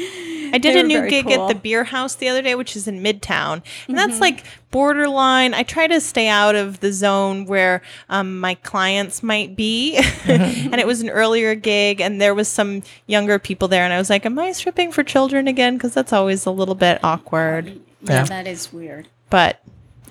I 0.53 0.57
did 0.57 0.75
a 0.75 0.83
new 0.83 1.07
gig 1.09 1.25
cool. 1.25 1.33
Mm-hmm. 1.33 1.41
at 1.43 1.47
the 1.49 1.55
beer 1.59 1.83
house 1.83 2.15
the 2.15 2.29
other 2.29 2.41
day, 2.41 2.55
which 2.55 2.75
is 2.75 2.87
in 2.87 3.01
Midtown. 3.03 3.61
And 3.87 3.97
that's 3.97 4.21
like 4.21 4.43
borderline. 4.71 5.53
I 5.53 5.63
try 5.63 5.87
to 5.87 5.99
stay 6.01 6.27
out 6.27 6.55
of 6.55 6.79
the 6.79 6.91
zone 6.93 7.45
where 7.45 7.81
um, 8.09 8.39
my 8.39 8.55
clients 8.55 9.23
might 9.23 9.55
be. 9.55 9.95
Mm-hmm. 9.97 10.69
and 10.73 10.79
it 10.81 10.87
was 10.87 11.01
an 11.01 11.09
earlier 11.09 11.55
gig, 11.55 11.99
and 12.01 12.21
there 12.21 12.35
was 12.35 12.47
some 12.47 12.83
younger 13.07 13.39
people 13.39 13.67
there. 13.67 13.83
And 13.83 13.93
I 13.93 13.97
was 13.97 14.09
like, 14.09 14.25
Am 14.25 14.37
I 14.39 14.51
stripping 14.51 14.91
for 14.91 15.03
children 15.03 15.47
again? 15.47 15.75
Because 15.77 15.93
that's 15.93 16.13
always 16.13 16.45
a 16.45 16.51
little 16.51 16.75
bit 16.75 17.03
awkward. 17.03 17.67
Yeah, 18.01 18.13
Yeah. 18.13 18.23
that 18.23 18.47
is 18.47 18.71
weird. 18.71 19.07
But 19.29 19.61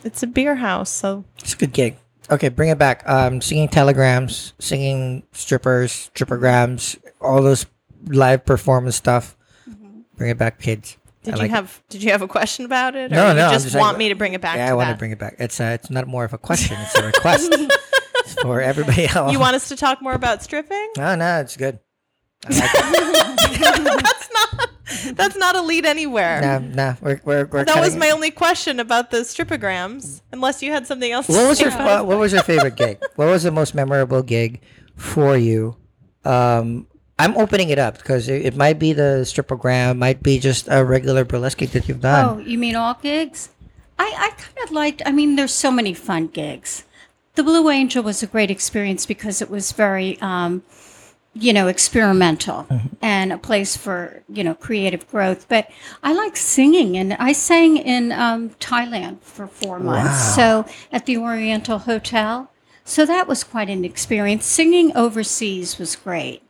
it's 0.04 0.22
a 0.22 0.26
beer 0.26 0.56
house. 0.56 0.90
So 0.90 1.24
it's 1.38 1.54
a 1.54 1.56
good 1.56 1.72
gig. 1.72 1.96
Okay, 2.30 2.48
bring 2.48 2.70
it 2.70 2.78
back. 2.78 3.06
Um, 3.08 3.40
singing 3.40 3.68
telegrams, 3.68 4.54
singing 4.58 5.22
strippers, 5.32 6.10
strippergrams, 6.14 6.98
all 7.20 7.42
those 7.42 7.66
live 8.06 8.44
performance 8.44 8.96
stuff. 8.96 9.36
Bring 10.16 10.30
it 10.30 10.38
back, 10.38 10.60
kids. 10.60 10.96
did 11.22 11.34
I 11.34 11.36
you 11.36 11.42
like 11.42 11.50
it. 11.50 11.54
have 11.54 11.82
did 11.88 12.02
you 12.02 12.12
have 12.12 12.22
a 12.22 12.28
question 12.28 12.64
about 12.64 12.94
it? 12.96 13.12
Or 13.12 13.14
No, 13.14 13.28
you 13.28 13.34
no, 13.34 13.46
I'm 13.46 13.52
just, 13.52 13.64
just 13.66 13.76
want 13.76 13.94
like- 13.94 13.98
me 13.98 14.08
to 14.10 14.14
bring 14.14 14.32
it 14.34 14.40
back 14.40 14.56
Yeah, 14.56 14.70
I 14.70 14.74
want 14.74 14.86
that? 14.88 14.92
to 14.94 14.98
bring 14.98 15.10
it 15.10 15.18
back. 15.18 15.36
It's 15.38 15.60
uh, 15.60 15.76
it's 15.78 15.90
not 15.90 16.06
more 16.06 16.24
of 16.24 16.32
a 16.32 16.38
question; 16.38 16.76
it's 16.80 16.94
a 16.96 17.04
request. 17.06 17.52
for 18.42 18.60
everybody 18.60 19.06
else. 19.14 19.32
You 19.32 19.38
want 19.40 19.56
us 19.56 19.68
to 19.68 19.76
talk 19.76 20.00
more 20.00 20.12
about 20.14 20.42
stripping? 20.42 20.90
No, 20.96 21.14
no, 21.14 21.40
it's 21.40 21.56
good. 21.56 21.78
Like 22.48 22.54
it. 22.74 23.62
That's 24.02 24.28
not. 24.32 24.70
That's 25.14 25.36
not 25.36 25.56
a 25.56 25.62
lead 25.62 25.86
anywhere. 25.86 26.40
no, 26.40 26.58
no, 26.58 26.96
we're 27.00 27.20
we're, 27.24 27.44
we're 27.46 27.64
That 27.64 27.76
was 27.80 27.90
cutting- 27.94 27.98
my 28.00 28.10
only 28.10 28.30
question 28.30 28.80
about 28.80 29.10
the 29.10 29.18
stripograms. 29.18 30.20
Unless 30.32 30.62
you 30.62 30.72
had 30.72 30.86
something 30.86 31.10
else. 31.10 31.26
To 31.26 31.32
What 31.32 31.48
was 31.48 31.58
say 31.58 31.64
your 31.64 31.72
what, 31.78 32.06
what 32.06 32.18
was 32.18 32.32
your 32.32 32.42
favorite 32.42 32.76
gig? 32.76 33.02
What 33.16 33.26
was 33.26 33.42
the 33.44 33.50
most 33.50 33.74
memorable 33.74 34.22
gig 34.22 34.60
for 34.96 35.36
you? 35.36 35.76
Um, 36.24 36.86
I'm 37.18 37.36
opening 37.36 37.70
it 37.70 37.78
up 37.78 37.96
because 37.98 38.28
it, 38.28 38.44
it 38.44 38.56
might 38.56 38.78
be 38.78 38.92
the 38.92 39.22
stripogram, 39.24 39.98
might 39.98 40.22
be 40.22 40.38
just 40.38 40.66
a 40.70 40.84
regular 40.84 41.24
burlesque 41.24 41.58
gig 41.58 41.70
that 41.70 41.88
you've 41.88 42.00
done. 42.00 42.24
Oh, 42.28 42.38
you 42.40 42.58
mean 42.58 42.74
all 42.76 42.98
gigs? 43.00 43.50
I, 43.98 44.12
I 44.18 44.28
kind 44.30 44.58
of 44.64 44.72
liked, 44.72 45.02
I 45.06 45.12
mean, 45.12 45.36
there's 45.36 45.52
so 45.54 45.70
many 45.70 45.94
fun 45.94 46.26
gigs. 46.26 46.82
The 47.36 47.44
Blue 47.44 47.70
Angel 47.70 48.02
was 48.02 48.22
a 48.22 48.26
great 48.26 48.50
experience 48.50 49.06
because 49.06 49.40
it 49.40 49.48
was 49.48 49.70
very, 49.72 50.18
um, 50.20 50.62
you 51.34 51.52
know, 51.52 51.66
experimental 51.68 52.66
and 53.02 53.32
a 53.32 53.38
place 53.38 53.76
for, 53.76 54.22
you 54.28 54.44
know, 54.44 54.54
creative 54.54 55.06
growth. 55.08 55.46
But 55.48 55.68
I 56.02 56.12
like 56.12 56.36
singing, 56.36 56.96
and 56.96 57.14
I 57.14 57.32
sang 57.32 57.76
in 57.76 58.12
um, 58.12 58.50
Thailand 58.60 59.20
for 59.20 59.46
four 59.46 59.78
months. 59.80 60.34
So 60.34 60.64
at 60.92 61.06
the 61.06 61.18
Oriental 61.18 61.78
Hotel. 61.80 62.50
So 62.84 63.06
that 63.06 63.26
was 63.26 63.42
quite 63.44 63.70
an 63.70 63.84
experience. 63.84 64.44
Singing 64.44 64.94
overseas 64.96 65.78
was 65.78 65.96
great. 65.96 66.42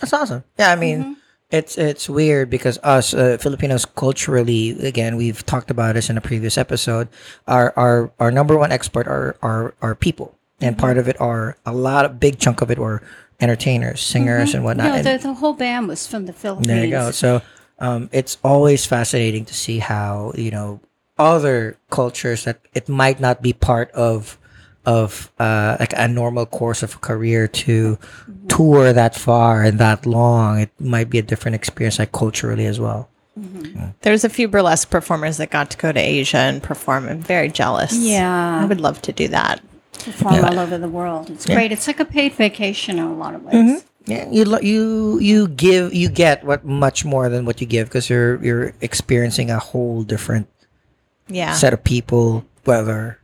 That's 0.00 0.12
awesome. 0.12 0.44
Yeah, 0.58 0.70
I 0.70 0.76
mean, 0.76 0.98
Mm-hmm. 1.00 1.12
it's 1.50 1.78
it's 1.78 2.08
weird 2.10 2.50
because 2.50 2.78
us 2.84 3.14
uh, 3.14 3.38
Filipinos 3.40 3.86
culturally, 3.86 4.70
again, 4.86 5.16
we've 5.16 5.44
talked 5.46 5.70
about 5.70 5.94
this 5.94 6.10
in 6.10 6.18
a 6.18 6.20
previous 6.20 6.58
episode. 6.58 7.08
Our 7.46 7.72
our 7.76 8.12
our 8.20 8.30
number 8.30 8.56
one 8.56 8.70
export 8.70 9.08
are 9.08 9.36
are 9.42 9.74
are 9.80 9.94
people, 9.94 10.36
and 10.60 10.76
Mm-hmm. 10.76 10.80
part 10.80 10.98
of 10.98 11.08
it 11.08 11.18
are 11.20 11.56
a 11.64 11.72
lot 11.72 12.04
of 12.04 12.20
big 12.20 12.38
chunk 12.38 12.60
of 12.60 12.70
it 12.70 12.78
were 12.78 13.02
entertainers, 13.40 14.00
singers, 14.00 14.54
and 14.54 14.64
whatnot. 14.64 14.96
No, 14.96 15.02
the, 15.02 15.18
the 15.18 15.34
whole 15.34 15.54
band 15.54 15.88
was 15.88 16.06
from 16.06 16.26
the 16.26 16.32
Philippines. 16.32 16.66
There 16.66 16.84
you 16.84 16.90
go. 16.90 17.10
So 17.10 17.42
um, 17.78 18.08
it's 18.12 18.38
always 18.42 18.84
fascinating 18.86 19.44
to 19.46 19.54
see 19.54 19.78
how 19.78 20.32
you 20.36 20.50
know 20.50 20.80
other 21.18 21.76
cultures 21.90 22.44
that 22.44 22.60
it 22.74 22.88
might 22.88 23.20
not 23.20 23.42
be 23.42 23.52
part 23.52 23.90
of 23.92 24.38
of 24.86 25.30
uh, 25.38 25.76
like 25.78 25.92
a 25.96 26.08
normal 26.08 26.46
course 26.46 26.82
of 26.82 26.94
a 26.94 26.98
career 26.98 27.46
to 27.46 27.98
tour 28.48 28.92
that 28.92 29.14
far 29.14 29.62
and 29.62 29.78
that 29.78 30.06
long. 30.06 30.60
It 30.60 30.70
might 30.80 31.10
be 31.10 31.18
a 31.18 31.22
different 31.22 31.54
experience, 31.56 31.98
like 31.98 32.12
culturally 32.12 32.66
as 32.66 32.80
well. 32.80 33.10
There's 34.00 34.24
a 34.24 34.28
few 34.28 34.48
burlesque 34.48 34.90
performers 34.90 35.36
that 35.36 35.50
got 35.50 35.70
to 35.70 35.76
go 35.76 35.92
to 35.92 36.00
Asia 36.00 36.38
and 36.38 36.62
perform. 36.62 37.08
I'm 37.08 37.20
very 37.20 37.48
jealous. 37.48 37.96
Yeah. 37.96 38.62
I 38.62 38.64
would 38.64 38.80
love 38.80 39.00
to 39.02 39.12
do 39.12 39.28
that. 39.28 39.60
Perform 39.98 40.44
all 40.44 40.58
over 40.58 40.78
the 40.78 40.88
world. 40.88 41.30
It's 41.30 41.46
great. 41.46 41.72
It's 41.72 41.86
like 41.86 42.00
a 42.00 42.04
paid 42.04 42.32
vacation 42.34 42.98
in 42.98 43.04
a 43.04 43.14
lot 43.14 43.34
of 43.34 43.44
ways. 43.44 43.54
Mm-hmm. 43.54 43.86
Yeah, 44.10 44.30
you 44.30 44.44
lo- 44.46 44.60
you 44.62 45.18
you 45.20 45.48
give 45.48 45.92
you 45.92 46.08
get 46.08 46.42
what 46.44 46.64
much 46.64 47.04
more 47.04 47.28
than 47.28 47.44
what 47.44 47.60
you 47.60 47.66
give 47.66 47.88
because 47.88 48.08
you're 48.08 48.42
you're 48.42 48.72
experiencing 48.80 49.50
a 49.50 49.58
whole 49.58 50.02
different 50.02 50.48
Yeah. 51.28 51.52
set 51.52 51.74
of 51.74 51.84
people, 51.84 52.46
weather, 52.64 53.18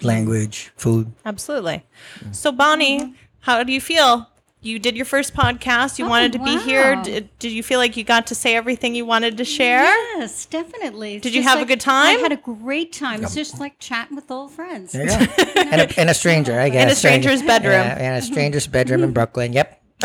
language, 0.00 0.70
food. 0.76 1.12
Absolutely. 1.24 1.82
So, 2.30 2.52
Bonnie, 2.52 3.14
how 3.40 3.62
do 3.64 3.72
you 3.72 3.80
feel? 3.80 4.28
You 4.64 4.78
did 4.78 4.96
your 4.96 5.04
first 5.04 5.34
podcast. 5.34 5.98
You 5.98 6.06
Oh, 6.06 6.08
wanted 6.08 6.32
to 6.32 6.38
be 6.38 6.58
here. 6.58 6.96
Did, 7.02 7.28
did 7.38 7.52
you 7.52 7.62
feel 7.62 7.78
like 7.78 7.96
you 7.96 8.04
got 8.04 8.26
to 8.28 8.34
say 8.34 8.56
everything 8.56 8.94
you 8.94 9.04
wanted 9.04 9.36
to 9.36 9.44
share? 9.44 9.84
Yes, 10.18 10.46
definitely. 10.46 11.16
It's 11.16 11.22
Did 11.22 11.34
you 11.34 11.42
just 11.42 11.52
have 11.54 11.62
a 11.62 11.66
good 11.68 11.80
time? 11.80 12.16
I 12.18 12.20
had 12.20 12.32
a 12.32 12.36
great 12.36 12.92
time. 12.92 13.22
It's 13.22 13.34
just 13.34 13.60
like 13.60 13.78
chatting 13.78 14.16
with 14.16 14.30
old 14.30 14.52
friends. 14.52 14.92
There 14.92 15.02
you 15.02 15.08
go. 15.08 15.60
and, 15.60 15.80
a, 15.82 16.00
and 16.00 16.08
a 16.10 16.14
stranger, 16.14 16.58
I 16.58 16.70
guess. 16.70 16.82
In 16.82 16.88
a 16.88 16.94
stranger's 16.94 17.42
bedroom. 17.42 17.72
Yeah, 17.72 17.98
and 17.98 18.16
a 18.18 18.22
stranger's 18.26 18.66
bedroom 18.66 19.02
in 19.04 19.12
Brooklyn. 19.12 19.52
Yep. 19.52 19.80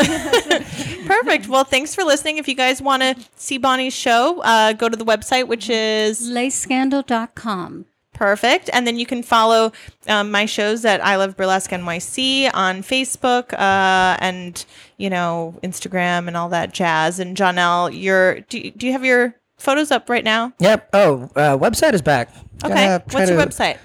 Perfect. 1.06 1.48
Well, 1.48 1.64
thanks 1.64 1.94
for 1.94 2.04
listening. 2.04 2.38
If 2.38 2.46
you 2.46 2.54
guys 2.54 2.80
want 2.80 3.02
to 3.02 3.16
see 3.36 3.58
Bonnie's 3.58 3.94
show, 3.94 4.40
uh, 4.42 4.72
go 4.74 4.88
to 4.88 4.96
the 4.96 5.04
website, 5.04 5.48
which 5.48 5.68
is 5.68 6.30
LeScandal.com. 6.30 7.86
perfect. 8.20 8.68
And 8.74 8.86
then 8.86 8.98
you 8.98 9.06
can 9.06 9.22
follow 9.22 9.72
um, 10.06 10.30
my 10.30 10.44
shows 10.44 10.84
at 10.84 11.02
I 11.02 11.16
Love 11.16 11.38
Burlesque 11.38 11.70
NYC 11.70 12.50
on 12.52 12.82
Facebook 12.82 13.54
uh, 13.54 14.18
and, 14.20 14.62
you 14.98 15.08
know, 15.08 15.58
Instagram 15.62 16.28
and 16.28 16.36
all 16.36 16.50
that 16.50 16.74
jazz. 16.74 17.18
And 17.18 17.34
Janelle, 17.34 17.90
your 17.98 18.40
do, 18.42 18.58
you- 18.58 18.70
do 18.72 18.86
you 18.86 18.92
have 18.92 19.06
your 19.06 19.34
photos 19.56 19.90
up 19.90 20.10
right 20.10 20.22
now? 20.22 20.52
Yep. 20.58 20.90
Oh, 20.92 21.30
uh, 21.34 21.56
website 21.56 21.94
is 21.94 22.02
back. 22.02 22.28
Okay. 22.62 22.98
What's 23.10 23.30
your 23.30 23.38
to- 23.40 23.46
website? 23.46 23.78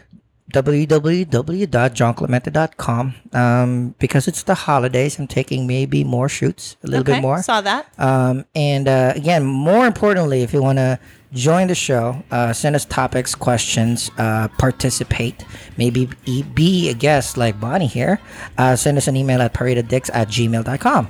www.johnclemente.com. 0.56 3.16
Um, 3.34 3.96
because 4.00 4.30
it's 4.30 4.44
the 4.44 4.56
holidays, 4.56 5.20
I'm 5.20 5.28
taking 5.28 5.68
maybe 5.68 6.06
more 6.06 6.30
shoots, 6.30 6.78
a 6.84 6.88
little 6.88 7.02
okay. 7.02 7.16
bit 7.16 7.22
more. 7.22 7.44
Saw 7.44 7.60
that. 7.62 7.88
Um, 8.00 8.46
and 8.56 8.88
uh, 8.88 9.12
again, 9.16 9.44
more 9.44 9.86
importantly, 9.86 10.44
if 10.44 10.54
you 10.54 10.62
want 10.62 10.78
to 10.78 10.98
join 11.34 11.68
the 11.68 11.76
show, 11.76 12.24
uh, 12.32 12.54
send 12.54 12.78
us 12.78 12.86
topics, 12.86 13.36
questions, 13.36 14.10
uh, 14.18 14.48
participate, 14.58 15.44
maybe 15.78 16.10
be 16.54 16.90
a 16.90 16.94
guest 16.94 17.36
like 17.36 17.60
Bonnie 17.60 17.88
here, 17.88 18.22
uh, 18.58 18.78
send 18.78 18.98
us 18.98 19.10
an 19.10 19.18
email 19.18 19.42
at 19.42 19.54
paradedicks 19.54 20.10
at 20.14 20.30
gmail.com. 20.30 21.10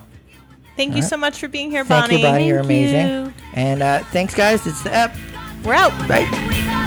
Thank 0.76 0.96
you 0.96 1.04
so 1.04 1.16
much 1.16 1.40
for 1.40 1.48
being 1.48 1.72
here, 1.72 1.86
Bonnie. 1.86 2.08
Thank 2.08 2.20
you, 2.20 2.28
Bonnie. 2.28 2.48
You're 2.48 2.60
amazing. 2.60 3.08
you. 3.08 3.34
And 3.54 3.82
uh, 3.82 4.04
thanks, 4.06 4.36
guys. 4.36 4.68
It's 4.68 4.84
the 4.84 4.92
app. 4.92 5.16
We're 5.64 5.76
out. 5.76 5.92
Bye. 6.10 6.82